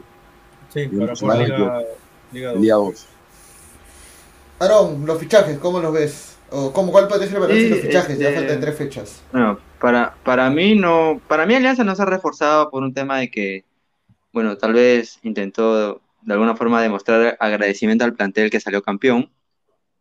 Sí, 0.72 0.86
para 1.20 1.36
Liga, 1.36 1.82
Liga 2.32 2.48
el 2.50 2.54
2. 2.54 2.62
día 2.62 2.74
2. 2.74 3.06
Aaron, 4.60 5.04
los 5.06 5.18
fichajes, 5.18 5.58
¿cómo 5.58 5.80
los 5.80 5.92
ves? 5.92 6.36
¿O 6.50 6.72
cómo, 6.72 6.92
¿Cuál 6.92 7.08
puede 7.08 7.26
ser 7.26 7.36
el 7.36 7.40
balance 7.40 7.62
Sí, 7.62 7.68
de 7.68 7.74
los 7.76 7.84
fichajes? 7.84 8.18
Ya 8.18 8.28
este- 8.28 8.40
faltan 8.40 8.60
tres 8.60 8.76
fechas. 8.76 9.22
Bueno, 9.32 9.58
para, 9.80 10.14
para 10.22 10.50
mí 10.50 10.74
no, 10.74 11.20
para 11.28 11.46
mí 11.46 11.54
Alianza 11.54 11.82
no 11.84 11.94
se 11.94 12.02
ha 12.02 12.06
reforzado 12.06 12.70
por 12.70 12.82
un 12.82 12.94
tema 12.94 13.18
de 13.18 13.30
que, 13.30 13.64
bueno, 14.32 14.56
tal 14.56 14.72
vez 14.74 15.18
intentó 15.22 16.00
de 16.22 16.32
alguna 16.32 16.54
forma 16.54 16.80
demostrar 16.80 17.36
agradecimiento 17.40 18.04
al 18.04 18.14
plantel 18.14 18.50
que 18.50 18.60
salió 18.60 18.82
campeón. 18.82 19.30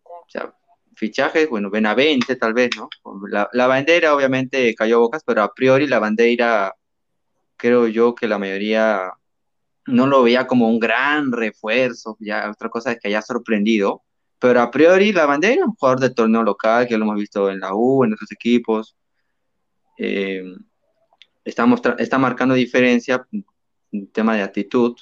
O 0.04 0.26
sea, 0.28 0.54
fichajes, 1.02 1.50
bueno, 1.50 1.72
Benavente 1.72 2.36
tal 2.36 2.54
vez, 2.54 2.70
¿no? 2.78 2.88
La, 3.28 3.50
la 3.54 3.66
bandera 3.66 4.14
obviamente 4.16 4.76
cayó 4.76 5.00
bocas, 5.00 5.24
pero 5.26 5.42
a 5.42 5.52
priori 5.52 5.88
la 5.88 5.98
bandera, 5.98 6.76
creo 7.58 7.88
yo 7.88 8.14
que 8.14 8.28
la 8.28 8.38
mayoría 8.38 9.12
no 9.88 10.06
lo 10.06 10.22
veía 10.22 10.46
como 10.46 10.70
un 10.70 10.80
gran 10.80 11.32
refuerzo, 11.32 12.18
ya 12.20 12.52
otra 12.52 12.70
cosa 12.70 12.92
es 12.92 13.00
que 13.00 13.08
haya 13.08 13.24
sorprendido, 13.24 14.04
pero 14.38 14.62
a 14.62 14.70
priori 14.70 15.12
la 15.12 15.26
bandera, 15.26 15.66
un 15.66 15.74
jugador 15.74 16.00
de 16.02 16.12
torneo 16.12 16.44
local, 16.44 16.88
que 16.88 16.98
lo 17.00 17.06
hemos 17.06 17.16
visto 17.16 17.50
en 17.50 17.60
la 17.60 17.74
U, 17.74 18.04
en 18.04 18.14
otros 18.14 18.32
equipos, 18.32 18.96
eh, 19.98 20.44
está, 21.44 21.66
está 21.98 22.20
marcando 22.20 22.54
diferencia 22.54 23.26
en 23.92 24.08
tema 24.12 24.36
de 24.36 24.44
actitud, 24.44 24.96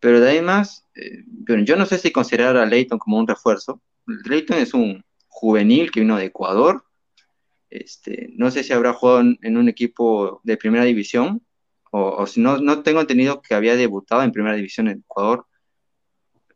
pero 0.00 0.18
de 0.18 0.30
ahí 0.30 0.38
en 0.38 0.46
más, 0.46 0.84
eh, 0.96 1.22
bueno, 1.26 1.62
yo 1.64 1.76
no 1.76 1.86
sé 1.86 1.98
si 1.98 2.10
considerar 2.10 2.56
a 2.56 2.66
Leighton 2.66 2.98
como 2.98 3.18
un 3.18 3.28
refuerzo. 3.28 3.80
Leighton 4.06 4.58
es 4.58 4.74
un 4.74 5.04
juvenil 5.28 5.90
que 5.90 6.00
vino 6.00 6.16
de 6.16 6.26
Ecuador, 6.26 6.84
este, 7.70 8.30
no 8.36 8.50
sé 8.50 8.62
si 8.64 8.72
habrá 8.72 8.92
jugado 8.92 9.20
en, 9.20 9.56
un 9.56 9.68
equipo 9.68 10.40
de 10.44 10.56
primera 10.56 10.84
división, 10.84 11.42
o, 11.90 12.16
o 12.16 12.26
si 12.26 12.40
no, 12.40 12.58
no 12.58 12.82
tengo 12.82 13.00
entendido 13.00 13.42
que 13.42 13.54
había 13.54 13.76
debutado 13.76 14.22
en 14.22 14.32
primera 14.32 14.56
división 14.56 14.88
en 14.88 15.00
Ecuador. 15.00 15.46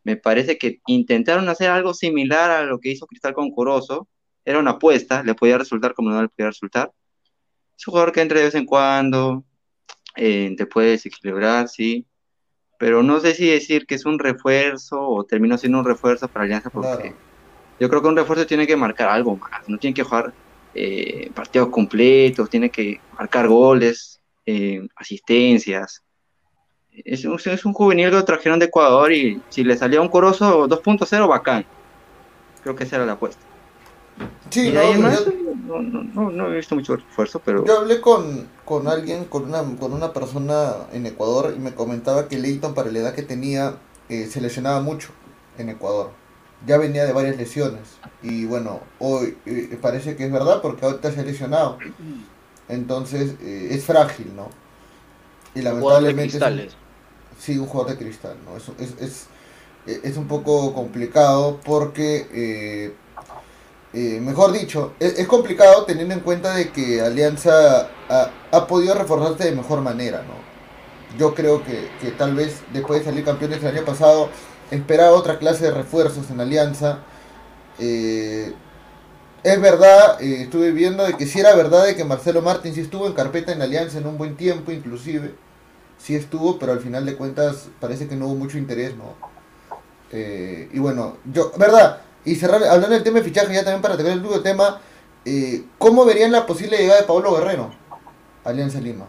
Me 0.02 0.16
parece 0.16 0.56
que 0.56 0.80
intentaron 0.86 1.48
hacer 1.48 1.70
algo 1.70 1.94
similar 1.94 2.50
a 2.50 2.62
lo 2.64 2.78
que 2.78 2.90
hizo 2.90 3.06
Cristal 3.06 3.34
con 3.34 3.50
Corozo. 3.50 4.08
Era 4.44 4.58
una 4.58 4.72
apuesta, 4.72 5.22
le 5.22 5.34
podía 5.34 5.58
resultar 5.58 5.94
como 5.94 6.10
no 6.10 6.22
le 6.22 6.28
podía 6.28 6.48
resultar. 6.48 6.92
Es 7.76 7.86
un 7.86 7.92
jugador 7.92 8.12
que 8.12 8.22
entra 8.22 8.38
de 8.38 8.44
vez 8.46 8.54
en 8.54 8.66
cuando, 8.66 9.44
eh, 10.16 10.54
te 10.56 10.66
puede 10.66 10.90
desequilibrar, 10.90 11.68
sí. 11.68 12.06
Pero 12.78 13.02
no 13.02 13.20
sé 13.20 13.34
si 13.34 13.46
decir 13.46 13.86
que 13.86 13.94
es 13.94 14.06
un 14.06 14.18
refuerzo 14.18 15.00
o 15.00 15.24
terminó 15.24 15.58
siendo 15.58 15.80
un 15.80 15.84
refuerzo 15.84 16.28
para 16.28 16.44
Alianza, 16.44 16.70
porque. 16.70 17.14
Yo 17.80 17.88
creo 17.88 18.02
que 18.02 18.08
un 18.08 18.16
refuerzo 18.16 18.46
tiene 18.46 18.66
que 18.66 18.76
marcar 18.76 19.08
algo 19.08 19.36
más, 19.36 19.66
no 19.66 19.78
tiene 19.78 19.94
que 19.94 20.02
jugar 20.04 20.32
eh, 20.74 21.30
partidos 21.34 21.70
completos, 21.70 22.48
tiene 22.50 22.70
que 22.70 23.00
marcar 23.18 23.48
goles, 23.48 24.20
eh, 24.46 24.86
asistencias. 24.96 26.02
Es 26.92 27.24
un, 27.24 27.34
es 27.42 27.64
un 27.64 27.72
juvenil 27.72 28.10
que 28.10 28.16
lo 28.16 28.24
trajeron 28.24 28.58
de 28.58 28.66
Ecuador 28.66 29.12
y 29.12 29.40
si 29.48 29.64
le 29.64 29.76
salía 29.76 30.00
un 30.00 30.08
corozo 30.08 30.68
2.0, 30.68 31.26
bacán. 31.26 31.64
Creo 32.62 32.76
que 32.76 32.84
esa 32.84 32.96
era 32.96 33.06
la 33.06 33.12
apuesta. 33.12 33.42
Sí, 34.50 34.70
no, 34.72 34.80
ahí 34.80 34.92
en 34.92 35.02
más, 35.02 35.24
yo- 35.24 35.32
no, 35.66 35.80
no, 35.80 36.02
no, 36.02 36.30
no 36.30 36.52
he 36.52 36.56
visto 36.56 36.74
mucho 36.74 36.94
esfuerzo, 36.94 37.40
pero 37.44 37.64
Yo 37.64 37.78
hablé 37.78 38.00
con, 38.00 38.48
con 38.64 38.88
alguien, 38.88 39.24
con 39.24 39.44
una, 39.44 39.62
con 39.78 39.92
una 39.92 40.12
persona 40.12 40.74
en 40.92 41.06
Ecuador 41.06 41.54
y 41.56 41.60
me 41.60 41.72
comentaba 41.74 42.28
que 42.28 42.38
Leighton 42.38 42.74
para 42.74 42.90
la 42.90 42.98
edad 42.98 43.14
que 43.14 43.22
tenía 43.22 43.76
eh, 44.08 44.26
se 44.26 44.40
lesionaba 44.40 44.80
mucho 44.80 45.10
en 45.56 45.70
Ecuador. 45.70 46.10
Ya 46.66 46.76
venía 46.78 47.06
de 47.06 47.12
varias 47.12 47.36
lesiones 47.36 48.00
y 48.22 48.44
bueno, 48.46 48.80
hoy 48.98 49.38
eh, 49.46 49.78
parece 49.80 50.16
que 50.16 50.26
es 50.26 50.32
verdad 50.32 50.60
porque 50.62 50.84
ahorita 50.84 51.12
se 51.12 51.20
ha 51.20 51.24
lesionado. 51.24 51.78
Entonces 52.68 53.36
eh, 53.40 53.68
es 53.72 53.84
frágil, 53.84 54.34
¿no? 54.36 54.50
Y 55.54 55.60
de 55.60 55.62
lamentablemente 55.62 56.38
es 56.38 56.46
un-. 56.46 56.68
Sí, 57.38 57.58
un 57.58 57.66
jugador 57.66 57.92
de 57.92 57.98
cristal, 57.98 58.36
¿no? 58.44 58.56
Es, 58.56 58.68
es, 58.78 58.94
es, 59.86 60.00
es 60.04 60.16
un 60.16 60.28
poco 60.28 60.74
complicado 60.74 61.60
porque, 61.64 62.28
eh, 62.32 62.96
eh, 63.92 64.20
mejor 64.20 64.52
dicho, 64.52 64.94
es, 65.00 65.18
es 65.18 65.26
complicado 65.26 65.84
teniendo 65.84 66.14
en 66.14 66.20
cuenta 66.20 66.54
de 66.54 66.70
que 66.72 67.00
Alianza 67.00 67.94
ha, 68.08 68.30
ha 68.52 68.66
podido 68.66 68.94
reforzarse 68.94 69.44
de 69.44 69.56
mejor 69.56 69.80
manera, 69.80 70.22
¿no? 70.22 70.48
Yo 71.18 71.34
creo 71.34 71.64
que, 71.64 71.90
que 72.00 72.12
tal 72.12 72.34
vez 72.34 72.62
después 72.72 73.00
de 73.00 73.06
salir 73.06 73.24
campeones 73.24 73.62
el 73.62 73.76
año 73.76 73.84
pasado, 73.84 74.30
esperaba 74.70 75.16
otra 75.16 75.38
clase 75.38 75.64
de 75.64 75.70
refuerzos 75.70 76.30
en 76.30 76.40
Alianza. 76.40 76.98
Eh, 77.78 78.52
es 79.42 79.60
verdad, 79.60 80.20
eh, 80.20 80.42
estuve 80.42 80.70
viendo 80.70 81.04
de 81.04 81.16
que 81.16 81.26
sí 81.26 81.40
era 81.40 81.54
verdad 81.54 81.86
de 81.86 81.96
que 81.96 82.04
Marcelo 82.04 82.42
Martín 82.42 82.74
sí 82.74 82.80
estuvo 82.80 83.06
en 83.06 83.14
carpeta 83.14 83.52
en 83.52 83.62
Alianza 83.62 83.98
en 83.98 84.06
un 84.06 84.18
buen 84.18 84.36
tiempo, 84.36 84.70
inclusive 84.70 85.34
sí 85.98 86.14
estuvo, 86.14 86.58
pero 86.58 86.72
al 86.72 86.80
final 86.80 87.06
de 87.06 87.16
cuentas 87.16 87.68
parece 87.80 88.06
que 88.06 88.16
no 88.16 88.26
hubo 88.26 88.34
mucho 88.34 88.58
interés, 88.58 88.94
¿no? 88.96 89.14
Eh, 90.12 90.68
y 90.72 90.78
bueno, 90.78 91.16
yo, 91.32 91.52
¿verdad? 91.56 92.00
Y 92.24 92.34
cerrar, 92.34 92.62
hablando 92.64 92.90
del 92.90 93.02
tema 93.02 93.18
de 93.18 93.24
fichaje, 93.24 93.54
ya 93.54 93.64
también 93.64 93.80
para 93.80 93.96
tener 93.96 94.12
el 94.12 94.18
último 94.18 94.40
tema, 94.40 94.80
eh, 95.24 95.64
¿cómo 95.78 96.04
verían 96.04 96.32
la 96.32 96.46
posible 96.46 96.76
llegada 96.76 97.00
de 97.00 97.06
Pablo 97.06 97.34
Guerrero 97.34 97.70
Alianza 98.44 98.80
Lima? 98.80 99.06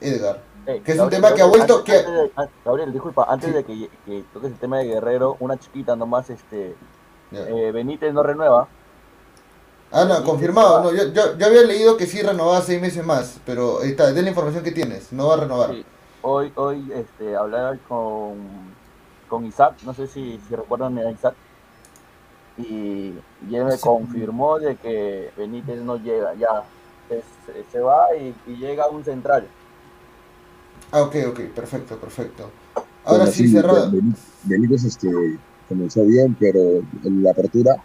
Edgar. 0.00 0.42
Que 0.84 0.92
es 0.92 0.98
un 0.98 1.10
tema 1.10 1.34
que 1.34 1.42
ha 1.42 1.46
vuelto- 1.46 1.78
antes- 1.78 2.02
que- 2.04 2.30
antes 2.36 2.54
de- 2.54 2.60
Gabriel, 2.64 2.92
disculpa, 2.92 3.26
antes 3.28 3.48
Sí. 3.48 3.54
de 3.54 3.64
que, 3.64 3.90
que 4.06 4.24
toques 4.32 4.50
el 4.52 4.58
tema 4.58 4.78
de 4.78 4.84
Guerrero, 4.86 5.36
una 5.40 5.58
chiquita 5.58 5.96
nomás, 5.96 6.30
este, 6.30 6.74
eh, 7.32 7.70
Benítez 7.72 8.12
no 8.12 8.22
renueva. 8.22 8.68
Ah, 9.92 10.04
no, 10.04 10.22
confirmado. 10.24 10.84
No, 10.84 10.92
yo, 10.92 11.08
yo, 11.12 11.36
yo 11.36 11.46
había 11.46 11.62
leído 11.62 11.96
que 11.96 12.06
sí 12.06 12.22
renovaba 12.22 12.60
seis 12.62 12.80
meses 12.80 13.04
más, 13.04 13.40
pero 13.44 13.80
ahí 13.80 13.90
está, 13.90 14.12
de 14.12 14.22
la 14.22 14.28
información 14.28 14.62
que 14.62 14.70
tienes, 14.72 15.12
no 15.12 15.26
va 15.28 15.34
a 15.34 15.38
renovar. 15.38 15.70
Sí. 15.70 15.84
Hoy, 16.22 16.52
hoy, 16.54 16.92
este, 16.94 17.34
hablaba 17.34 17.76
con, 17.88 18.36
con 19.28 19.44
Isaac, 19.46 19.74
no 19.84 19.92
sé 19.94 20.06
si, 20.06 20.38
si 20.48 20.54
recuerdan 20.54 20.96
a 20.98 21.10
Isaac, 21.10 21.34
y, 22.58 23.14
y 23.48 23.54
él 23.56 23.64
me 23.64 23.72
Sí. 23.76 23.80
confirmó 23.82 24.58
de 24.58 24.76
que 24.76 25.30
Benítez 25.36 25.80
no 25.80 25.96
llega, 25.96 26.34
ya, 26.34 26.62
se, 27.08 27.22
se- 27.46 27.64
se 27.72 27.80
va 27.80 28.14
y, 28.16 28.34
y 28.46 28.56
llega 28.56 28.86
un 28.88 29.02
central. 29.04 29.48
Ah, 30.92 31.02
ok, 31.02 31.16
ok, 31.28 31.40
perfecto, 31.54 31.96
perfecto. 31.98 32.50
Ahora 33.04 33.24
Bueno, 33.24 33.32
sí, 33.32 33.48
cerrado. 33.48 33.92
Benítez- 34.44 34.86
este, 34.86 35.08
comenzó 35.68 36.04
bien, 36.04 36.36
pero 36.38 36.58
en 37.04 37.22
la 37.22 37.30
apertura, 37.30 37.76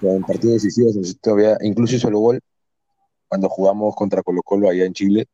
en 0.00 0.22
partidos 0.22 0.54
decisivos, 0.62 0.96
todavía, 1.20 1.56
incluso 1.60 1.96
hizo 1.96 2.08
el 2.08 2.14
gol 2.14 2.40
cuando 3.28 3.48
jugamos 3.48 3.94
contra 3.94 4.22
Colo 4.22 4.42
Colo 4.42 4.68
allá 4.68 4.84
en 4.84 4.92
Chile, 4.94 5.26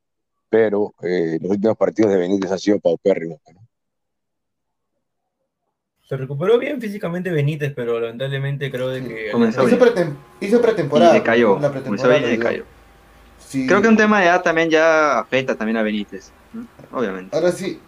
pero 0.51 0.95
eh, 1.03 1.39
los 1.41 1.53
últimos 1.53 1.77
partidos 1.77 2.11
de 2.13 2.19
Benítez 2.19 2.51
han 2.51 2.59
sido 2.59 2.81
paupérrimos. 2.81 3.39
¿no? 3.53 3.61
Se 6.09 6.17
recuperó 6.17 6.59
bien 6.59 6.81
físicamente 6.81 7.31
Benítez, 7.31 7.73
pero 7.77 8.01
lamentablemente 8.01 8.71
creo 8.71 8.89
de 8.89 9.07
que... 9.07 9.31
Comenzó 9.31 9.67
Hizo, 9.69 9.79
pretem- 9.79 10.15
hizo 10.41 10.61
pretemporada. 10.61 11.15
y 11.15 11.19
decayó. 11.19 11.59
La 11.61 11.69
Comenzó 11.69 11.73
pretemporada 11.83 12.19
bien 12.19 12.23
y 12.23 12.37
lo 12.37 12.39
decayó. 12.39 12.63
ayudó. 12.65 12.79
Sí. 13.47 13.67
Creo 13.67 13.83
que 13.83 13.89
un 13.89 13.97
tema 13.97 14.21
de 14.21 14.27
edad 14.27 14.43
también 14.43 14.71
ya 14.71 15.19
afecta 15.21 15.55
también 15.55 15.77
a 15.77 15.83
Benítez, 15.83 16.33
¿no? 16.53 16.67
Obviamente. 16.93 17.37
Ahora 17.37 17.53
sí, 17.53 17.81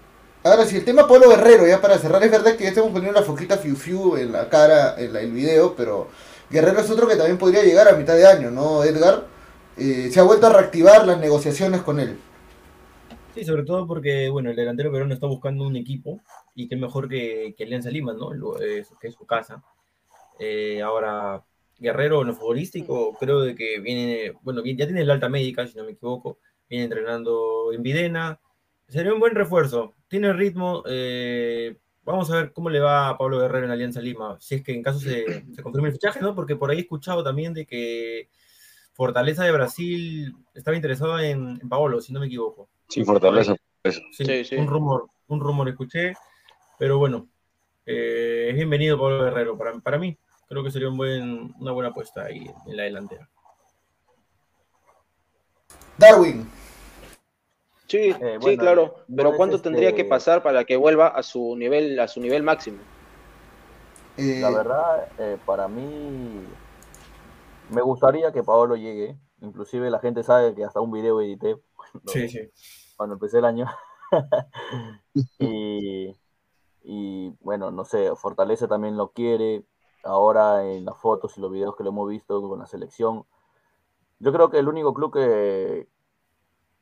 ahora 0.44 0.64
sí, 0.66 0.76
el 0.76 0.84
tema 0.84 1.06
Pablo 1.08 1.28
Guerrero, 1.30 1.66
ya 1.66 1.80
para 1.80 1.98
cerrar, 1.98 2.22
es 2.22 2.30
verdad 2.30 2.56
que 2.56 2.64
ya 2.64 2.70
estamos 2.70 2.90
poniendo 2.92 3.18
la 3.18 3.26
foquita 3.26 3.56
fiu 3.58 3.76
fiu 3.76 4.16
en 4.16 4.32
la 4.32 4.48
cara, 4.48 4.94
en 4.98 5.12
la- 5.12 5.20
el 5.20 5.32
video, 5.32 5.74
pero 5.76 6.08
Guerrero 6.50 6.80
es 6.80 6.90
otro 6.90 7.06
que 7.08 7.16
también 7.16 7.38
podría 7.38 7.62
llegar 7.62 7.88
a 7.88 7.96
mitad 7.96 8.14
de 8.16 8.26
año, 8.26 8.50
¿no, 8.50 8.84
Edgar? 8.84 9.26
Eh, 9.76 10.10
se 10.12 10.20
ha 10.20 10.24
vuelto 10.24 10.46
a 10.46 10.52
reactivar 10.52 11.06
las 11.06 11.18
negociaciones 11.18 11.80
con 11.82 12.00
él. 12.00 12.18
Sí, 13.34 13.44
sobre 13.44 13.62
todo 13.62 13.86
porque, 13.86 14.28
bueno, 14.28 14.50
el 14.50 14.56
delantero 14.56 14.90
peruano 14.90 15.14
está 15.14 15.26
buscando 15.26 15.66
un 15.66 15.76
equipo 15.76 16.20
y 16.54 16.68
qué 16.68 16.76
mejor 16.76 17.08
que, 17.08 17.54
que 17.56 17.64
Alianza 17.64 17.90
Lima, 17.90 18.12
¿no? 18.12 18.32
Lo- 18.32 18.60
eh, 18.60 18.84
que 19.00 19.08
es 19.08 19.14
su 19.14 19.24
casa. 19.24 19.62
Eh, 20.38 20.82
ahora, 20.82 21.44
Guerrero 21.78 22.22
en 22.22 22.28
lo 22.28 22.34
futbolístico, 22.34 23.16
creo 23.18 23.40
de 23.40 23.54
que 23.54 23.80
viene, 23.80 24.32
bueno, 24.42 24.62
ya 24.64 24.86
tiene 24.86 25.02
el 25.02 25.10
alta 25.10 25.28
médica, 25.28 25.66
si 25.66 25.76
no 25.78 25.84
me 25.84 25.92
equivoco, 25.92 26.38
viene 26.68 26.84
entrenando 26.84 27.72
en 27.72 27.82
Videna, 27.82 28.40
sería 28.90 29.14
un 29.14 29.20
buen 29.20 29.34
refuerzo, 29.34 29.94
tiene 30.08 30.32
ritmo, 30.32 30.82
eh, 30.86 31.76
vamos 32.02 32.30
a 32.30 32.36
ver 32.36 32.52
cómo 32.52 32.68
le 32.70 32.80
va 32.80 33.08
a 33.08 33.16
Pablo 33.16 33.38
Guerrero 33.38 33.66
en 33.66 33.72
Alianza 33.72 34.00
Lima, 34.00 34.36
si 34.40 34.56
es 34.56 34.62
que 34.62 34.72
en 34.72 34.82
caso 34.82 34.98
se, 34.98 35.44
se 35.54 35.62
confirme 35.62 35.88
el 35.88 35.94
fichaje, 35.94 36.20
¿no? 36.20 36.34
Porque 36.34 36.56
por 36.56 36.70
ahí 36.70 36.78
he 36.78 36.80
escuchado 36.82 37.22
también 37.22 37.54
de 37.54 37.66
que 37.66 38.28
Fortaleza 38.92 39.44
de 39.44 39.52
Brasil 39.52 40.34
estaba 40.54 40.76
interesado 40.76 41.18
en, 41.20 41.58
en 41.62 41.68
Paolo, 41.68 42.00
si 42.00 42.12
no 42.12 42.20
me 42.20 42.26
equivoco. 42.26 42.68
Sí, 42.88 43.04
Fortaleza. 43.04 43.56
Eso. 43.82 44.00
Sí, 44.12 44.24
Sí, 44.24 44.44
sí. 44.44 44.56
Un 44.56 44.66
rumor, 44.66 45.08
un 45.28 45.40
rumor 45.40 45.68
escuché, 45.68 46.12
pero 46.78 46.98
bueno, 46.98 47.28
eh, 47.86 48.48
es 48.50 48.56
bienvenido 48.56 48.98
Pablo 48.98 49.24
Guerrero 49.24 49.56
para, 49.56 49.72
para 49.78 49.98
mí. 49.98 50.18
Creo 50.48 50.64
que 50.64 50.70
sería 50.70 50.88
un 50.88 50.96
buen, 50.96 51.54
una 51.60 51.70
buena 51.70 51.90
apuesta 51.90 52.24
ahí 52.24 52.50
en 52.66 52.76
la 52.76 52.82
delantera. 52.82 53.28
Darwin. 55.96 56.46
Sí, 57.90 58.14
Eh, 58.20 58.38
sí, 58.40 58.56
claro. 58.56 58.94
Pero 59.14 59.34
¿cuánto 59.34 59.56
este- 59.56 59.68
tendría 59.68 59.92
que 59.96 60.04
pasar 60.04 60.44
para 60.44 60.64
que 60.64 60.76
vuelva 60.76 61.08
a 61.08 61.24
su 61.24 61.56
nivel, 61.56 61.98
a 61.98 62.06
su 62.06 62.20
nivel 62.20 62.44
máximo? 62.44 62.78
eh, 64.16 64.38
La 64.40 64.50
verdad, 64.50 65.08
eh, 65.18 65.38
para 65.44 65.66
mí, 65.66 66.40
me 67.72 67.82
gustaría 67.82 68.30
que 68.30 68.44
Paolo 68.44 68.76
llegue. 68.76 69.18
Inclusive 69.40 69.90
la 69.90 69.98
gente 69.98 70.22
sabe 70.22 70.54
que 70.54 70.64
hasta 70.64 70.80
un 70.80 70.92
video 70.92 71.20
edité 71.20 71.56
cuando, 71.74 72.12
Sí, 72.12 72.28
sí. 72.28 72.38
cuando 72.96 73.14
empecé 73.14 73.38
el 73.38 73.44
año. 73.44 73.66
y, 75.40 76.16
y, 76.84 77.34
bueno, 77.40 77.72
no 77.72 77.84
sé, 77.84 78.14
Fortaleza 78.14 78.68
también 78.68 78.96
lo 78.96 79.10
quiere. 79.10 79.64
Ahora 80.04 80.64
en 80.64 80.84
las 80.84 80.96
fotos 80.96 81.36
y 81.36 81.40
los 81.40 81.50
videos 81.50 81.74
que 81.76 81.82
lo 81.82 81.90
hemos 81.90 82.08
visto 82.08 82.40
con 82.48 82.60
la 82.60 82.66
selección. 82.68 83.26
Yo 84.20 84.32
creo 84.32 84.48
que 84.48 84.58
el 84.60 84.68
único 84.68 84.94
club 84.94 85.12
que, 85.12 85.88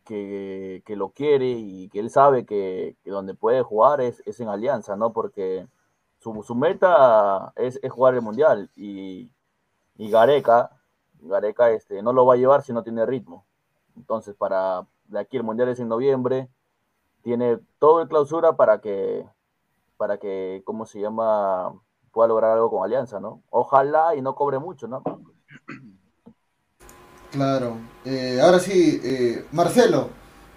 que, 0.09 0.83
que 0.87 0.97
lo 0.97 1.11
quiere 1.11 1.51
y 1.51 1.91
que 1.91 2.01
él 2.01 2.09
sabe 2.09 2.47
que, 2.47 2.97
donde 3.05 3.35
puede 3.35 3.63
jugar 3.63 4.01
es, 4.01 4.23
es 4.25 4.41
en 4.41 4.49
Alianza, 4.49 4.97
¿no? 4.97 5.13
Porque 5.13 5.69
su, 6.19 6.43
su 6.43 6.55
meta 6.55 7.53
es, 7.57 7.79
es 7.83 7.93
jugar 7.93 8.15
el 8.15 8.23
Mundial 8.23 8.71
y, 8.75 9.31
y 9.99 10.11
Gareca, 10.11 10.71
Gareca 11.21 11.71
este, 11.71 12.03
no 12.03 12.15
lo 12.15 12.25
va 12.25 12.35
a 12.35 12.37
llevar 12.39 12.63
si 12.63 12.73
no 12.73 12.83
tiene 12.83 13.05
ritmo. 13.05 13.45
Entonces, 13.97 14.35
para 14.35 14.87
de 15.09 15.21
aquí 15.21 15.37
el 15.37 15.43
Mundial 15.43 15.69
es 15.69 15.79
en 15.79 15.89
noviembre, 15.89 16.49
tiene 17.21 17.59
todo 17.79 18.01
el 18.01 18.09
clausura 18.09 18.57
para 18.57 18.81
que, 18.81 19.29
para 19.99 20.17
que, 20.17 20.63
¿cómo 20.65 20.87
se 20.87 21.01
llama? 21.01 21.75
Pueda 22.13 22.29
lograr 22.29 22.53
algo 22.53 22.71
con 22.71 22.83
Alianza, 22.83 23.21
¿no? 23.21 23.43
Ojalá 23.51 24.17
y 24.17 24.23
no 24.23 24.35
cobre 24.35 24.59
mucho, 24.59 24.89
¿no? 24.89 25.03
Claro. 27.33 27.77
Eh, 28.05 28.39
ahora 28.43 28.59
sí, 28.59 29.01
eh, 29.05 29.45
Marcelo. 29.53 30.11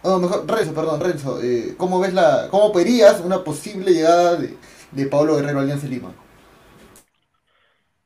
Oh, 0.03 0.17
mejor, 0.17 0.49
Renzo, 0.49 0.73
perdón, 0.73 0.99
Renzo. 0.99 1.41
Eh, 1.41 1.75
¿Cómo 1.77 1.99
ves 1.99 2.13
la, 2.13 2.47
cómo 2.49 2.73
verías 2.73 3.19
una 3.19 3.43
posible 3.43 3.91
llegada 3.91 4.35
de, 4.35 4.55
de 4.91 5.05
Pablo 5.05 5.35
Guerrero 5.35 5.59
a 5.59 5.61
Alianza 5.61 5.87
Lima? 5.87 6.13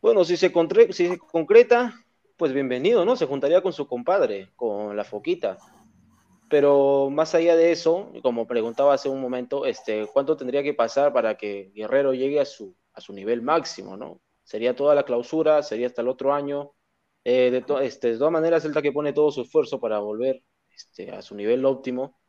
Bueno, 0.02 0.26
si 0.26 0.38
se, 0.38 0.52
si 0.92 1.08
se 1.08 1.18
concreta, 1.18 1.94
pues 2.38 2.54
bienvenido, 2.54 3.06
¿no? 3.06 3.16
Se 3.16 3.26
juntaría 3.26 3.62
con 3.62 3.74
su 3.74 3.88
compadre, 3.88 4.52
con 4.56 4.96
la 4.96 5.04
Foquita. 5.04 5.58
Pero 6.50 7.10
más 7.10 7.34
allá 7.34 7.56
de 7.56 7.72
eso, 7.72 8.12
como 8.22 8.46
preguntaba 8.46 8.94
hace 8.94 9.10
un 9.10 9.20
momento, 9.20 9.66
este, 9.66 10.06
¿cuánto 10.12 10.38
tendría 10.38 10.62
que 10.62 10.74
pasar 10.74 11.12
para 11.12 11.38
que 11.38 11.72
Guerrero 11.74 12.14
llegue 12.14 12.40
a 12.40 12.46
su, 12.46 12.76
a 12.94 13.02
su 13.02 13.14
nivel 13.14 13.42
máximo, 13.42 13.98
¿no? 13.98 14.20
¿Sería 14.44 14.76
toda 14.76 14.94
la 14.94 15.04
clausura? 15.04 15.64
¿Sería 15.64 15.88
hasta 15.88 16.04
el 16.04 16.08
otro 16.08 16.34
año? 16.34 16.75
Eh, 17.26 17.52
de, 17.52 17.62
to- 17.64 17.82
este, 17.82 18.14
de 18.14 18.20
todas 18.20 18.34
maneras, 18.34 18.64
Celta 18.64 18.84
que 18.84 18.94
pone 18.94 19.14
todo 19.14 19.32
su 19.32 19.42
esfuerzo 19.44 19.82
para 19.82 20.00
volver 20.00 20.44
este, 20.72 21.12
a 21.12 21.24
su 21.24 21.36
nivel 21.36 21.66
óptimo, 21.66 22.20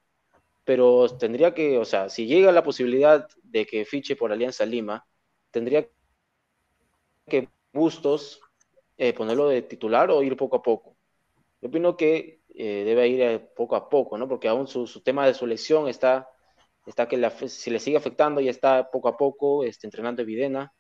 pero 0.64 1.08
tendría 1.18 1.54
que, 1.54 1.78
o 1.78 1.84
sea, 1.86 2.08
si 2.10 2.26
llega 2.26 2.52
la 2.52 2.64
posibilidad 2.64 3.28
de 3.42 3.66
que 3.66 3.84
fiche 3.86 4.16
por 4.16 4.32
Alianza 4.32 4.66
Lima, 4.66 5.06
tendría 5.52 5.88
que 7.28 7.48
Bustos 7.72 8.40
eh, 8.96 9.12
ponerlo 9.12 9.48
de 9.48 9.62
titular 9.62 10.10
o 10.10 10.22
ir 10.22 10.36
poco 10.36 10.56
a 10.56 10.62
poco. 10.62 10.96
Yo 11.60 11.68
opino 11.70 11.96
que 11.96 12.42
eh, 12.54 12.84
debe 12.84 13.08
ir 13.08 13.48
poco 13.56 13.76
a 13.76 13.88
poco, 13.88 14.18
¿no? 14.18 14.28
Porque 14.28 14.48
aún 14.48 14.66
su, 14.68 14.86
su 14.86 15.02
tema 15.02 15.26
de 15.26 15.34
su 15.34 15.46
lesión 15.46 15.88
está, 15.88 16.28
está 16.86 17.08
que 17.08 17.16
la- 17.18 17.30
si 17.32 17.70
le 17.70 17.80
sigue 17.80 17.98
afectando, 17.98 18.40
ya 18.40 18.50
está 18.50 18.90
poco 18.90 19.08
a 19.08 19.16
poco 19.18 19.64
este, 19.64 19.86
entrenando 19.88 20.22
en 20.22 20.28
Videna. 20.28 20.74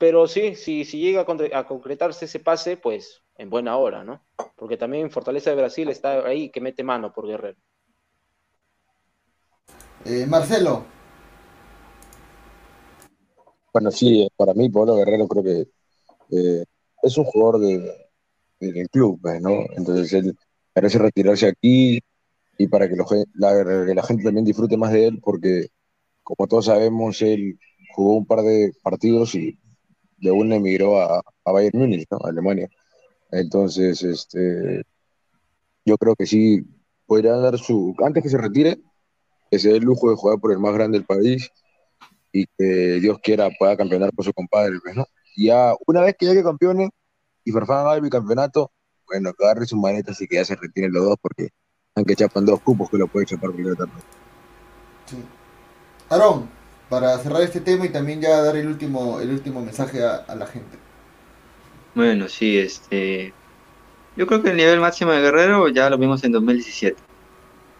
Pero 0.00 0.26
sí, 0.26 0.54
si, 0.54 0.86
si 0.86 0.98
llega 0.98 1.20
a, 1.20 1.26
concre- 1.26 1.54
a 1.54 1.66
concretarse 1.66 2.24
ese 2.24 2.40
pase, 2.40 2.78
pues 2.78 3.22
en 3.36 3.50
buena 3.50 3.76
hora, 3.76 4.02
¿no? 4.02 4.24
Porque 4.56 4.78
también 4.78 5.10
Fortaleza 5.10 5.50
de 5.50 5.56
Brasil 5.56 5.90
está 5.90 6.26
ahí 6.26 6.48
que 6.48 6.62
mete 6.62 6.82
mano 6.82 7.12
por 7.12 7.26
Guerrero. 7.26 7.58
Eh, 10.06 10.24
Marcelo. 10.26 10.86
Bueno, 13.74 13.90
sí, 13.90 14.26
para 14.38 14.54
mí, 14.54 14.70
Pablo 14.70 14.96
Guerrero 14.96 15.28
creo 15.28 15.44
que 15.44 15.68
eh, 16.30 16.64
es 17.02 17.18
un 17.18 17.24
jugador 17.24 17.60
de, 17.60 18.08
del 18.58 18.88
club, 18.88 19.18
pues, 19.20 19.38
¿no? 19.42 19.66
Entonces 19.76 20.10
él 20.14 20.34
merece 20.74 20.98
retirarse 20.98 21.46
aquí 21.46 22.00
y 22.56 22.66
para 22.68 22.88
que, 22.88 22.96
lo 22.96 23.04
la, 23.34 23.84
que 23.84 23.94
la 23.94 24.02
gente 24.02 24.24
también 24.24 24.46
disfrute 24.46 24.78
más 24.78 24.92
de 24.92 25.08
él, 25.08 25.20
porque 25.22 25.66
como 26.22 26.48
todos 26.48 26.64
sabemos, 26.64 27.20
él 27.20 27.58
jugó 27.94 28.14
un 28.14 28.24
par 28.24 28.40
de 28.40 28.72
partidos 28.82 29.34
y 29.34 29.58
de 30.20 30.30
una 30.30 30.56
emigró 30.56 31.00
a, 31.00 31.22
Bayern 31.44 31.78
Múnich, 31.78 32.06
¿no? 32.10 32.18
A 32.24 32.28
Alemania. 32.28 32.68
Entonces, 33.30 34.02
este, 34.02 34.82
yo 35.84 35.96
creo 35.98 36.14
que 36.14 36.26
sí 36.26 36.64
podría 37.06 37.32
dar 37.36 37.58
su, 37.58 37.94
antes 38.04 38.22
que 38.22 38.28
se 38.28 38.38
retire, 38.38 38.80
que 39.50 39.58
se 39.58 39.70
dé 39.70 39.76
el 39.78 39.84
lujo 39.84 40.10
de 40.10 40.16
jugar 40.16 40.38
por 40.38 40.52
el 40.52 40.58
más 40.58 40.74
grande 40.74 40.98
del 40.98 41.06
país 41.06 41.50
y 42.32 42.46
que 42.46 43.00
Dios 43.00 43.18
quiera 43.22 43.48
pueda 43.58 43.76
campeonar 43.76 44.10
con 44.14 44.24
su 44.24 44.32
compadre, 44.32 44.78
pues, 44.82 44.94
¿no? 44.94 45.04
Ya 45.36 45.74
una 45.86 46.02
vez 46.02 46.14
que 46.18 46.26
llegue 46.26 46.42
campeones 46.42 46.90
y 47.44 47.52
Farfán 47.52 47.78
haga 47.78 47.96
el 47.96 48.02
bicampeonato, 48.02 48.70
bueno, 49.06 49.32
que 49.32 49.44
agarre 49.44 49.66
sus 49.66 49.78
manetas 49.78 50.20
y 50.20 50.28
que 50.28 50.36
ya 50.36 50.44
se 50.44 50.54
retiren 50.56 50.92
los 50.92 51.04
dos 51.04 51.16
porque 51.20 51.48
aunque 51.94 52.14
chapan 52.14 52.46
dos 52.46 52.60
cupos 52.60 52.88
que 52.88 52.98
lo 52.98 53.08
puede 53.08 53.26
chapar 53.26 53.52
persona. 53.52 53.92
Sí. 55.06 55.16
Aarón, 56.08 56.48
para 56.90 57.16
cerrar 57.18 57.42
este 57.42 57.60
tema 57.60 57.86
y 57.86 57.88
también 57.88 58.20
ya 58.20 58.42
dar 58.42 58.56
el 58.56 58.66
último, 58.66 59.20
el 59.20 59.30
último 59.30 59.64
mensaje 59.64 60.04
a, 60.04 60.34
la 60.34 60.46
gente. 60.46 60.76
Bueno, 61.94 62.28
sí, 62.28 62.58
este. 62.58 63.32
Yo 64.16 64.26
creo 64.26 64.42
que 64.42 64.50
el 64.50 64.56
nivel 64.56 64.80
máximo 64.80 65.12
de 65.12 65.20
Guerrero 65.20 65.68
ya 65.68 65.88
lo 65.88 65.96
vimos 65.96 66.22
en 66.24 66.32
2017. 66.32 66.96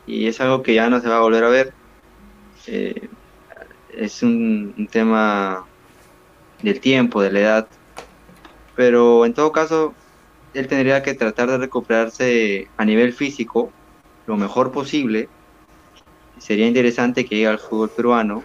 Y 0.07 0.29
es 0.29 0.41
algo 0.41 0.63
que 0.63 0.75
ya 0.75 0.89
no 0.89 1.01
se 1.01 1.09
va 1.09 1.17
a 1.17 1.21
volver 1.21 1.45
a 1.45 1.49
ver. 1.49 1.75
Eh, 2.69 3.09
es 3.93 4.23
un, 4.23 4.75
un 4.79 4.87
tema 4.87 5.67
del 6.63 6.81
tiempo, 6.81 7.21
de 7.21 7.33
la 7.33 7.41
edad. 7.41 7.69
Pero 8.77 9.27
en 9.27 9.35
todo 9.35 9.51
caso, 9.51 9.93
él 10.55 10.69
tendría 10.69 11.03
que 11.03 11.15
tratar 11.15 11.51
de 11.51 11.59
recuperarse 11.59 12.69
a 12.77 12.85
nivel 12.85 13.13
físico 13.13 13.73
lo 14.27 14.37
mejor 14.37 14.71
posible. 14.71 15.29
Sería 16.39 16.69
interesante 16.69 17.25
que 17.25 17.35
llegue 17.35 17.49
al 17.49 17.59
fútbol 17.59 17.91
peruano. 17.91 18.45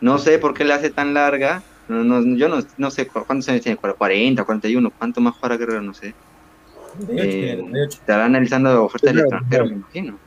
No 0.00 0.18
sé 0.18 0.38
por 0.38 0.54
qué 0.54 0.64
le 0.64 0.72
hace 0.74 0.90
tan 0.90 1.12
larga. 1.14 1.62
No, 1.88 2.04
no, 2.04 2.36
yo 2.36 2.48
no, 2.48 2.58
no 2.76 2.90
sé 2.90 3.06
cu- 3.06 3.24
cuántos 3.26 3.48
años 3.48 3.62
tiene, 3.62 3.76
40, 3.76 4.44
41, 4.44 4.90
cuánto 4.96 5.20
más 5.20 5.34
jugará 5.34 5.56
Guerrero, 5.56 5.82
no 5.82 5.92
sé. 5.92 6.14
38, 7.06 7.22
Eh, 7.22 7.56
38. 7.56 7.98
estará 8.00 8.24
analizando 8.26 8.84
ofertas 8.84 9.12
del 9.12 9.20
extranjero, 9.20 9.66
me 9.66 9.72
imagino. 9.72 10.18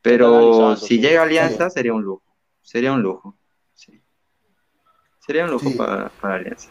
Pero 0.00 0.76
si 0.76 0.98
llega 1.00 1.20
a 1.20 1.24
Alianza, 1.24 1.70
sería 1.70 1.94
un 1.94 2.02
lujo. 2.02 2.22
Sería 2.60 2.92
un 2.92 3.02
lujo. 3.02 3.36
sí. 3.74 4.00
Sería 5.24 5.44
un 5.44 5.52
lujo 5.52 5.68
Sí. 5.70 5.74
para, 5.76 6.08
para 6.20 6.34
Alianza. 6.36 6.68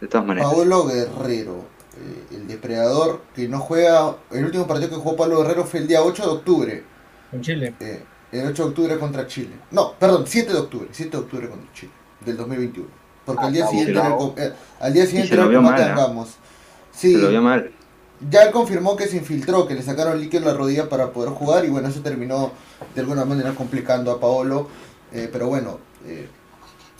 De 0.00 0.08
todas 0.08 0.26
maneras. 0.26 0.50
Pablo 0.52 0.86
Guerrero, 0.86 1.64
eh, 1.96 2.24
el 2.36 2.48
depredador 2.48 3.22
que 3.34 3.46
no 3.48 3.60
juega, 3.60 4.16
el 4.30 4.44
último 4.46 4.66
partido 4.66 4.88
que 4.90 4.96
jugó 4.96 5.14
Pablo 5.16 5.42
Guerrero 5.42 5.64
fue 5.64 5.80
el 5.80 5.86
día 5.88 6.02
8 6.02 6.22
de 6.24 6.28
octubre, 6.30 6.84
Con 7.30 7.40
Chile. 7.42 7.74
eh, 7.80 8.02
el 8.32 8.46
8 8.48 8.62
de 8.62 8.68
octubre 8.70 8.98
contra 8.98 9.26
Chile. 9.26 9.50
No, 9.70 9.92
perdón, 9.98 10.24
7 10.26 10.52
de 10.52 10.58
octubre, 10.58 10.88
7 10.90 11.10
de 11.10 11.22
octubre 11.22 11.48
contra 11.48 11.72
Chile, 11.74 11.92
del 12.24 12.36
2021. 12.36 12.88
Porque 13.24 13.42
Ah, 13.42 13.46
al 13.46 13.52
día 13.52 13.66
siguiente, 13.66 13.92
era 13.92 14.16
eh, 14.36 14.52
al 14.80 14.92
día 14.92 15.06
siguiente 15.06 15.34
era 15.34 15.44
a 15.44 15.46
¿ah? 15.46 15.92
Angamos. 15.92 16.28
Sí, 16.92 17.12
Se 17.12 17.18
lo 17.18 17.28
vio 17.28 17.42
mal. 17.42 17.70
ya 18.30 18.42
él 18.42 18.52
confirmó 18.52 18.96
que 18.96 19.06
se 19.06 19.16
infiltró, 19.16 19.66
que 19.66 19.74
le 19.74 19.82
sacaron 19.82 20.20
líquido 20.20 20.42
en 20.42 20.48
la 20.48 20.54
rodilla 20.54 20.88
para 20.88 21.12
poder 21.12 21.30
jugar 21.30 21.64
y 21.64 21.68
bueno, 21.68 21.88
eso 21.88 22.00
terminó 22.00 22.52
de 22.94 23.00
alguna 23.00 23.24
manera 23.24 23.54
complicando 23.54 24.10
a 24.10 24.20
Paolo. 24.20 24.68
eh, 25.12 25.28
pero 25.32 25.48
bueno, 25.48 25.78
eh, 26.06 26.28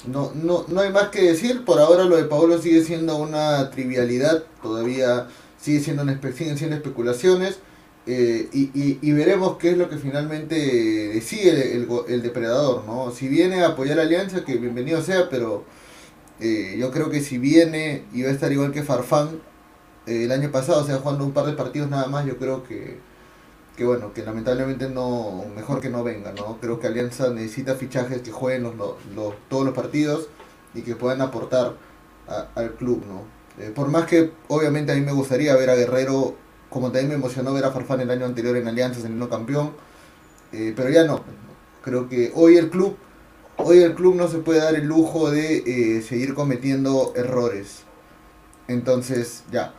no, 0.07 0.33
no, 0.35 0.65
no 0.69 0.81
hay 0.81 0.91
más 0.91 1.09
que 1.09 1.23
decir. 1.23 1.65
Por 1.65 1.79
ahora 1.81 2.05
lo 2.05 2.17
de 2.17 2.25
Paolo 2.25 2.59
sigue 2.59 2.83
siendo 2.85 3.17
una 3.17 3.71
trivialidad, 3.71 4.45
todavía 4.63 5.29
sigue 5.61 5.81
siendo 5.81 6.03
una 6.03 6.21
siguen 6.33 6.59
siendo 6.59 6.77
especulaciones. 6.77 7.59
Eh, 8.07 8.49
y, 8.53 8.71
y- 8.75 8.99
veremos 9.13 9.59
qué 9.59 9.71
es 9.73 9.79
lo 9.79 9.89
que 9.89 9.97
finalmente 9.99 10.57
decide 10.57 11.75
el, 11.77 11.87
depredador, 12.23 12.85
¿no? 12.87 13.11
Si 13.13 13.29
viene 13.29 13.63
a 13.63 13.69
apoyar 13.69 13.99
a 13.99 14.03
Alianza, 14.03 14.45
que 14.45 14.57
bienvenido 14.57 15.03
sea, 15.03 15.29
pero 15.31 15.65
Eh, 16.41 16.77
yo 16.79 16.91
creo 16.91 17.11
que 17.11 17.21
si 17.21 17.39
viene 17.39 18.05
y 18.13 18.23
va 18.23 18.31
a 18.31 18.33
estar 18.33 18.53
igual 18.53 18.73
que 18.73 18.83
Farfán 18.83 19.41
eh, 20.07 20.25
el 20.25 20.33
año 20.33 20.51
pasado, 20.53 20.83
o 20.83 20.87
sea, 20.87 20.99
jugando 20.99 21.25
un 21.25 21.33
par 21.33 21.47
de 21.47 21.53
partidos 21.55 21.91
nada 21.91 22.07
más, 22.09 22.27
yo 22.27 22.39
creo 22.39 22.65
que, 22.65 22.99
que 23.77 23.85
bueno, 23.85 24.13
que 24.13 24.23
lamentablemente 24.23 24.89
no, 24.89 25.45
mejor 25.57 25.81
que 25.81 25.89
no 25.91 26.05
venga, 26.05 26.33
¿no? 26.33 26.59
Creo 26.61 26.79
que 26.81 26.87
Alianza 26.89 27.31
necesita 27.31 27.75
fichajes 27.77 28.23
que 28.23 28.31
jueguen 28.33 28.65
los, 28.65 28.77
los- 29.15 29.35
todos 29.49 29.65
los 29.65 29.75
partidos 29.75 30.29
y 30.75 30.83
que 30.83 30.97
puedan 30.97 31.23
aportar 31.23 31.77
al 32.55 32.73
club, 32.75 33.05
¿no? 33.07 33.23
Eh, 33.63 33.71
por 33.75 33.89
más 33.89 34.07
que 34.07 34.33
obviamente 34.49 34.93
a 34.93 34.95
mí 34.95 35.03
me 35.03 35.13
gustaría 35.13 35.55
ver 35.57 35.71
a 35.71 35.75
Guerrero, 35.77 36.35
como 36.73 36.87
también 36.87 37.09
me 37.09 37.15
emocionó 37.15 37.53
ver 37.53 37.65
a 37.65 37.71
Farfán 37.71 38.01
el 38.01 38.11
año 38.11 38.25
anterior 38.25 38.57
en 38.57 38.67
Alianza 38.67 39.01
saliendo 39.01 39.29
campeón, 39.29 39.73
eh, 40.53 40.73
pero 40.75 40.91
ya 40.91 41.05
no. 41.05 41.21
Creo 41.83 42.09
que 42.09 42.33
hoy 42.35 42.57
el 42.57 42.71
club, 42.71 42.97
hoy 43.59 43.83
el 43.83 43.95
club 43.95 44.15
no 44.15 44.29
se 44.29 44.39
puede 44.39 44.61
dar 44.61 44.75
el 44.75 44.87
lujo 44.87 45.31
de 45.31 45.59
eh, 45.67 46.03
seguir 46.03 46.35
cometiendo 46.35 47.13
errores. 47.15 47.83
Entonces, 48.69 49.45
ya. 49.51 49.75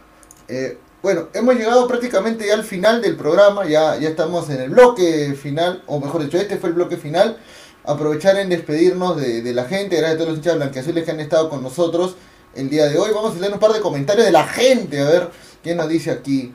Eh, 0.48 0.78
bueno, 1.02 1.30
hemos 1.34 1.56
llegado 1.56 1.88
prácticamente 1.88 2.48
ya 2.48 2.54
al 2.54 2.64
final 2.64 3.02
del 3.02 3.18
programa, 3.18 3.66
ya, 3.66 3.98
ya 3.98 4.10
estamos 4.10 4.50
en 4.50 4.62
el 4.62 4.70
bloque 4.70 5.34
final, 5.34 5.84
o 5.88 6.00
mejor 6.00 6.24
dicho, 6.24 6.38
este 6.38 6.58
fue 6.58 6.70
el 6.70 6.76
bloque 6.76 6.98
final. 6.98 7.38
Aprovechar 7.86 8.38
en 8.38 8.48
despedirnos 8.50 9.18
de, 9.18 9.54
la 9.54 9.66
gente, 9.66 9.98
gracias 9.98 10.16
a 10.16 10.18
todos 10.18 10.30
los 10.30 10.38
hinchas 10.38 10.56
blanqueazules 10.56 11.04
que 11.04 11.12
han 11.12 11.20
estado 11.20 11.50
con 11.50 11.62
nosotros 11.62 12.16
el 12.56 12.70
día 12.70 12.86
de 12.88 12.98
hoy. 12.98 13.12
Vamos 13.14 13.36
a 13.36 13.40
leer 13.40 13.52
un 13.52 13.60
par 13.60 13.74
de 13.74 13.82
comentarios 13.82 14.26
de 14.26 14.32
la 14.32 14.48
gente, 14.48 15.02
a 15.02 15.10
ver 15.10 15.30
quién 15.62 15.76
nos 15.76 15.90
dice 15.90 16.12
aquí. 16.12 16.54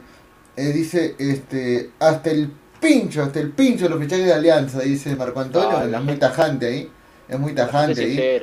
Eh, 0.58 0.72
dice, 0.72 1.14
este, 1.20 1.92
hasta 2.00 2.32
el 2.32 2.50
pincho, 2.80 3.22
hasta 3.22 3.38
el 3.38 3.52
pincho 3.52 3.84
de 3.84 3.90
los 3.90 4.00
fichajes 4.00 4.26
de 4.26 4.32
Alianza, 4.32 4.80
dice 4.80 5.14
Marco 5.14 5.38
Antonio, 5.38 5.84
es 5.84 6.02
muy 6.02 6.16
tajante 6.16 6.66
ahí, 6.66 6.90
es 7.28 7.38
muy 7.38 7.54
tajante 7.54 8.00
ahí. 8.00 8.42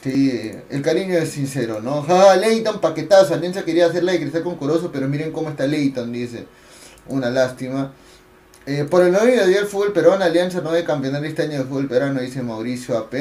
Sí, 0.00 0.52
el 0.70 0.82
cariño 0.82 1.14
es 1.16 1.30
sincero, 1.30 1.80
¿no? 1.80 2.02
Ja, 2.02 2.36
Leighton, 2.36 2.80
paquetazo. 2.80 3.34
Alianza 3.34 3.64
quería 3.64 3.86
hacerla 3.86 4.12
de 4.12 4.20
cristal 4.20 4.44
con 4.44 4.54
Corozo, 4.54 4.92
pero 4.92 5.08
miren 5.08 5.32
cómo 5.32 5.48
está 5.48 5.66
Leighton, 5.66 6.12
dice. 6.12 6.46
Una 7.08 7.28
lástima. 7.28 7.92
Eh, 8.64 8.86
por 8.88 9.02
el 9.02 9.10
novio 9.10 9.44
del 9.48 9.66
fútbol 9.66 9.92
peruano, 9.92 10.24
Alianza 10.24 10.60
no 10.60 10.70
debe 10.70 10.86
campeonar 10.86 11.24
este 11.24 11.42
año 11.42 11.58
de 11.58 11.64
fútbol 11.64 11.88
peruano, 11.88 12.20
dice 12.20 12.40
Mauricio 12.40 12.96
AP. 12.96 13.14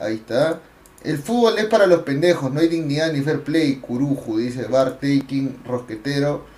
Ahí 0.00 0.14
está. 0.14 0.60
El 1.04 1.18
fútbol 1.18 1.58
es 1.58 1.66
para 1.66 1.86
los 1.86 2.00
pendejos, 2.00 2.50
no 2.50 2.60
hay 2.60 2.68
dignidad 2.68 3.12
ni 3.12 3.20
fair 3.20 3.42
play. 3.42 3.76
Curuju, 3.76 4.38
dice 4.38 4.62
Bar 4.68 4.92
Taking, 4.92 5.58
Rosquetero. 5.66 6.55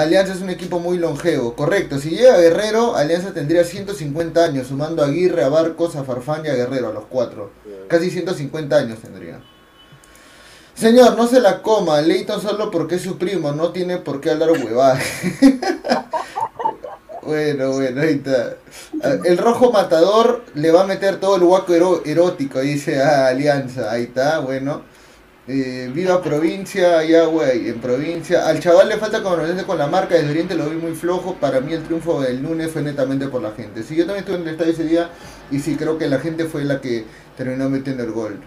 Alianza 0.00 0.32
es 0.34 0.40
un 0.40 0.50
equipo 0.50 0.78
muy 0.78 0.98
longevo. 0.98 1.54
Correcto, 1.54 1.98
si 1.98 2.10
llega 2.10 2.38
Guerrero, 2.38 2.96
Alianza 2.96 3.32
tendría 3.34 3.64
150 3.64 4.44
años, 4.44 4.68
sumando 4.68 5.02
a 5.02 5.06
Aguirre, 5.06 5.42
a 5.44 5.48
Barcos, 5.48 5.96
a 5.96 6.04
Farfán 6.04 6.44
y 6.44 6.48
a 6.48 6.54
Guerrero, 6.54 6.88
a 6.88 6.92
los 6.92 7.04
cuatro. 7.08 7.50
Casi 7.88 8.10
150 8.10 8.76
años 8.76 8.98
tendría. 9.00 9.40
Señor, 10.74 11.16
no 11.16 11.26
se 11.26 11.40
la 11.40 11.62
coma. 11.62 12.00
Leighton 12.00 12.40
solo 12.40 12.70
porque 12.70 12.94
es 12.96 13.02
su 13.02 13.18
primo. 13.18 13.50
No 13.52 13.70
tiene 13.72 13.96
por 13.98 14.20
qué 14.20 14.30
hablar 14.30 14.52
huevadas. 14.52 15.02
bueno, 17.22 17.72
bueno, 17.72 18.00
ahí 18.02 18.14
está. 18.24 18.56
Ah, 19.02 19.16
El 19.24 19.38
rojo 19.38 19.72
matador 19.72 20.44
le 20.54 20.70
va 20.70 20.82
a 20.82 20.86
meter 20.86 21.18
todo 21.18 21.36
el 21.36 21.42
guaco 21.42 21.74
ero- 21.74 22.02
erótico, 22.04 22.60
dice 22.60 23.02
a 23.02 23.26
Alianza. 23.26 23.90
Ahí 23.90 24.04
está, 24.04 24.38
bueno. 24.38 24.82
Eh, 25.50 25.90
viva 25.94 26.20
provincia, 26.22 27.02
ya 27.04 27.24
güey, 27.24 27.70
en 27.70 27.80
provincia. 27.80 28.46
Al 28.46 28.60
chaval 28.60 28.88
le 28.88 28.98
falta 28.98 29.22
conocerse 29.22 29.64
con 29.64 29.78
la 29.78 29.86
marca, 29.86 30.14
desde 30.14 30.30
Oriente 30.30 30.54
lo 30.54 30.68
vi 30.68 30.76
muy 30.76 30.94
flojo. 30.94 31.36
Para 31.36 31.60
mí 31.60 31.72
el 31.72 31.82
triunfo 31.84 32.20
del 32.20 32.42
lunes 32.42 32.70
fue 32.70 32.82
netamente 32.82 33.28
por 33.28 33.40
la 33.40 33.52
gente. 33.52 33.82
Sí, 33.82 33.96
yo 33.96 34.04
también 34.04 34.20
estuve 34.24 34.36
en 34.36 34.42
el 34.42 34.48
estadio 34.54 34.72
ese 34.72 34.84
día 34.84 35.10
y 35.50 35.58
sí, 35.60 35.76
creo 35.76 35.96
que 35.96 36.06
la 36.06 36.18
gente 36.18 36.44
fue 36.44 36.64
la 36.64 36.80
que 36.82 37.04
terminó 37.36 37.70
metiendo 37.70 38.02
el 38.04 38.12
gol. 38.12 38.38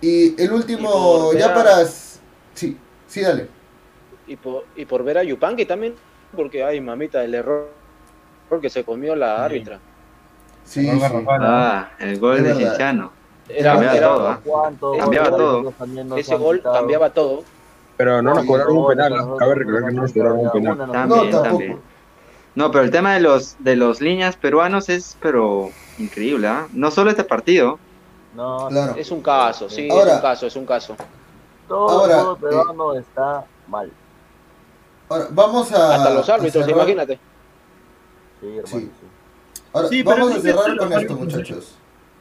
Y 0.00 0.40
el 0.40 0.52
último, 0.52 1.32
Y 1.32 1.32
por 1.32 1.36
ya 1.38 1.46
a- 1.50 1.54
para... 1.54 1.84
Sí, 2.54 2.78
sí, 3.08 3.20
dale. 3.22 3.48
Y 4.28 4.36
por, 4.36 4.64
y 4.76 4.84
por 4.84 5.02
ver 5.02 5.18
a 5.18 5.24
Yupanqui 5.24 5.66
también, 5.66 5.96
porque 6.36 6.62
ay 6.62 6.80
mamita, 6.80 7.24
el 7.24 7.34
error 7.34 7.70
que 8.62 8.70
se 8.70 8.84
comió 8.84 9.16
la 9.16 9.44
árbitra. 9.44 9.80
Sí, 10.64 10.86
sí. 10.86 11.24
Ah, 11.40 11.90
el 11.98 12.18
gol 12.20 12.36
Es 12.36 12.42
de 12.44 12.48
verdad. 12.54 12.58
Cienciano. 12.58 13.12
Era, 13.48 13.72
Cambiaba 13.72 13.96
era- 13.96 14.06
todo. 14.08 14.38
¿Cuánto? 14.44 14.92
Cambiaba 14.96 15.30
todo. 15.30 15.74
ese 16.16 16.36
gol 16.36 16.56
quitado. 16.58 16.74
cambiaba 16.76 17.10
todo. 17.10 17.42
Pero 17.96 18.22
no 18.22 18.34
nos 18.34 18.44
cobraron 18.46 18.76
un 18.76 18.86
penal. 18.88 19.12
Cabe 19.38 19.54
nos 19.54 19.58
recordar 19.58 19.88
que 19.90 19.94
no 19.94 20.02
nos 20.02 20.12
cobraron 20.12 20.38
un 20.40 20.50
penal. 20.50 20.78
También, 20.92 21.30
No, 21.30 21.42
también. 21.42 21.80
No, 22.54 22.70
pero 22.70 22.84
el 22.84 22.90
tema 22.90 23.14
de 23.14 23.20
los 23.20 23.56
de 23.58 23.76
los 23.76 24.00
líneas 24.00 24.36
peruanos 24.36 24.88
es 24.88 25.16
pero 25.20 25.70
increíble, 25.98 26.46
¿ah? 26.48 26.66
No 26.72 26.90
solo 26.90 27.10
este 27.10 27.24
partido. 27.24 27.78
No, 28.34 28.68
Claro. 28.68 28.94
Es 28.96 29.10
un 29.10 29.20
caso, 29.22 29.68
sí, 29.68 29.88
Ahora- 29.90 30.10
es 30.10 30.16
un 30.16 30.20
caso, 30.22 30.46
es 30.46 30.56
un 30.56 30.66
caso. 30.66 30.96
todo 31.68 31.88
Ahora, 32.00 32.18
fútbol 32.20 32.38
peruano 32.38 32.94
está 32.94 33.44
mal. 33.68 33.90
Ahora, 35.08 35.26
vamos 35.30 35.70
a... 35.72 35.94
Hasta 35.94 36.10
los 36.14 36.28
a 36.28 36.34
árbitros, 36.34 36.68
imagínate. 36.68 37.18
Sí, 38.40 38.46
hermano. 38.48 38.66
Sí. 38.66 38.80
sí. 39.00 39.06
Ahora, 39.72 39.88
Sí, 39.88 40.02
pero 40.04 40.16
vamos 40.16 40.36
a 40.36 40.40
cerrar 40.40 40.76
con 40.76 40.92
esto, 40.92 41.14
muchachos. 41.16 41.74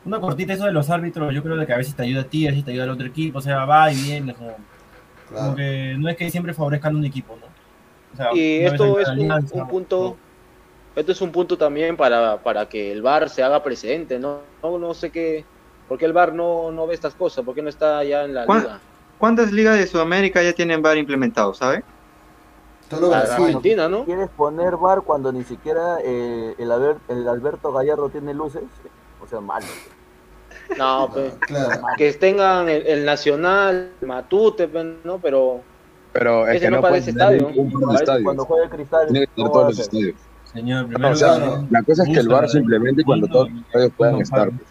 Una 0.06 0.20
cortita 0.20 0.54
eso 0.54 0.66
de 0.66 0.74
los 0.74 0.90
árbitros, 0.90 1.34
yo 1.34 1.42
creo 1.42 1.66
que 1.66 1.74
a 1.74 1.78
veces 1.78 1.96
te 1.96 2.04
ayuda 2.04 2.22
a 2.22 2.26
ti, 2.26 2.46
a 2.46 2.50
veces 2.52 2.66
te 2.66 2.72
ayuda 2.72 2.84
al 2.84 2.90
otro 2.90 3.08
equipo, 3.08 3.40
o 3.40 3.42
sea, 3.42 3.66
va 3.66 3.92
y 3.92 3.96
viene, 3.96 4.34
como, 4.34 4.52
como 4.52 4.64
Claro. 5.40 5.56
que 5.56 5.96
no 5.98 6.10
es 6.10 6.18
que 6.18 6.30
siempre 6.30 6.54
favorezcan 6.54 6.96
un 6.96 7.06
equipo, 7.06 7.38
¿no? 7.40 7.46
O 8.14 8.16
sea, 8.18 8.34
Y 8.36 8.66
esto 8.66 9.00
es 9.00 9.08
un, 9.08 9.14
Alianza, 9.14 9.56
un 9.56 9.68
punto, 9.68 10.18
esto 10.96 11.12
es 11.14 11.22
un 11.22 11.32
punto 11.32 11.58
también 11.58 11.96
para, 11.98 12.38
para 12.38 12.68
que 12.68 12.92
el 12.92 13.02
VAR 13.02 13.30
se 13.30 13.42
haga 13.44 13.64
presente, 13.64 14.20
¿no? 14.20 14.40
No, 14.62 14.78
no 14.78 14.94
sé 14.94 15.10
qué, 15.10 15.46
¿por 15.88 15.98
qué 15.98 16.06
el 16.06 16.14
VAR 16.14 16.34
no, 16.34 16.72
no 16.72 16.86
ve 16.86 16.94
estas 16.96 17.16
cosas? 17.16 17.44
¿Por 17.46 17.56
qué 17.56 17.62
no 17.62 17.70
está 17.70 18.04
ya 18.04 18.26
en 18.26 18.34
la 18.34 18.46
¿Cuán- 18.46 18.62
liga? 18.62 18.80
¿Cuántas 19.18 19.52
ligas 19.54 19.78
de 19.78 19.88
Sudamérica 19.88 20.44
ya 20.44 20.52
tienen 20.54 20.82
VAR 20.82 20.98
implementado, 20.98 21.54
sabe? 21.54 21.84
Solo. 22.90 23.14
Argentina, 23.16 23.88
¿no? 23.88 24.04
¿Quieres 24.04 24.30
poner 24.30 24.76
bar 24.76 25.02
cuando 25.02 25.32
ni 25.32 25.44
siquiera 25.46 25.98
eh, 26.04 26.54
el, 26.58 26.70
Albert- 26.72 27.00
el 27.08 27.28
Alberto 27.28 27.72
Gallardo 27.72 28.10
tiene 28.10 28.34
luces? 28.34 28.64
Malo. 29.42 29.66
No, 30.78 31.04
Ah, 31.04 31.10
pues, 31.14 31.34
Claro. 31.42 31.82
que 31.98 32.14
tengan 32.14 32.70
el, 32.70 32.86
el 32.88 33.06
Nacional, 33.06 33.92
Matute, 34.02 34.68
pues, 34.68 34.86
¿no? 35.04 35.20
Pero 35.20 35.62
Pero 36.14 36.48
es 36.48 36.56
Ese 36.58 36.66
que 36.66 36.70
no 36.72 36.78
no 36.78 36.82
parece 36.84 37.10
estadio. 37.10 37.50
Cuando 38.24 38.46
juega 38.46 38.64
el 38.66 38.70
cristal, 38.70 39.08
Tiene 39.08 39.26
que 39.26 39.32
tener 39.34 39.36
¿cómo 39.36 39.52
todos 39.52 39.66
los 39.70 39.80
estadios. 39.80 40.16
Señor, 40.54 40.88
primero 40.88 41.14
O 41.14 41.16
sea, 41.16 41.34
que- 41.34 41.40
no. 41.40 41.68
La 41.72 41.82
cosa 41.84 42.04
es 42.04 42.10
que 42.10 42.20
el 42.20 42.28
VAR 42.28 42.48
simplemente 42.50 43.04
cuando 43.04 43.28
todos 43.28 43.50
los 43.52 43.62
estadios 43.66 43.92
puedan 43.98 44.22
estar. 44.22 44.50
pues. 44.52 44.62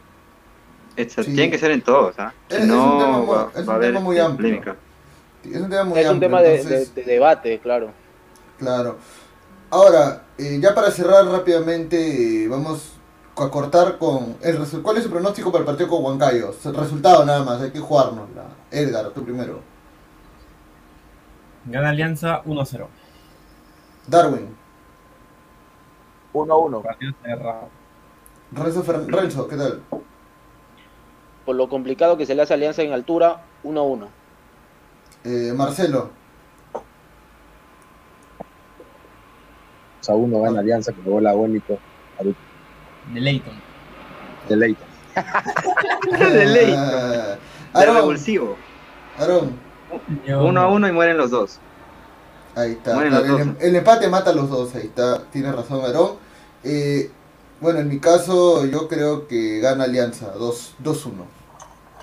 Exa- 0.97 1.25
Sí. 1.25 1.33
Tienen 1.35 1.51
que 1.51 1.59
ser 1.59 1.71
en 1.73 1.83
todos, 1.83 2.15
¿ah? 2.19 2.33
Es- 2.49 2.57
Si 2.59 2.63
es 2.63 2.69
un 2.71 2.77
no, 2.77 2.99
tema 2.99 3.19
muy- 3.19 3.27
va, 3.27 3.51
es 3.55 3.57
va 3.57 3.61
a 3.61 3.63
un 3.65 3.71
haber 3.71 3.89
tema 3.95 4.01
muy 4.01 4.19
amplio. 4.19 4.49
polémica. 4.61 4.77
Es 5.45 5.61
un 5.61 5.71
tema 5.71 5.85
muy 5.85 5.99
es 5.99 6.05
un 6.05 6.11
amplio, 6.13 6.29
tema 6.29 6.43
de, 6.43 6.55
entonces- 6.57 6.95
de- 6.95 7.03
de 7.05 7.13
debate, 7.13 7.59
claro. 7.59 7.91
Claro. 8.59 8.99
Ahora, 9.71 10.23
eh, 10.39 10.59
ya 10.61 10.75
para 10.75 10.91
cerrar 10.91 11.25
rápidamente, 11.27 12.45
eh, 12.45 12.49
vamos 12.49 12.92
a 12.92 12.92
cortar 13.51 13.99
con 13.99 14.37
el 14.43 14.59
¿Cuál 14.83 14.97
es 14.99 15.05
su 15.05 15.11
pronóstico 15.11 15.51
para 15.51 15.61
el 15.61 15.67
partido 15.67 15.89
con 15.89 16.05
Huancayo? 16.05 16.53
Resultado 16.65 17.25
nada 17.25 17.43
más, 17.45 17.61
hay 17.61 17.71
que 17.71 17.81
jugárnosla. 17.81 18.45
Edgar, 18.71 19.11
tú 19.11 19.25
primero. 19.25 19.61
Gana 21.67 21.91
Alianza 21.91 22.43
1-0. 22.45 22.87
Darwin, 24.07 24.55
1 26.33 26.53
a 26.55 26.57
1. 26.59 26.83
Partido 26.83 27.13
cerrado. 27.23 27.69
Renzo, 28.53 28.85
Fer- 28.85 29.07
Renzo, 29.07 29.49
¿qué 29.49 29.57
tal? 29.57 29.83
Por 31.47 31.57
lo 31.57 31.69
complicado 31.69 32.17
que 32.17 32.27
se 32.27 32.35
le 32.35 32.43
hace 32.43 32.55
Alianza 32.55 32.83
en 32.83 32.93
altura, 32.93 33.43
1-1. 33.65 34.09
Eh, 35.25 35.53
Marcelo, 35.57 36.11
O 40.01 40.05
sea, 40.05 40.17
uno 40.17 40.41
gana 40.41 40.59
Alianza 40.61 40.93
con 40.93 41.05
gol 41.05 41.27
agónico 41.29 41.79
De 43.07 43.21
Leighton. 43.21 43.55
de 44.49 44.57
Leighton. 44.57 44.89
De 46.19 46.47
ley. 46.47 46.75
Ah, 46.77 47.37
De 47.81 47.87
revulsivo. 47.87 48.57
Uno 50.29 50.61
a 50.61 50.69
uno 50.69 50.89
y 50.89 50.93
mueren 50.93 51.17
los 51.19 51.31
dos. 51.31 51.59
ahí 52.55 52.73
está. 52.73 52.95
Los 53.05 53.23
el, 53.23 53.29
dos. 53.29 53.41
el 53.61 53.77
empate 53.77 54.09
mata 54.09 54.31
a 54.31 54.35
los 54.35 54.49
dos, 54.49 54.75
ahí 54.75 54.87
está. 54.87 55.25
Tiene 55.31 55.53
razón, 55.53 55.85
Aarón. 55.85 56.13
Eh, 56.65 57.11
bueno, 57.61 57.81
en 57.81 57.89
mi 57.89 58.01
caso, 58.01 58.65
yo 58.67 58.89
creo 58.89 59.29
que 59.29 59.61
gana 59.61 59.85
Alianza 59.85 60.31
2 60.33 60.75
2-1. 60.83 61.11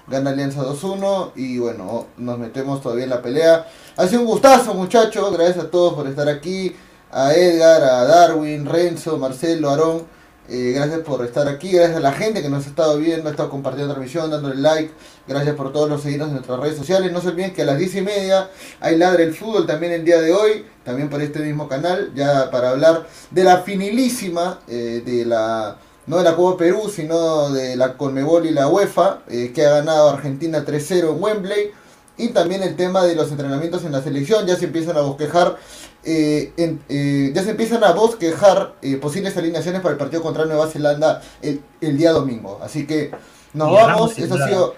Gana 0.07 0.29
Alianza 0.31 0.61
2-1 0.63 1.31
y 1.35 1.59
bueno, 1.59 2.07
nos 2.17 2.37
metemos 2.39 2.81
todavía 2.81 3.03
en 3.05 3.09
la 3.11 3.21
pelea. 3.21 3.67
Ha 3.97 4.07
sido 4.07 4.21
un 4.21 4.27
gustazo, 4.27 4.73
muchachos. 4.73 5.31
Gracias 5.33 5.65
a 5.65 5.69
todos 5.71 5.93
por 5.95 6.07
estar 6.07 6.29
aquí. 6.29 6.75
A 7.11 7.33
Edgar, 7.33 7.83
a 7.83 8.03
Darwin, 8.05 8.65
Renzo, 8.65 9.17
Marcelo, 9.17 9.69
Aarón. 9.71 10.03
Eh, 10.51 10.71
gracias 10.73 10.99
por 11.01 11.23
estar 11.23 11.47
aquí. 11.47 11.71
Gracias 11.71 11.97
a 11.97 11.99
la 11.99 12.11
gente 12.11 12.41
que 12.41 12.49
nos 12.49 12.65
ha 12.65 12.69
estado 12.69 12.97
viendo, 12.97 13.27
ha 13.27 13.31
estado 13.31 13.49
compartiendo 13.49 13.89
la 13.89 13.95
transmisión, 13.95 14.31
dándole 14.31 14.55
like. 14.55 14.91
Gracias 15.27 15.55
por 15.55 15.71
todos 15.71 15.87
los 15.87 16.01
seguidores 16.01 16.29
en 16.29 16.35
nuestras 16.35 16.59
redes 16.59 16.77
sociales. 16.77 17.11
No 17.11 17.21
se 17.21 17.27
olviden 17.27 17.53
que 17.53 17.61
a 17.61 17.65
las 17.65 17.77
10 17.77 17.95
y 17.95 18.01
media 18.01 18.49
hay 18.79 18.97
Ladre 18.97 19.25
el 19.25 19.35
Fútbol 19.35 19.67
también 19.67 19.93
el 19.93 20.03
día 20.03 20.19
de 20.19 20.33
hoy. 20.33 20.65
También 20.83 21.09
por 21.09 21.21
este 21.21 21.39
mismo 21.39 21.67
canal. 21.67 22.11
Ya 22.15 22.49
para 22.49 22.71
hablar 22.71 23.07
de 23.29 23.43
la 23.43 23.59
finilísima 23.59 24.59
eh, 24.67 25.03
de 25.05 25.25
la 25.25 25.77
no 26.07 26.17
de 26.17 26.23
la 26.23 26.35
Copa 26.35 26.57
Perú, 26.57 26.91
sino 26.91 27.51
de 27.51 27.75
la 27.75 27.95
Conmebol 27.95 28.47
y 28.47 28.49
la 28.49 28.67
UEFA, 28.67 29.19
eh, 29.29 29.51
que 29.53 29.63
ha 29.63 29.69
ganado 29.69 30.09
Argentina 30.09 30.65
3-0 30.65 31.15
en 31.15 31.23
Wembley. 31.23 31.71
Y 32.17 32.29
también 32.29 32.63
el 32.63 32.75
tema 32.75 33.05
de 33.05 33.13
los 33.15 33.29
entrenamientos 33.29 33.85
en 33.85 33.91
la 33.91 34.01
selección, 34.01 34.47
ya 34.47 34.55
se 34.55 34.65
empiezan 34.65 34.97
a 34.97 35.01
bosquejar, 35.01 35.57
eh, 36.03 36.53
eh, 36.57 37.31
ya 37.33 37.43
se 37.43 37.51
empiezan 37.51 37.83
a 37.83 37.91
bosquejar 37.91 38.75
posibles 39.01 39.35
alineaciones 39.37 39.81
para 39.81 39.93
el 39.93 39.97
partido 39.97 40.21
contra 40.21 40.45
Nueva 40.45 40.67
Zelanda 40.67 41.21
el, 41.41 41.97
día 41.97 42.11
domingo. 42.11 42.59
Así 42.61 42.85
que 42.85 43.11
nos 43.53 43.71
vamos, 43.71 44.17
esto 44.17 44.35
ha 44.35 44.47
sido, 44.47 44.75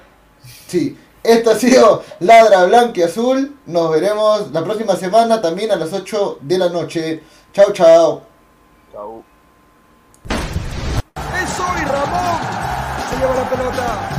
sí, 0.67 0.97
esto 1.23 1.51
ha 1.51 1.55
sido 1.55 2.03
Ladra 2.19 2.65
Blanca 2.65 2.99
y 2.99 3.03
Azul. 3.03 3.57
Nos 3.67 3.91
veremos 3.91 4.51
la 4.51 4.63
próxima 4.63 4.95
semana 4.95 5.41
también 5.41 5.71
a 5.71 5.75
las 5.75 5.93
8 5.93 6.39
de 6.41 6.57
la 6.57 6.69
noche. 6.69 7.23
Chao, 7.53 7.71
chao. 7.73 8.23
Chao. 8.91 9.23
Es 10.29 11.59
hoy 11.59 11.85
Ramón. 11.85 12.39
Se 13.09 13.17
lleva 13.17 13.35
la 13.35 13.49
pelota. 13.49 14.09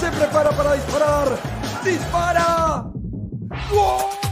Se 0.00 0.10
prepara 0.10 0.50
para 0.50 0.72
disparar. 0.74 1.38
¡Dispara! 1.84 2.90